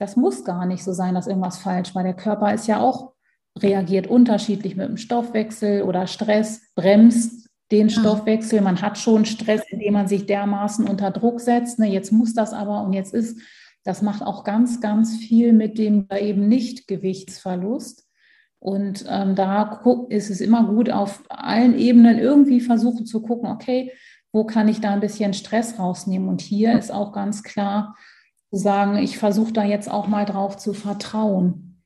Das 0.00 0.16
muss 0.16 0.44
gar 0.44 0.66
nicht 0.66 0.82
so 0.82 0.92
sein, 0.92 1.14
dass 1.14 1.28
irgendwas 1.28 1.58
falsch 1.58 1.94
war. 1.94 2.02
Der 2.02 2.14
Körper 2.16 2.52
ist 2.52 2.66
ja 2.66 2.80
auch, 2.80 3.12
reagiert 3.56 4.08
unterschiedlich 4.08 4.74
mit 4.74 4.88
dem 4.88 4.96
Stoffwechsel 4.96 5.82
oder 5.82 6.08
Stress, 6.08 6.62
bremst 6.74 7.48
den 7.70 7.90
Stoffwechsel. 7.90 8.60
Man 8.60 8.82
hat 8.82 8.98
schon 8.98 9.24
Stress, 9.24 9.62
indem 9.68 9.92
man 9.92 10.08
sich 10.08 10.26
dermaßen 10.26 10.88
unter 10.88 11.12
Druck 11.12 11.40
setzt. 11.40 11.78
Ne, 11.78 11.86
jetzt 11.86 12.10
muss 12.10 12.34
das 12.34 12.52
aber 12.52 12.82
und 12.82 12.92
jetzt 12.92 13.14
ist, 13.14 13.40
das 13.84 14.02
macht 14.02 14.22
auch 14.22 14.42
ganz, 14.42 14.80
ganz 14.80 15.16
viel 15.16 15.52
mit 15.52 15.78
dem 15.78 16.08
eben 16.10 16.48
nicht 16.48 16.88
Gewichtsverlust. 16.88 18.03
Und 18.64 19.04
ähm, 19.10 19.34
da 19.34 19.82
ist 20.08 20.30
es 20.30 20.40
immer 20.40 20.64
gut, 20.64 20.88
auf 20.88 21.22
allen 21.28 21.78
Ebenen 21.78 22.18
irgendwie 22.18 22.62
versuchen 22.62 23.04
zu 23.04 23.20
gucken, 23.20 23.50
okay, 23.50 23.92
wo 24.32 24.44
kann 24.44 24.68
ich 24.68 24.80
da 24.80 24.94
ein 24.94 25.00
bisschen 25.00 25.34
Stress 25.34 25.78
rausnehmen? 25.78 26.30
Und 26.30 26.40
hier 26.40 26.78
ist 26.78 26.90
auch 26.90 27.12
ganz 27.12 27.42
klar 27.42 27.94
zu 28.48 28.56
sagen, 28.56 28.96
ich 28.96 29.18
versuche 29.18 29.52
da 29.52 29.64
jetzt 29.64 29.90
auch 29.90 30.06
mal 30.06 30.24
drauf 30.24 30.56
zu 30.56 30.72
vertrauen. 30.72 31.82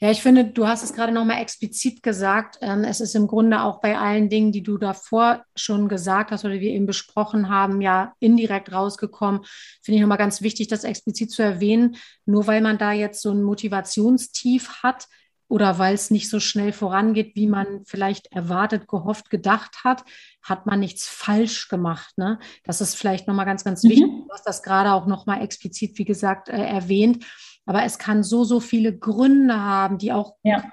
Ja, 0.00 0.10
ich 0.10 0.22
finde, 0.22 0.46
du 0.46 0.66
hast 0.66 0.82
es 0.82 0.94
gerade 0.94 1.12
nochmal 1.12 1.42
explizit 1.42 2.02
gesagt. 2.02 2.56
Ähm, 2.62 2.82
es 2.82 3.02
ist 3.02 3.14
im 3.14 3.26
Grunde 3.26 3.60
auch 3.60 3.82
bei 3.82 3.98
allen 3.98 4.30
Dingen, 4.30 4.52
die 4.52 4.62
du 4.62 4.78
davor 4.78 5.44
schon 5.54 5.86
gesagt 5.86 6.30
hast 6.30 6.46
oder 6.46 6.54
wir 6.54 6.70
eben 6.70 6.86
besprochen 6.86 7.50
haben, 7.50 7.82
ja 7.82 8.14
indirekt 8.20 8.72
rausgekommen. 8.72 9.42
Finde 9.82 9.96
ich 9.96 10.00
nochmal 10.00 10.16
ganz 10.16 10.40
wichtig, 10.40 10.68
das 10.68 10.84
explizit 10.84 11.30
zu 11.30 11.42
erwähnen. 11.42 11.96
Nur 12.24 12.46
weil 12.46 12.62
man 12.62 12.78
da 12.78 12.92
jetzt 12.92 13.20
so 13.20 13.32
ein 13.32 13.42
Motivationstief 13.42 14.82
hat, 14.82 15.08
oder 15.52 15.78
weil 15.78 15.92
es 15.92 16.10
nicht 16.10 16.30
so 16.30 16.40
schnell 16.40 16.72
vorangeht, 16.72 17.36
wie 17.36 17.46
man 17.46 17.84
vielleicht 17.84 18.32
erwartet, 18.32 18.88
gehofft, 18.88 19.28
gedacht 19.28 19.84
hat, 19.84 20.02
hat 20.42 20.64
man 20.64 20.80
nichts 20.80 21.06
falsch 21.06 21.68
gemacht. 21.68 22.16
Ne? 22.16 22.38
Das 22.64 22.80
ist 22.80 22.94
vielleicht 22.94 23.28
nochmal 23.28 23.44
ganz, 23.44 23.62
ganz 23.62 23.82
mhm. 23.82 23.90
wichtig. 23.90 24.06
Du 24.06 24.32
hast 24.32 24.46
das 24.46 24.62
gerade 24.62 24.92
auch 24.92 25.06
nochmal 25.06 25.42
explizit, 25.42 25.98
wie 25.98 26.06
gesagt, 26.06 26.48
äh, 26.48 26.56
erwähnt. 26.56 27.26
Aber 27.66 27.84
es 27.84 27.98
kann 27.98 28.22
so, 28.22 28.44
so 28.44 28.60
viele 28.60 28.96
Gründe 28.98 29.60
haben, 29.60 29.98
die 29.98 30.10
auch 30.10 30.36
ja 30.42 30.64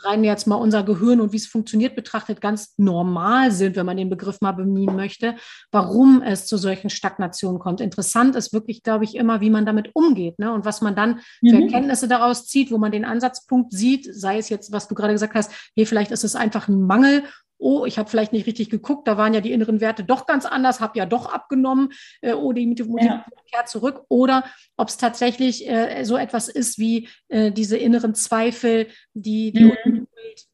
rein 0.00 0.24
jetzt 0.24 0.46
mal 0.46 0.56
unser 0.56 0.82
Gehirn 0.82 1.20
und 1.20 1.32
wie 1.32 1.36
es 1.36 1.46
funktioniert 1.46 1.96
betrachtet, 1.96 2.40
ganz 2.40 2.74
normal 2.76 3.50
sind, 3.50 3.76
wenn 3.76 3.86
man 3.86 3.96
den 3.96 4.10
Begriff 4.10 4.40
mal 4.40 4.52
bemühen 4.52 4.94
möchte, 4.96 5.36
warum 5.70 6.22
es 6.22 6.46
zu 6.46 6.56
solchen 6.56 6.90
Stagnationen 6.90 7.58
kommt. 7.58 7.80
Interessant 7.80 8.36
ist 8.36 8.52
wirklich, 8.52 8.82
glaube 8.82 9.04
ich, 9.04 9.14
immer, 9.14 9.40
wie 9.40 9.50
man 9.50 9.66
damit 9.66 9.90
umgeht 9.94 10.38
ne? 10.38 10.52
und 10.52 10.64
was 10.64 10.80
man 10.80 10.94
dann 10.94 11.20
für 11.40 11.54
mhm. 11.54 11.62
Erkenntnisse 11.62 12.08
daraus 12.08 12.46
zieht, 12.46 12.70
wo 12.70 12.78
man 12.78 12.92
den 12.92 13.04
Ansatzpunkt 13.04 13.72
sieht, 13.72 14.08
sei 14.14 14.38
es 14.38 14.48
jetzt, 14.48 14.72
was 14.72 14.88
du 14.88 14.94
gerade 14.94 15.12
gesagt 15.12 15.34
hast, 15.34 15.50
hey, 15.76 15.86
vielleicht 15.86 16.10
ist 16.10 16.24
es 16.24 16.36
einfach 16.36 16.68
ein 16.68 16.82
Mangel 16.82 17.24
oh, 17.58 17.84
ich 17.84 17.98
habe 17.98 18.08
vielleicht 18.08 18.32
nicht 18.32 18.46
richtig 18.46 18.70
geguckt, 18.70 19.06
da 19.08 19.16
waren 19.16 19.34
ja 19.34 19.40
die 19.40 19.52
inneren 19.52 19.80
Werte 19.80 20.04
doch 20.04 20.26
ganz 20.26 20.46
anders, 20.46 20.80
habe 20.80 20.98
ja 20.98 21.06
doch 21.06 21.32
abgenommen, 21.32 21.90
äh, 22.20 22.32
oh, 22.32 22.52
die 22.52 22.66
Motivation 22.66 23.06
ja. 23.06 23.24
kehrt 23.52 23.68
zurück. 23.68 24.02
Oder 24.08 24.44
ob 24.76 24.88
es 24.88 24.96
tatsächlich 24.96 25.68
äh, 25.68 26.04
so 26.04 26.16
etwas 26.16 26.48
ist 26.48 26.78
wie 26.78 27.08
äh, 27.28 27.52
diese 27.52 27.76
inneren 27.76 28.14
Zweifel, 28.14 28.86
die, 29.14 29.52
die, 29.52 29.74
mhm. 29.84 30.06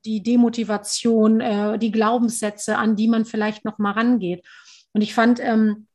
die 0.04 0.22
Demotivation, 0.22 1.40
äh, 1.40 1.78
die 1.78 1.92
Glaubenssätze, 1.92 2.76
an 2.78 2.96
die 2.96 3.08
man 3.08 3.24
vielleicht 3.24 3.64
noch 3.64 3.78
mal 3.78 3.92
rangeht. 3.92 4.44
Und 4.92 5.02
ich 5.02 5.14
fand, 5.14 5.40
ähm, 5.40 5.86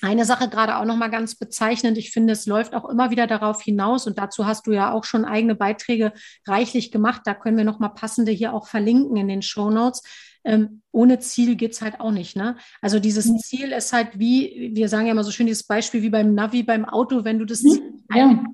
eine 0.00 0.24
Sache 0.24 0.48
gerade 0.48 0.76
auch 0.76 0.84
noch 0.84 0.96
mal 0.96 1.08
ganz 1.08 1.34
bezeichnend. 1.34 1.98
Ich 1.98 2.10
finde, 2.10 2.32
es 2.32 2.46
läuft 2.46 2.74
auch 2.74 2.88
immer 2.88 3.10
wieder 3.10 3.26
darauf 3.26 3.62
hinaus 3.62 4.06
und 4.06 4.18
dazu 4.18 4.46
hast 4.46 4.66
du 4.66 4.72
ja 4.72 4.92
auch 4.92 5.04
schon 5.04 5.24
eigene 5.24 5.54
Beiträge 5.54 6.12
reichlich 6.46 6.92
gemacht. 6.92 7.22
Da 7.24 7.34
können 7.34 7.56
wir 7.56 7.64
noch 7.64 7.80
mal 7.80 7.88
passende 7.88 8.30
hier 8.32 8.54
auch 8.54 8.68
verlinken 8.68 9.16
in 9.16 9.28
den 9.28 9.42
Show 9.42 9.70
Notes. 9.70 10.02
Ähm, 10.48 10.80
ohne 10.92 11.18
Ziel 11.18 11.56
geht 11.56 11.72
es 11.72 11.82
halt 11.82 12.00
auch 12.00 12.10
nicht. 12.10 12.34
Ne? 12.34 12.56
Also 12.80 12.98
dieses 12.98 13.26
mhm. 13.26 13.38
Ziel 13.38 13.72
ist 13.72 13.92
halt 13.92 14.18
wie, 14.18 14.70
wir 14.74 14.88
sagen 14.88 15.06
ja 15.06 15.12
immer 15.12 15.22
so 15.22 15.30
schön 15.30 15.46
dieses 15.46 15.64
Beispiel 15.64 16.02
wie 16.02 16.10
beim 16.10 16.34
Navi 16.34 16.62
beim 16.62 16.86
Auto, 16.86 17.24
wenn 17.24 17.38
du 17.38 17.44
das 17.44 17.62
mhm. 17.62 17.70
Ziel 17.70 17.92
ja 18.14 18.44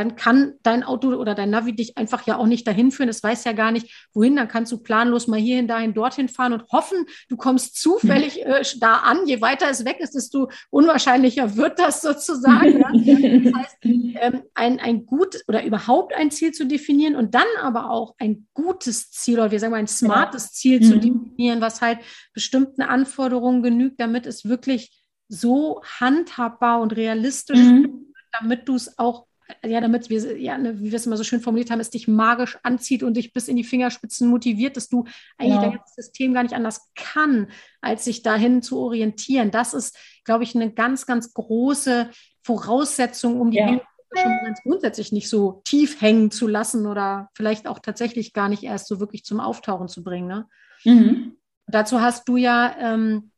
dann 0.00 0.16
kann 0.16 0.54
dein 0.62 0.82
Auto 0.82 1.08
oder 1.08 1.34
dein 1.34 1.50
Navi 1.50 1.74
dich 1.76 1.98
einfach 1.98 2.26
ja 2.26 2.38
auch 2.38 2.46
nicht 2.46 2.66
dahin 2.66 2.90
führen. 2.90 3.10
Es 3.10 3.22
weiß 3.22 3.44
ja 3.44 3.52
gar 3.52 3.70
nicht, 3.70 4.08
wohin. 4.14 4.34
Dann 4.34 4.48
kannst 4.48 4.72
du 4.72 4.78
planlos 4.78 5.26
mal 5.26 5.38
hierhin, 5.38 5.68
dahin, 5.68 5.92
dorthin 5.92 6.30
fahren 6.30 6.54
und 6.54 6.64
hoffen, 6.72 7.04
du 7.28 7.36
kommst 7.36 7.78
zufällig 7.78 8.40
äh, 8.46 8.62
da 8.78 8.94
an. 8.96 9.26
Je 9.26 9.42
weiter 9.42 9.68
es 9.68 9.84
weg 9.84 9.98
ist, 10.00 10.14
desto 10.14 10.50
unwahrscheinlicher 10.70 11.54
wird 11.56 11.78
das 11.78 12.00
sozusagen. 12.00 12.80
Ja? 12.80 12.90
Das 13.50 13.54
heißt, 13.54 13.76
ähm, 13.82 14.42
ein, 14.54 14.80
ein 14.80 15.06
gut 15.06 15.42
oder 15.46 15.64
überhaupt 15.64 16.14
ein 16.14 16.30
Ziel 16.30 16.52
zu 16.52 16.66
definieren 16.66 17.16
und 17.16 17.34
dann 17.34 17.46
aber 17.60 17.90
auch 17.90 18.14
ein 18.18 18.46
gutes 18.54 19.10
Ziel 19.10 19.38
oder 19.38 19.50
wir 19.50 19.60
sagen 19.60 19.72
mal 19.72 19.78
ein 19.78 19.86
smartes 19.86 20.52
Ziel 20.52 20.82
ja. 20.82 20.88
zu 20.88 20.96
mhm. 20.96 21.00
definieren, 21.00 21.60
was 21.60 21.80
halt 21.80 21.98
bestimmten 22.32 22.82
Anforderungen 22.82 23.62
genügt, 23.62 24.00
damit 24.00 24.26
es 24.26 24.48
wirklich 24.48 25.04
so 25.28 25.82
handhabbar 26.00 26.80
und 26.80 26.96
realistisch 26.96 27.58
mhm. 27.58 28.12
damit 28.32 28.68
du 28.68 28.74
es 28.74 28.98
auch 28.98 29.26
ja, 29.64 29.80
damit 29.80 30.10
wir, 30.10 30.38
ja, 30.40 30.58
ne, 30.58 30.80
wie 30.80 30.90
wir 30.90 30.96
es 30.96 31.06
immer 31.06 31.16
so 31.16 31.24
schön 31.24 31.40
formuliert 31.40 31.70
haben, 31.70 31.80
es 31.80 31.90
dich 31.90 32.08
magisch 32.08 32.58
anzieht 32.62 33.02
und 33.02 33.14
dich 33.14 33.32
bis 33.32 33.48
in 33.48 33.56
die 33.56 33.64
Fingerspitzen 33.64 34.28
motiviert, 34.28 34.76
dass 34.76 34.88
du 34.88 35.04
eigentlich 35.38 35.62
ja. 35.62 35.70
dein 35.70 35.80
System 35.94 36.34
gar 36.34 36.42
nicht 36.42 36.54
anders 36.54 36.90
kann, 36.94 37.48
als 37.80 38.04
sich 38.04 38.22
dahin 38.22 38.62
zu 38.62 38.78
orientieren. 38.78 39.50
Das 39.50 39.74
ist, 39.74 39.96
glaube 40.24 40.44
ich, 40.44 40.54
eine 40.54 40.72
ganz, 40.72 41.06
ganz 41.06 41.32
große 41.34 42.10
Voraussetzung, 42.42 43.40
um 43.40 43.50
die 43.50 43.58
ja. 43.58 43.80
schon 44.14 44.38
ganz 44.44 44.62
grundsätzlich 44.62 45.12
nicht 45.12 45.28
so 45.28 45.62
tief 45.64 46.00
hängen 46.00 46.30
zu 46.30 46.46
lassen 46.46 46.86
oder 46.86 47.28
vielleicht 47.34 47.66
auch 47.66 47.78
tatsächlich 47.78 48.32
gar 48.32 48.48
nicht 48.48 48.62
erst 48.62 48.88
so 48.88 49.00
wirklich 49.00 49.24
zum 49.24 49.40
Auftauchen 49.40 49.88
zu 49.88 50.02
bringen. 50.02 50.28
Ne? 50.28 50.46
Mhm. 50.84 51.36
Dazu 51.66 52.00
hast 52.00 52.28
du 52.28 52.36
ja 52.36 52.74
ähm, 52.78 53.29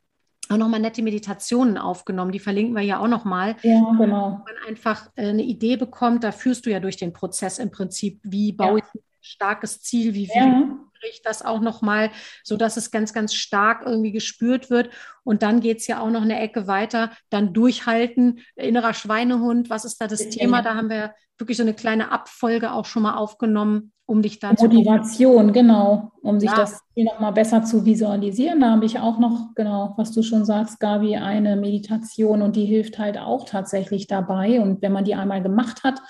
auch 0.53 0.59
nochmal 0.59 0.81
nette 0.81 1.03
Meditationen 1.03 1.79
aufgenommen. 1.79 2.33
Die 2.33 2.39
verlinken 2.39 2.75
wir 2.75 2.83
ja 2.83 3.01
auch 3.01 3.09
nochmal. 3.09 3.57
Ja, 3.63 3.81
genau. 3.99 3.99
Wo 3.99 4.45
man 4.45 4.69
einfach 4.69 5.11
äh, 5.17 5.29
eine 5.29 5.43
Idee 5.43 5.77
bekommt, 5.77 6.25
da 6.25 6.33
führst 6.33 6.67
du 6.67 6.71
ja 6.71 6.81
durch 6.81 6.97
den 6.97 7.13
Prozess 7.13 7.59
im 7.59 7.71
Prinzip, 7.71 8.21
wie 8.23 8.53
baue 8.53 8.79
ja. 8.79 8.85
ich 8.85 8.95
ein 8.95 9.05
starkes 9.21 9.83
Ziel, 9.83 10.15
wie, 10.15 10.29
ja. 10.33 10.79
Ich 11.11 11.23
das 11.23 11.45
auch 11.45 11.61
nochmal, 11.61 12.11
sodass 12.45 12.77
es 12.77 12.91
ganz, 12.91 13.13
ganz 13.13 13.35
stark 13.35 13.83
irgendwie 13.87 14.13
gespürt 14.13 14.71
wird. 14.71 14.91
Und 15.25 15.43
dann 15.43 15.61
geht 15.61 15.79
es 15.79 15.87
ja 15.87 16.01
auch 16.01 16.11
noch 16.11 16.23
eine 16.23 16.41
Ecke 16.41 16.67
weiter, 16.67 17.11
dann 17.31 17.53
durchhalten, 17.53 18.41
innerer 18.57 18.95
Schweinehund, 18.95 19.71
was 19.71 19.85
ist 19.85 20.01
da 20.01 20.07
das 20.07 20.25
ja. 20.25 20.31
Thema? 20.31 20.63
Da 20.63 20.75
haben 20.75 20.91
wir 20.91 21.15
wirklich 21.39 21.57
so 21.57 21.63
eine 21.63 21.75
kleine 21.75 22.13
Abfolge 22.13 22.73
auch 22.73 22.85
schon 22.85 23.03
mal 23.03 23.17
aufgenommen, 23.17 23.93
um 24.07 24.23
dich 24.23 24.39
da 24.39 24.53
Motivation, 24.53 25.49
zu 25.49 25.53
genau, 25.53 26.13
um 26.23 26.39
sich 26.39 26.51
ja. 26.51 26.57
das 26.57 26.81
hier 26.95 27.05
nochmal 27.05 27.33
besser 27.33 27.65
zu 27.65 27.85
visualisieren. 27.85 28.61
Da 28.61 28.71
habe 28.73 28.85
ich 28.85 28.99
auch 28.99 29.19
noch, 29.19 29.55
genau, 29.55 29.95
was 29.97 30.13
du 30.13 30.23
schon 30.23 30.45
sagst, 30.45 30.81
Gabi, 30.81 31.17
eine 31.17 31.57
Meditation 31.57 32.43
und 32.43 32.57
die 32.57 32.67
hilft 32.67 32.99
halt 32.99 33.19
auch 33.19 33.45
tatsächlich 33.45 34.07
dabei. 34.07 34.61
Und 34.61 34.83
wenn 34.83 34.93
man 34.93 35.05
die 35.05 35.15
einmal 35.15 35.43
gemacht 35.43 35.83
hat, 35.83 36.01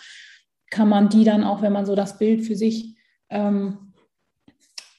kann 0.71 0.89
man 0.89 1.09
die 1.09 1.25
dann 1.25 1.45
auch, 1.45 1.63
wenn 1.63 1.73
man 1.73 1.87
so 1.87 1.95
das 1.95 2.19
Bild 2.19 2.45
für 2.45 2.57
sich 2.57 2.97
ähm, 3.29 3.92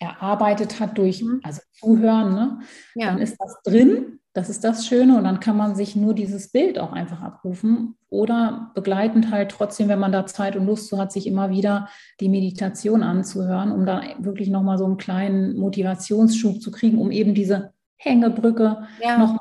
erarbeitet 0.04 0.80
hat 0.80 0.98
durch, 0.98 1.24
mhm. 1.24 1.42
also 1.44 1.62
Zuhören, 1.74 2.34
ne? 2.34 2.60
ja. 2.96 3.08
dann 3.08 3.20
ist 3.20 3.38
das 3.40 3.62
drin 3.64 4.20
das 4.34 4.50
ist 4.50 4.64
das 4.64 4.88
Schöne 4.88 5.16
und 5.18 5.24
dann 5.26 5.40
kann 5.40 5.56
man 5.56 5.76
sich 5.76 5.96
nur 5.96 6.16
dieses 6.16 6.52
Bild 6.52 6.80
auch 6.80 6.92
einfach 6.92 7.22
abrufen 7.22 7.96
oder 8.10 8.72
begleitend 8.74 9.32
halt 9.32 9.52
trotzdem, 9.52 9.90
wenn 9.90 10.00
man 10.00 10.12
da 10.12 10.26
Zeit 10.26 10.56
und 10.56 10.66
Lust 10.66 10.88
zu 10.88 10.98
hat, 10.98 11.12
sich 11.12 11.28
immer 11.28 11.52
wieder 11.52 11.88
die 12.20 12.30
Meditation 12.30 13.04
anzuhören, 13.04 13.72
um 13.72 13.86
da 13.86 14.02
wirklich 14.18 14.50
nochmal 14.50 14.80
so 14.80 14.86
einen 14.86 14.98
kleinen 14.98 15.56
Motivationsschub 15.58 16.62
zu 16.62 16.72
kriegen, 16.72 16.98
um 16.98 17.12
eben 17.12 17.36
diese 17.36 17.74
Hängebrücke 17.98 18.88
ja. 19.04 19.20
noch 19.20 19.38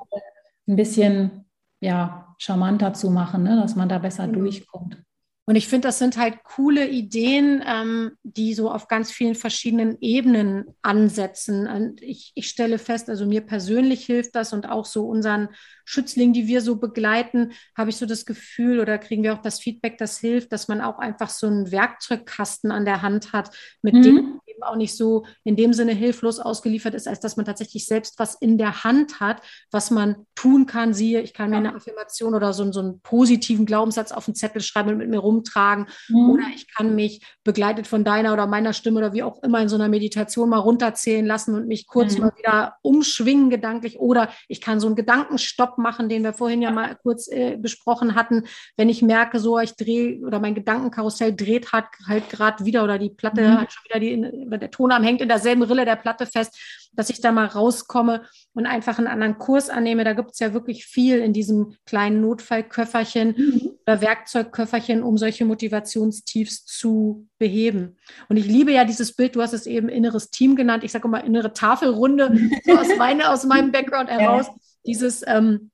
ein 0.69 0.77
bisschen 0.77 1.47
ja, 1.81 2.35
charmanter 2.37 2.93
zu 2.93 3.11
machen, 3.11 3.45
ne? 3.45 3.57
dass 3.57 3.75
man 3.75 3.89
da 3.89 3.99
besser 3.99 4.27
mhm. 4.27 4.35
durchkommt. 4.35 5.03
Und 5.45 5.57
ich 5.57 5.67
finde, 5.67 5.89
das 5.89 5.99
sind 5.99 6.17
halt 6.17 6.45
coole 6.45 6.87
Ideen, 6.87 7.65
ähm, 7.67 8.13
die 8.23 8.55
so 8.55 8.71
auf 8.71 8.87
ganz 8.87 9.11
vielen 9.11 9.35
verschiedenen 9.35 9.99
Ebenen 10.01 10.67
ansetzen. 10.83 11.67
Und 11.67 12.01
ich, 12.01 12.31
ich 12.37 12.49
stelle 12.49 12.79
fest, 12.79 13.11
also 13.11 13.27
mir 13.27 13.41
persönlich 13.41 14.07
hilft 14.07 14.37
das 14.37 14.53
und 14.53 14.69
auch 14.69 14.85
so 14.85 15.09
unseren 15.09 15.49
Schützlingen, 15.85 16.33
die 16.33 16.47
wir 16.47 16.61
so 16.61 16.77
begleiten, 16.77 17.53
habe 17.77 17.91
ich 17.91 17.97
so 17.97 18.07
das 18.07 18.25
Gefühl 18.25 18.79
oder 18.79 18.99
kriegen 18.99 19.25
wir 19.25 19.35
auch 19.35 19.43
das 19.43 19.59
Feedback, 19.59 19.99
das 19.99 20.19
hilft, 20.19 20.53
dass 20.53 20.69
man 20.69 20.81
auch 20.81 21.01
einfach 21.01 21.29
so 21.29 21.49
einen 21.49 21.73
Werkzeugkasten 21.73 22.71
an 22.71 22.85
der 22.85 23.03
Hand 23.03 23.33
hat, 23.33 23.51
mit 23.83 23.95
mhm. 23.95 24.03
dem 24.03 24.41
eben 24.53 24.63
auch 24.63 24.77
nicht 24.77 24.97
so 24.97 25.25
in 25.45 25.57
dem 25.57 25.73
Sinne 25.73 25.93
hilflos 25.93 26.39
ausgeliefert 26.39 26.95
ist, 26.95 27.09
als 27.09 27.21
dass 27.21 27.37
man 27.37 27.47
tatsächlich 27.47 27.87
selbst 27.87 28.19
was 28.19 28.35
in 28.35 28.59
der 28.59 28.85
Hand 28.85 29.21
hat, 29.21 29.43
was 29.71 29.91
man 29.91 30.27
tun 30.35 30.67
kann. 30.67 30.95
Siehe, 30.95 31.21
ich 31.21 31.35
kann 31.35 31.51
mir 31.51 31.57
eine 31.57 31.75
Affirmation 31.75 32.35
oder 32.35 32.53
so, 32.53 32.71
so 32.73 32.81
einen 32.81 33.01
positiven 33.01 33.67
Glaubenssatz 33.67 34.13
auf 34.13 34.27
den 34.27 34.35
Zettel 34.35 34.63
schreiben 34.63 34.91
und 34.91 34.99
mit 34.99 35.09
mir 35.09 35.19
rumtragen. 35.19 35.87
Mhm. 36.09 36.31
Oder 36.31 36.45
ich 36.55 36.67
kann 36.75 36.95
mich 36.95 37.25
begleitet 37.45 37.87
von 37.87 38.05
deiner 38.05 38.33
oder 38.33 38.47
meiner 38.47 38.73
Stimme 38.73 38.99
oder 38.99 39.13
wie 39.13 39.23
auch 39.23 39.43
immer 39.43 39.61
in 39.61 39.69
so 39.69 39.77
einer 39.77 39.89
Meditation 39.89 40.49
mal 40.49 40.59
runterzählen 40.59 41.27
lassen 41.27 41.55
und 41.55 41.67
mich 41.67 41.87
kurz 41.87 42.15
mhm. 42.15 42.21
mal 42.25 42.33
wieder 42.37 42.77
umschwingen 42.83 43.51
gedanklich. 43.51 43.99
Oder 43.99 44.29
ich 44.49 44.61
kann 44.61 44.81
so 44.81 44.87
einen 44.87 44.97
Gedankenstopp 44.97 45.79
machen, 45.79 46.09
den 46.09 46.23
wir 46.23 46.33
vorhin 46.33 46.63
ja 46.63 46.71
mal 46.71 46.97
kurz 47.03 47.29
äh, 47.29 47.57
besprochen 47.57 48.15
hatten. 48.15 48.45
Wenn 48.77 48.89
ich 48.89 49.03
merke, 49.03 49.39
so 49.39 49.59
ich 49.59 49.77
drehe 49.77 50.21
oder 50.27 50.41
mein 50.41 50.55
Gedankenkarussell 50.55 51.35
dreht 51.35 51.73
halt, 51.73 51.87
halt 52.07 52.29
gerade 52.31 52.65
wieder 52.65 52.85
oder 52.85 52.99
die 52.99 53.11
Platte 53.11 53.43
mhm. 53.43 53.61
hat 53.61 53.73
schon 53.73 53.85
wieder 53.85 54.01
die 54.01 54.42
der 54.47 54.71
Tonarm 54.71 55.03
hängt 55.03 55.21
in 55.21 55.29
derselben 55.29 55.63
Rille 55.63 55.85
der 55.85 55.97
Platte 55.97 56.27
fest, 56.27 56.59
dass 56.93 57.11
ich 57.11 57.21
da 57.21 57.33
mal 57.33 57.47
rauskomme 57.47 58.23
und 58.55 58.67
einfach 58.67 58.99
einen 58.99 59.07
anderen 59.07 59.39
Kurs 59.39 59.71
annehme. 59.71 60.05
Da 60.05 60.13
gibt 60.13 60.33
es 60.33 60.39
ja 60.39 60.53
wirklich 60.53 60.85
viel 60.85 61.19
in 61.19 61.33
diesem 61.33 61.75
kleinen 61.87 62.21
Notfallköfferchen 62.21 63.35
mhm. 63.37 63.71
oder 63.87 64.01
Werkzeugköfferchen, 64.01 65.03
um 65.03 65.19
solche 65.19 65.45
Motivationstiefs 65.45 66.65
zu 66.67 67.27
beheben. 67.39 67.97
Und 68.29 68.37
ich 68.37 68.47
liebe 68.47 68.73
ja 68.73 68.85
dieses 68.85 69.15
Bild, 69.15 69.35
du 69.35 69.43
hast 69.43 69.55
es 69.55 69.67
eben 69.67 69.89
inneres 69.89 70.31
Team 70.31 70.55
genannt. 70.55 70.85
Ich 70.85 70.93
sage 70.93 71.09
immer 71.09 71.25
innere 71.25 71.53
Tafelrunde, 71.53 72.39
so 72.65 72.73
aus, 72.73 72.89
meine, 72.99 73.31
aus 73.31 73.45
meinem 73.45 73.73
Background 73.73 74.11
heraus. 74.11 74.47
Ja. 74.47 74.55
Dieses 74.85 75.25
ähm, 75.27 75.72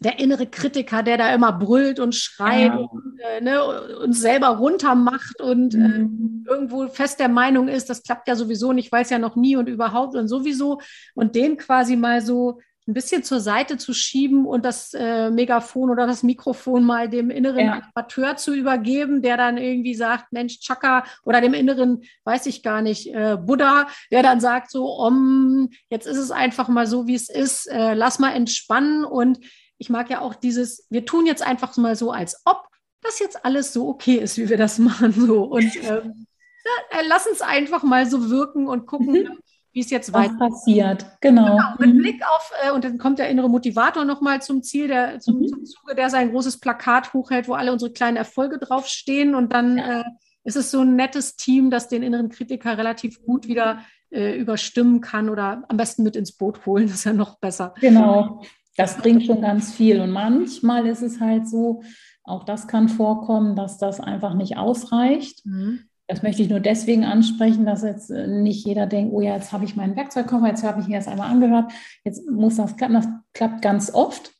der 0.00 0.18
innere 0.18 0.46
Kritiker, 0.46 1.02
der 1.02 1.18
da 1.18 1.32
immer 1.34 1.52
brüllt 1.52 2.00
und 2.00 2.14
schreit 2.14 2.72
ja. 2.72 2.76
und 2.76 3.20
äh, 3.20 3.40
ne, 3.42 3.62
uns 3.98 4.20
selber 4.20 4.48
runter 4.48 4.94
macht 4.94 5.40
und 5.40 5.74
äh, 5.74 5.78
mhm. 5.78 6.44
äh, 6.46 6.50
irgendwo 6.50 6.88
fest 6.88 7.20
der 7.20 7.28
Meinung 7.28 7.68
ist, 7.68 7.90
das 7.90 8.02
klappt 8.02 8.26
ja 8.26 8.34
sowieso 8.34 8.72
nicht, 8.72 8.90
weiß 8.90 9.10
ja 9.10 9.18
noch 9.18 9.36
nie 9.36 9.56
und 9.56 9.68
überhaupt 9.68 10.16
und 10.16 10.26
sowieso. 10.26 10.80
Und 11.14 11.34
den 11.34 11.58
quasi 11.58 11.96
mal 11.96 12.22
so 12.22 12.60
ein 12.88 12.94
bisschen 12.94 13.22
zur 13.22 13.40
Seite 13.40 13.76
zu 13.76 13.92
schieben 13.92 14.46
und 14.46 14.64
das 14.64 14.94
äh, 14.94 15.30
Megafon 15.30 15.90
oder 15.90 16.06
das 16.06 16.22
Mikrofon 16.22 16.82
mal 16.82 17.08
dem 17.08 17.30
inneren 17.30 17.66
ja. 17.66 18.36
Zu 18.36 18.54
übergeben, 18.54 19.22
der 19.22 19.36
dann 19.36 19.58
irgendwie 19.58 19.94
sagt, 19.94 20.32
Mensch, 20.32 20.60
Chaka, 20.60 21.04
oder 21.24 21.40
dem 21.40 21.54
inneren, 21.54 22.02
weiß 22.24 22.46
ich 22.46 22.62
gar 22.62 22.80
nicht, 22.82 23.14
äh, 23.14 23.36
Buddha, 23.36 23.86
der 24.10 24.22
dann 24.22 24.40
sagt 24.40 24.70
so, 24.70 24.86
um, 24.86 25.68
jetzt 25.90 26.06
ist 26.06 26.16
es 26.16 26.30
einfach 26.30 26.68
mal 26.68 26.86
so, 26.86 27.06
wie 27.06 27.14
es 27.14 27.28
ist, 27.28 27.66
äh, 27.66 27.94
lass 27.94 28.18
mal 28.18 28.32
entspannen 28.32 29.04
und 29.04 29.38
ich 29.80 29.88
mag 29.88 30.10
ja 30.10 30.20
auch 30.20 30.34
dieses, 30.34 30.86
wir 30.90 31.06
tun 31.06 31.26
jetzt 31.26 31.42
einfach 31.42 31.76
mal 31.78 31.96
so, 31.96 32.12
als 32.12 32.42
ob 32.44 32.68
das 33.00 33.18
jetzt 33.18 33.44
alles 33.46 33.72
so 33.72 33.88
okay 33.88 34.16
ist, 34.16 34.36
wie 34.36 34.48
wir 34.48 34.58
das 34.58 34.78
machen. 34.78 35.12
So. 35.12 35.44
Und 35.44 35.74
ähm, 35.82 36.26
ja, 36.64 37.00
lass 37.08 37.26
uns 37.26 37.40
einfach 37.40 37.82
mal 37.82 38.08
so 38.08 38.28
wirken 38.30 38.68
und 38.68 38.86
gucken, 38.86 39.14
mhm. 39.14 39.38
wie 39.72 39.80
es 39.80 39.90
jetzt 39.90 40.12
weiter 40.12 40.36
passiert. 40.36 41.06
Genau. 41.22 41.56
genau 41.56 41.74
mit 41.78 41.94
mhm. 41.94 41.98
Blick 41.98 42.22
auf, 42.22 42.52
äh, 42.62 42.70
und 42.72 42.84
dann 42.84 42.98
kommt 42.98 43.18
der 43.18 43.30
innere 43.30 43.48
Motivator 43.48 44.04
nochmal 44.04 44.42
zum 44.42 44.62
Ziel, 44.62 44.88
der, 44.88 45.18
zum, 45.18 45.38
mhm. 45.38 45.48
zum, 45.48 45.64
Zuge, 45.64 45.94
der 45.94 46.10
sein 46.10 46.30
großes 46.30 46.60
Plakat 46.60 47.14
hochhält, 47.14 47.48
wo 47.48 47.54
alle 47.54 47.72
unsere 47.72 47.90
kleinen 47.90 48.18
Erfolge 48.18 48.58
draufstehen. 48.58 49.34
Und 49.34 49.54
dann 49.54 49.78
ja. 49.78 50.00
äh, 50.00 50.04
ist 50.44 50.56
es 50.56 50.70
so 50.70 50.82
ein 50.82 50.94
nettes 50.94 51.36
Team, 51.36 51.70
das 51.70 51.88
den 51.88 52.02
inneren 52.02 52.28
Kritiker 52.28 52.76
relativ 52.76 53.22
gut 53.22 53.48
wieder 53.48 53.80
äh, 54.10 54.36
überstimmen 54.36 55.00
kann 55.00 55.30
oder 55.30 55.64
am 55.68 55.78
besten 55.78 56.02
mit 56.02 56.16
ins 56.16 56.32
Boot 56.32 56.66
holen. 56.66 56.86
Das 56.86 56.96
ist 56.96 57.04
ja 57.04 57.14
noch 57.14 57.38
besser. 57.38 57.74
Genau. 57.80 58.42
Das 58.80 58.96
bringt 58.96 59.24
schon 59.24 59.42
ganz 59.42 59.72
viel. 59.72 60.00
Und 60.00 60.10
manchmal 60.10 60.86
ist 60.86 61.02
es 61.02 61.20
halt 61.20 61.48
so, 61.48 61.82
auch 62.24 62.44
das 62.44 62.66
kann 62.66 62.88
vorkommen, 62.88 63.56
dass 63.56 63.78
das 63.78 64.00
einfach 64.00 64.34
nicht 64.34 64.56
ausreicht. 64.56 65.44
Mhm. 65.44 65.80
Das 66.06 66.22
möchte 66.22 66.42
ich 66.42 66.48
nur 66.48 66.60
deswegen 66.60 67.04
ansprechen, 67.04 67.66
dass 67.66 67.82
jetzt 67.82 68.10
äh, 68.10 68.26
nicht 68.26 68.66
jeder 68.66 68.86
denkt, 68.86 69.12
oh 69.14 69.20
ja, 69.20 69.34
jetzt 69.34 69.52
habe 69.52 69.64
ich 69.64 69.76
meinen 69.76 69.96
Werkzeugkoffer, 69.96 70.48
jetzt 70.48 70.64
habe 70.64 70.80
ich 70.80 70.88
mir 70.88 70.96
das 70.96 71.08
einmal 71.08 71.30
angehört, 71.30 71.72
jetzt 72.04 72.28
muss 72.28 72.56
das 72.56 72.76
klappen. 72.76 72.94
Das 72.94 73.08
klappt 73.32 73.62
ganz 73.62 73.92
oft. 73.92 74.32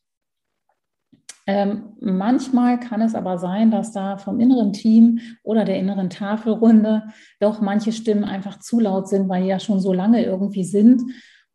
Ähm, 1.47 1.95
manchmal 2.01 2.81
kann 2.81 3.03
es 3.03 3.15
aber 3.15 3.39
sein, 3.39 3.71
dass 3.71 3.93
da 3.93 4.17
vom 4.17 4.41
inneren 4.41 4.73
Team 4.73 5.21
oder 5.43 5.65
der 5.65 5.79
inneren 5.79 6.11
Tafelrunde 6.11 7.05
doch 7.41 7.61
manche 7.61 7.93
Stimmen 7.93 8.25
einfach 8.25 8.59
zu 8.59 8.81
laut 8.81 9.09
sind, 9.09 9.29
weil 9.29 9.43
die 9.43 9.49
ja 9.49 9.61
schon 9.61 9.81
so 9.81 9.93
lange 9.93 10.25
irgendwie 10.25 10.65
sind 10.65 11.03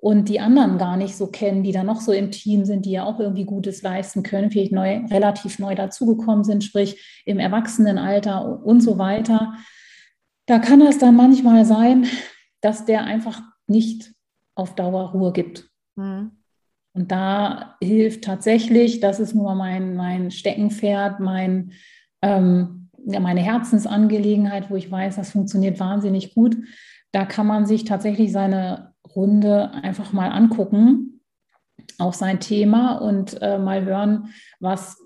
und 0.06 0.30
die 0.30 0.40
anderen 0.40 0.78
gar 0.78 0.98
nicht 0.98 1.16
so 1.16 1.26
kennen, 1.26 1.64
die 1.64 1.72
da 1.72 1.84
noch 1.84 2.00
so 2.00 2.12
im 2.12 2.30
Team 2.30 2.64
sind, 2.64 2.86
die 2.86 2.92
ja 2.92 3.06
auch 3.06 3.20
irgendwie 3.20 3.44
Gutes 3.44 3.82
leisten 3.82 4.22
können, 4.22 4.52
vielleicht 4.52 4.72
neu, 4.72 4.98
relativ 5.10 5.58
neu 5.58 5.74
dazugekommen 5.74 6.44
sind, 6.44 6.64
sprich 6.64 7.24
im 7.26 7.40
Erwachsenenalter 7.40 8.64
und 8.64 8.82
so 8.82 9.00
weiter. 9.00 9.56
Da 10.46 10.60
kann 10.60 10.80
es 10.82 11.00
dann 11.00 11.16
manchmal 11.16 11.66
sein, 11.66 12.06
dass 12.62 12.86
der 12.86 13.06
einfach 13.06 13.42
nicht 13.66 14.14
auf 14.54 14.76
Dauer 14.76 15.10
Ruhe 15.10 15.34
gibt. 15.34 15.72
Mhm. 15.96 16.34
Und 16.94 17.12
da 17.12 17.76
hilft 17.82 18.26
tatsächlich, 18.26 19.00
das 19.00 19.20
ist 19.20 19.34
nur 19.34 19.56
mein, 19.56 19.96
mein 19.96 20.30
Steckenpferd, 20.30 21.20
mein, 21.20 21.72
ähm, 22.22 22.92
ja, 23.08 23.20
meine 23.20 23.42
Herzensangelegenheit, 23.42 24.70
wo 24.70 24.76
ich 24.76 24.92
weiß, 24.92 25.16
das 25.16 25.32
funktioniert 25.32 25.80
wahnsinnig 25.80 26.36
gut. 26.36 26.58
Da 27.12 27.26
kann 27.26 27.48
man 27.48 27.66
sich 27.66 27.86
tatsächlich 27.86 28.32
seine 28.32 28.94
Runde 29.16 29.72
einfach 29.72 30.14
mal 30.14 30.30
angucken 30.30 31.22
auf 31.98 32.16
sein 32.16 32.40
Thema 32.40 32.98
und 32.98 33.42
äh, 33.42 33.58
mal 33.58 33.84
hören, 33.86 34.30
was, 34.60 34.98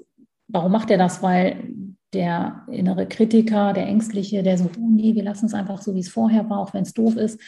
warum 0.48 0.72
macht 0.72 0.90
er 0.92 0.98
das? 0.98 1.22
Weil 1.22 1.74
der 2.14 2.64
innere 2.72 3.06
Kritiker, 3.08 3.74
der 3.74 3.86
Ängstliche, 3.86 4.42
der 4.42 4.58
so, 4.58 4.66
oh 4.66 4.90
nee, 4.90 5.14
wir 5.14 5.24
lassen 5.24 5.46
es 5.46 5.54
einfach 5.54 5.82
so, 5.82 5.94
wie 5.94 6.00
es 6.00 6.10
vorher 6.10 6.50
war, 6.50 6.60
auch 6.60 6.74
wenn 6.74 6.84
es 6.84 6.94
doof 6.94 7.16
ist, 7.16 7.40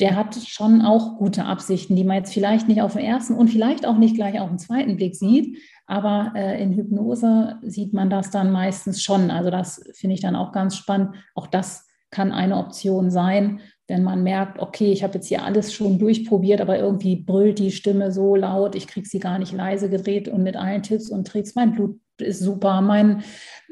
der 0.00 0.16
hat 0.16 0.34
schon 0.34 0.82
auch 0.82 1.18
gute 1.18 1.44
Absichten, 1.44 1.94
die 1.94 2.04
man 2.04 2.16
jetzt 2.16 2.34
vielleicht 2.34 2.68
nicht 2.68 2.82
auf 2.82 2.94
den 2.94 3.04
ersten 3.04 3.34
und 3.34 3.48
vielleicht 3.48 3.86
auch 3.86 3.96
nicht 3.96 4.16
gleich 4.16 4.40
auf 4.40 4.48
den 4.48 4.58
zweiten 4.58 4.96
Blick 4.96 5.14
sieht. 5.14 5.58
Aber 5.86 6.32
äh, 6.34 6.62
in 6.62 6.72
Hypnose 6.72 7.58
sieht 7.62 7.94
man 7.94 8.10
das 8.10 8.30
dann 8.30 8.50
meistens 8.50 9.02
schon. 9.02 9.30
Also 9.30 9.50
das 9.50 9.82
finde 9.94 10.14
ich 10.14 10.20
dann 10.20 10.36
auch 10.36 10.52
ganz 10.52 10.76
spannend. 10.76 11.14
Auch 11.34 11.46
das 11.46 11.86
kann 12.10 12.32
eine 12.32 12.56
Option 12.56 13.10
sein, 13.10 13.60
wenn 13.88 14.02
man 14.02 14.22
merkt, 14.22 14.60
okay, 14.60 14.92
ich 14.92 15.02
habe 15.02 15.14
jetzt 15.14 15.28
hier 15.28 15.42
alles 15.42 15.72
schon 15.72 15.98
durchprobiert, 15.98 16.60
aber 16.60 16.78
irgendwie 16.78 17.16
brüllt 17.16 17.58
die 17.58 17.72
Stimme 17.72 18.12
so 18.12 18.36
laut, 18.36 18.74
ich 18.74 18.86
kriege 18.86 19.08
sie 19.08 19.18
gar 19.18 19.38
nicht 19.38 19.52
leise 19.52 19.88
gedreht 19.88 20.28
und 20.28 20.42
mit 20.42 20.56
allen 20.56 20.82
Tipps 20.82 21.08
und 21.08 21.26
Tricks, 21.26 21.54
mein 21.54 21.72
Blut 21.74 21.98
ist 22.18 22.40
super, 22.40 22.82
mein 22.82 23.24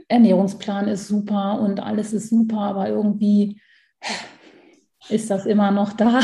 Ernährungsplan 0.09 0.89
ist 0.89 1.07
super 1.07 1.61
und 1.61 1.81
alles 1.81 2.15
ist 2.15 2.31
super, 2.31 2.61
aber 2.61 2.89
irgendwie 2.89 3.61
ist 5.11 5.31
das 5.31 5.45
immer 5.45 5.71
noch 5.71 5.93
da. 5.93 6.21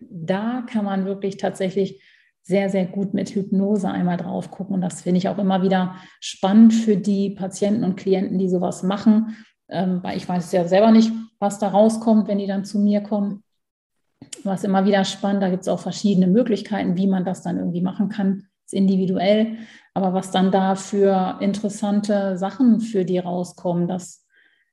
Da 0.00 0.64
kann 0.68 0.84
man 0.84 1.04
wirklich 1.04 1.36
tatsächlich 1.36 2.02
sehr, 2.42 2.68
sehr 2.68 2.86
gut 2.86 3.14
mit 3.14 3.30
Hypnose 3.30 3.88
einmal 3.88 4.16
drauf 4.16 4.50
gucken. 4.50 4.74
Und 4.74 4.80
das 4.80 5.02
finde 5.02 5.18
ich 5.18 5.28
auch 5.28 5.38
immer 5.38 5.62
wieder 5.62 5.94
spannend 6.20 6.74
für 6.74 6.96
die 6.96 7.30
Patienten 7.30 7.84
und 7.84 7.96
Klienten, 7.96 8.38
die 8.38 8.48
sowas 8.48 8.82
machen, 8.82 9.36
ähm, 9.68 10.00
weil 10.02 10.16
ich 10.16 10.28
weiß 10.28 10.46
es 10.46 10.52
ja 10.52 10.66
selber 10.66 10.90
nicht, 10.90 11.12
was 11.40 11.58
da 11.58 11.68
rauskommt, 11.68 12.28
wenn 12.28 12.38
die 12.38 12.46
dann 12.46 12.64
zu 12.64 12.78
mir 12.78 13.00
kommen. 13.00 13.42
Was 14.44 14.64
immer 14.64 14.84
wieder 14.84 15.04
spannend, 15.04 15.42
da 15.42 15.48
gibt 15.48 15.62
es 15.62 15.68
auch 15.68 15.80
verschiedene 15.80 16.26
Möglichkeiten, 16.26 16.96
wie 16.96 17.06
man 17.06 17.24
das 17.24 17.42
dann 17.42 17.58
irgendwie 17.58 17.80
machen 17.80 18.10
kann, 18.10 18.46
ist 18.66 18.74
individuell. 18.74 19.56
Aber 19.94 20.14
was 20.14 20.30
dann 20.30 20.52
da 20.52 20.76
für 20.76 21.38
interessante 21.40 22.38
Sachen 22.38 22.80
für 22.80 23.04
die 23.04 23.18
rauskommen, 23.18 23.88
dass 23.88 24.26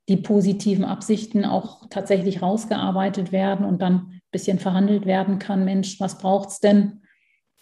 die 0.09 0.17
positiven 0.17 0.85
Absichten 0.85 1.43
auch 1.43 1.87
tatsächlich 1.89 2.41
rausgearbeitet 2.41 3.31
werden 3.31 3.65
und 3.65 3.81
dann 3.81 3.93
ein 3.93 4.21
bisschen 4.31 4.59
verhandelt 4.59 5.05
werden 5.05 5.39
kann. 5.39 5.65
Mensch, 5.65 5.99
was 5.99 6.17
braucht 6.17 6.49
es 6.49 6.59
denn, 6.59 7.01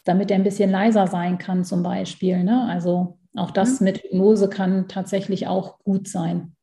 damit 0.03 0.29
er 0.29 0.37
ein 0.37 0.43
bisschen 0.43 0.69
leiser 0.69 1.07
sein 1.07 1.37
kann, 1.37 1.63
zum 1.63 1.81
Beispiel. 1.81 2.43
Ne? 2.43 2.67
Also 2.69 3.17
auch 3.35 3.51
das 3.51 3.79
mhm. 3.79 3.85
mit 3.85 4.03
Hypnose 4.03 4.49
kann 4.49 4.87
tatsächlich 4.87 5.47
auch 5.47 5.79
gut 5.79 6.07
sein. 6.07 6.54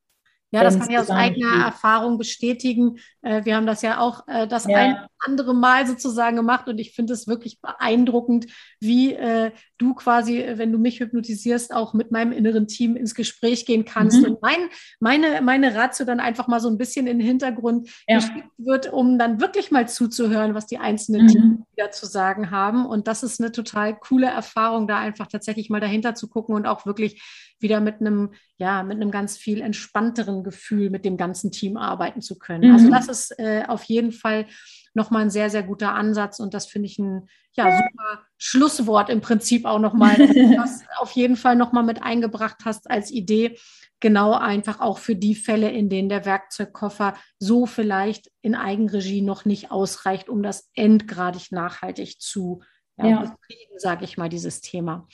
Ja, 0.52 0.62
das 0.62 0.78
kann 0.78 0.90
ich 0.90 0.98
aus 0.98 1.08
eigener 1.08 1.64
Erfahrung 1.64 2.18
bestätigen. 2.18 2.98
Äh, 3.22 3.44
wir 3.46 3.56
haben 3.56 3.66
das 3.66 3.80
ja 3.80 3.98
auch, 3.98 4.28
äh, 4.28 4.46
das 4.46 4.66
ja. 4.66 4.76
ein, 4.76 4.96
andere 5.24 5.54
Mal 5.54 5.86
sozusagen 5.86 6.36
gemacht 6.36 6.68
und 6.68 6.78
ich 6.78 6.94
finde 6.94 7.12
es 7.12 7.26
wirklich 7.26 7.60
beeindruckend, 7.60 8.46
wie 8.80 9.14
äh, 9.14 9.52
du 9.78 9.94
quasi, 9.94 10.44
wenn 10.54 10.72
du 10.72 10.78
mich 10.78 11.00
hypnotisierst, 11.00 11.74
auch 11.74 11.94
mit 11.94 12.10
meinem 12.10 12.32
inneren 12.32 12.68
Team 12.68 12.96
ins 12.96 13.14
Gespräch 13.14 13.66
gehen 13.66 13.84
kannst 13.84 14.18
mhm. 14.18 14.24
und 14.24 14.42
mein, 14.42 14.68
meine, 15.00 15.40
meine 15.42 15.74
Ratio 15.74 16.04
dann 16.04 16.20
einfach 16.20 16.46
mal 16.46 16.60
so 16.60 16.68
ein 16.68 16.78
bisschen 16.78 17.06
in 17.06 17.18
den 17.18 17.26
Hintergrund 17.26 17.88
ja. 18.06 18.16
geschickt 18.16 18.48
wird, 18.58 18.92
um 18.92 19.18
dann 19.18 19.40
wirklich 19.40 19.70
mal 19.70 19.88
zuzuhören, 19.88 20.54
was 20.54 20.66
die 20.66 20.78
einzelnen 20.78 21.22
mhm. 21.22 21.28
Teams 21.28 21.60
wieder 21.74 21.90
zu 21.90 22.06
sagen 22.06 22.50
haben. 22.50 22.86
Und 22.86 23.08
das 23.08 23.22
ist 23.22 23.40
eine 23.40 23.52
total 23.52 23.96
coole 23.96 24.26
Erfahrung, 24.26 24.86
da 24.86 24.98
einfach 24.98 25.26
tatsächlich 25.26 25.70
mal 25.70 25.80
dahinter 25.80 26.14
zu 26.14 26.28
gucken 26.28 26.54
und 26.54 26.66
auch 26.66 26.86
wirklich 26.86 27.22
wieder 27.58 27.80
mit 27.80 28.00
einem, 28.00 28.32
ja, 28.58 28.82
mit 28.82 28.96
einem 28.96 29.10
ganz 29.10 29.36
viel 29.36 29.60
entspannteren 29.60 30.42
Gefühl 30.42 30.90
mit 30.90 31.04
dem 31.04 31.16
ganzen 31.16 31.52
Team 31.52 31.76
arbeiten 31.76 32.20
zu 32.20 32.38
können. 32.38 32.72
Also 32.72 32.86
mhm. 32.86 32.92
Also 32.92 33.06
das 33.06 33.08
ist 33.08 33.38
äh, 33.38 33.64
auf 33.66 33.84
jeden 33.84 34.12
Fall 34.12 34.46
nochmal 34.94 35.22
ein 35.22 35.30
sehr, 35.30 35.50
sehr 35.50 35.62
guter 35.62 35.94
Ansatz 35.94 36.38
und 36.40 36.54
das 36.54 36.66
finde 36.66 36.86
ich 36.86 36.98
ein 36.98 37.28
ja, 37.54 37.64
super 37.64 38.22
Schlusswort 38.38 39.10
im 39.10 39.20
Prinzip 39.20 39.64
auch 39.64 39.78
nochmal, 39.78 40.16
dass 40.16 40.30
du 40.30 40.54
das 40.56 40.82
auf 40.98 41.12
jeden 41.12 41.36
Fall 41.36 41.56
nochmal 41.56 41.84
mit 41.84 42.02
eingebracht 42.02 42.58
hast 42.64 42.90
als 42.90 43.10
Idee. 43.10 43.58
Genau 44.00 44.32
einfach 44.32 44.80
auch 44.80 44.98
für 44.98 45.14
die 45.14 45.34
Fälle, 45.34 45.70
in 45.70 45.88
denen 45.88 46.08
der 46.08 46.24
Werkzeugkoffer 46.24 47.14
so 47.38 47.66
vielleicht 47.66 48.30
in 48.40 48.54
Eigenregie 48.54 49.22
noch 49.22 49.44
nicht 49.44 49.70
ausreicht, 49.70 50.28
um 50.28 50.42
das 50.42 50.70
endgradig 50.74 51.52
nachhaltig 51.52 52.20
zu 52.20 52.62
ja, 52.98 53.06
ja. 53.06 53.36
sage 53.76 54.04
ich 54.04 54.18
mal, 54.18 54.28
dieses 54.28 54.60
Thema. 54.60 55.06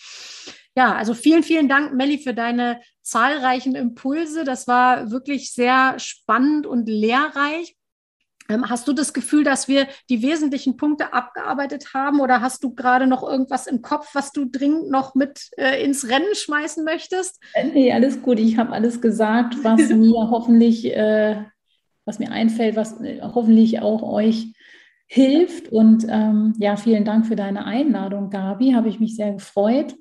Ja, 0.74 0.95
also 0.95 1.14
vielen, 1.14 1.43
vielen 1.43 1.68
Dank, 1.68 1.95
Melli, 1.95 2.18
für 2.18 2.35
deine 2.35 2.81
zahlreichen 3.03 3.74
Impulse. 3.74 4.45
Das 4.45 4.68
war 4.68 5.11
wirklich 5.11 5.53
sehr 5.53 5.99
spannend 5.99 6.66
und 6.66 6.89
lehrreich. 6.89 7.76
Ähm, 8.51 8.68
hast 8.70 8.88
du 8.88 8.94
das 8.94 9.12
Gefühl, 9.12 9.44
dass 9.44 9.68
wir 9.68 9.86
die 10.09 10.22
wesentlichen 10.22 10.76
Punkte 10.76 11.12
abgearbeitet 11.12 11.92
haben 11.92 12.20
oder 12.20 12.40
hast 12.40 12.64
du 12.64 12.74
gerade 12.74 13.07
noch 13.07 13.22
irgendwas 13.22 13.66
im 13.66 13.82
Kopf, 13.82 14.14
was 14.14 14.32
du 14.32 14.46
dringend 14.46 14.90
noch 14.90 15.14
mit 15.14 15.51
äh, 15.59 15.84
ins 15.84 16.09
Rennen 16.09 16.34
schmeißen 16.34 16.82
möchtest? 16.84 17.42
Äh, 17.53 17.66
nee, 17.66 17.92
alles 17.92 18.22
gut. 18.22 18.38
Ich 18.38 18.57
habe 18.57 18.72
alles 18.72 19.01
gesagt, 19.01 19.62
was 19.62 19.88
mir 19.90 20.30
hoffentlich, 20.30 20.86
äh, 20.96 21.44
was 22.07 22.18
mir 22.18 22.32
einfällt, 22.32 22.76
was 22.76 23.01
äh, 23.03 23.20
hoffentlich 23.22 23.80
auch 23.80 24.03
euch 24.03 24.55
hilft. 25.07 25.68
Und 25.70 26.07
ähm, 26.09 26.55
ja, 26.59 26.76
vielen 26.76 27.05
Dank 27.05 27.26
für 27.26 27.36
deine 27.36 27.66
Einladung, 27.66 28.30
Gabi. 28.30 28.72
Habe 28.72 28.88
ich 28.88 28.99
mich 28.99 29.16
sehr 29.16 29.32
gefreut. 29.32 29.94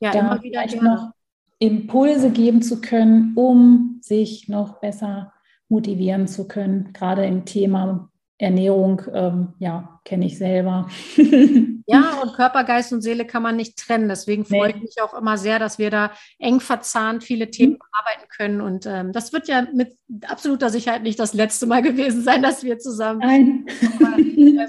Ja, 0.00 0.12
da 0.12 0.20
immer 0.20 0.42
wieder 0.42 0.64
noch 0.82 1.10
Impulse 1.58 2.30
geben 2.30 2.62
zu 2.62 2.80
können, 2.80 3.32
um 3.34 3.98
sich 4.00 4.48
noch 4.48 4.80
besser 4.80 5.34
motivieren 5.70 6.28
zu 6.28 6.46
können, 6.46 6.92
gerade 6.92 7.24
im 7.24 7.46
Thema 7.46 8.10
Ernährung, 8.40 9.02
ähm, 9.12 9.52
ja, 9.58 10.00
kenne 10.04 10.26
ich 10.26 10.38
selber. 10.38 10.88
ja, 11.86 12.20
und 12.22 12.32
Körper, 12.34 12.64
Geist 12.64 12.90
und 12.92 13.02
Seele 13.02 13.26
kann 13.26 13.42
man 13.42 13.56
nicht 13.56 13.78
trennen. 13.78 14.08
Deswegen 14.08 14.46
freue 14.46 14.70
nee. 14.70 14.74
ich 14.76 14.82
mich 14.82 15.02
auch 15.02 15.12
immer 15.12 15.36
sehr, 15.36 15.58
dass 15.58 15.78
wir 15.78 15.90
da 15.90 16.12
eng 16.38 16.60
verzahnt 16.60 17.22
viele 17.22 17.50
Themen 17.50 17.74
mhm. 17.74 17.78
bearbeiten 17.78 18.28
können. 18.34 18.60
Und 18.62 18.86
ähm, 18.86 19.12
das 19.12 19.34
wird 19.34 19.46
ja 19.46 19.66
mit 19.74 19.94
absoluter 20.26 20.70
Sicherheit 20.70 21.02
nicht 21.02 21.18
das 21.18 21.34
letzte 21.34 21.66
Mal 21.66 21.82
gewesen 21.82 22.22
sein, 22.22 22.42
dass 22.42 22.64
wir 22.64 22.78
zusammen 22.78 23.66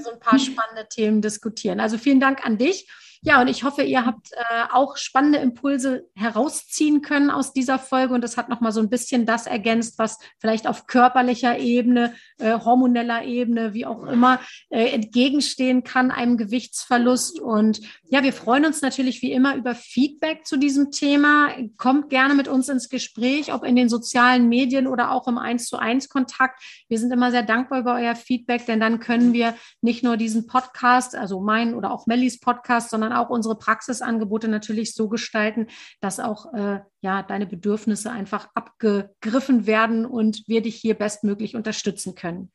so 0.03 0.11
ein 0.11 0.19
paar 0.19 0.39
spannende 0.39 0.87
Themen 0.89 1.21
diskutieren. 1.21 1.79
Also 1.79 1.97
vielen 1.97 2.19
Dank 2.19 2.45
an 2.45 2.57
dich. 2.57 2.89
Ja, 3.23 3.39
und 3.39 3.47
ich 3.49 3.63
hoffe, 3.63 3.83
ihr 3.83 4.03
habt 4.03 4.31
äh, 4.31 4.63
auch 4.71 4.97
spannende 4.97 5.37
Impulse 5.37 6.07
herausziehen 6.15 7.03
können 7.03 7.29
aus 7.29 7.53
dieser 7.53 7.77
Folge 7.77 8.15
und 8.15 8.23
es 8.23 8.35
hat 8.35 8.49
nochmal 8.49 8.71
so 8.71 8.79
ein 8.79 8.89
bisschen 8.89 9.27
das 9.27 9.45
ergänzt, 9.45 9.99
was 9.99 10.17
vielleicht 10.39 10.65
auf 10.65 10.87
körperlicher 10.87 11.59
Ebene, 11.59 12.15
äh, 12.39 12.53
hormoneller 12.53 13.23
Ebene, 13.23 13.75
wie 13.75 13.85
auch 13.85 14.03
immer, 14.07 14.39
äh, 14.69 14.87
entgegenstehen 14.87 15.83
kann 15.83 16.09
einem 16.09 16.35
Gewichtsverlust. 16.35 17.39
Und 17.39 17.81
ja, 18.11 18.23
wir 18.23 18.33
freuen 18.33 18.65
uns 18.65 18.81
natürlich 18.81 19.21
wie 19.21 19.31
immer 19.31 19.55
über 19.55 19.75
Feedback 19.75 20.45
zu 20.45 20.57
diesem 20.57 20.91
Thema. 20.91 21.49
Kommt 21.77 22.09
gerne 22.09 22.33
mit 22.33 22.47
uns 22.47 22.69
ins 22.69 22.89
Gespräch, 22.89 23.53
ob 23.53 23.63
in 23.63 23.75
den 23.75 23.89
sozialen 23.89 24.49
Medien 24.49 24.87
oder 24.87 25.11
auch 25.11 25.27
im 25.27 25.37
1 25.37 25.65
zu 25.65 25.77
1 25.77 26.09
Kontakt. 26.09 26.61
Wir 26.87 26.97
sind 26.97 27.11
immer 27.11 27.31
sehr 27.31 27.43
dankbar 27.43 27.79
über 27.79 27.95
euer 27.95 28.15
Feedback, 28.15 28.65
denn 28.65 28.79
dann 28.79 28.99
können 28.99 29.33
wir 29.33 29.55
nicht 29.81 30.03
nur 30.03 30.17
diesen 30.17 30.47
Podcast, 30.47 31.15
also 31.15 31.41
mein 31.41 31.73
oder 31.73 31.91
auch 31.91 32.07
Mellis 32.07 32.39
Podcast, 32.39 32.89
sondern 32.89 33.01
sondern 33.01 33.17
auch 33.17 33.29
unsere 33.29 33.57
Praxisangebote 33.57 34.47
natürlich 34.47 34.93
so 34.93 35.09
gestalten, 35.09 35.67
dass 35.99 36.19
auch 36.19 36.53
äh, 36.53 36.79
ja 37.01 37.23
deine 37.23 37.45
Bedürfnisse 37.45 38.11
einfach 38.11 38.49
abgegriffen 38.53 39.65
werden 39.65 40.05
und 40.05 40.43
wir 40.47 40.61
dich 40.61 40.75
hier 40.75 40.93
bestmöglich 40.93 41.55
unterstützen 41.55 42.15
können. 42.15 42.51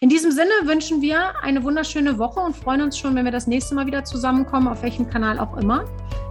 In 0.00 0.08
diesem 0.08 0.30
Sinne 0.30 0.50
wünschen 0.64 1.02
wir 1.02 1.34
eine 1.42 1.62
wunderschöne 1.62 2.18
Woche 2.18 2.40
und 2.40 2.56
freuen 2.56 2.82
uns 2.82 2.96
schon, 2.96 3.14
wenn 3.14 3.24
wir 3.24 3.32
das 3.32 3.46
nächste 3.46 3.74
Mal 3.74 3.86
wieder 3.86 4.04
zusammenkommen, 4.04 4.68
auf 4.68 4.82
welchem 4.82 5.08
Kanal 5.08 5.38
auch 5.38 5.56
immer. 5.56 5.84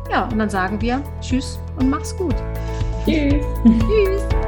Ja, 0.09 0.27
und 0.27 0.39
dann 0.39 0.49
sagen 0.49 0.81
wir 0.81 1.03
Tschüss 1.21 1.59
und 1.77 1.89
mach's 1.89 2.15
gut. 2.17 2.35
Tschüss. 3.05 3.45
Tschüss. 3.63 4.38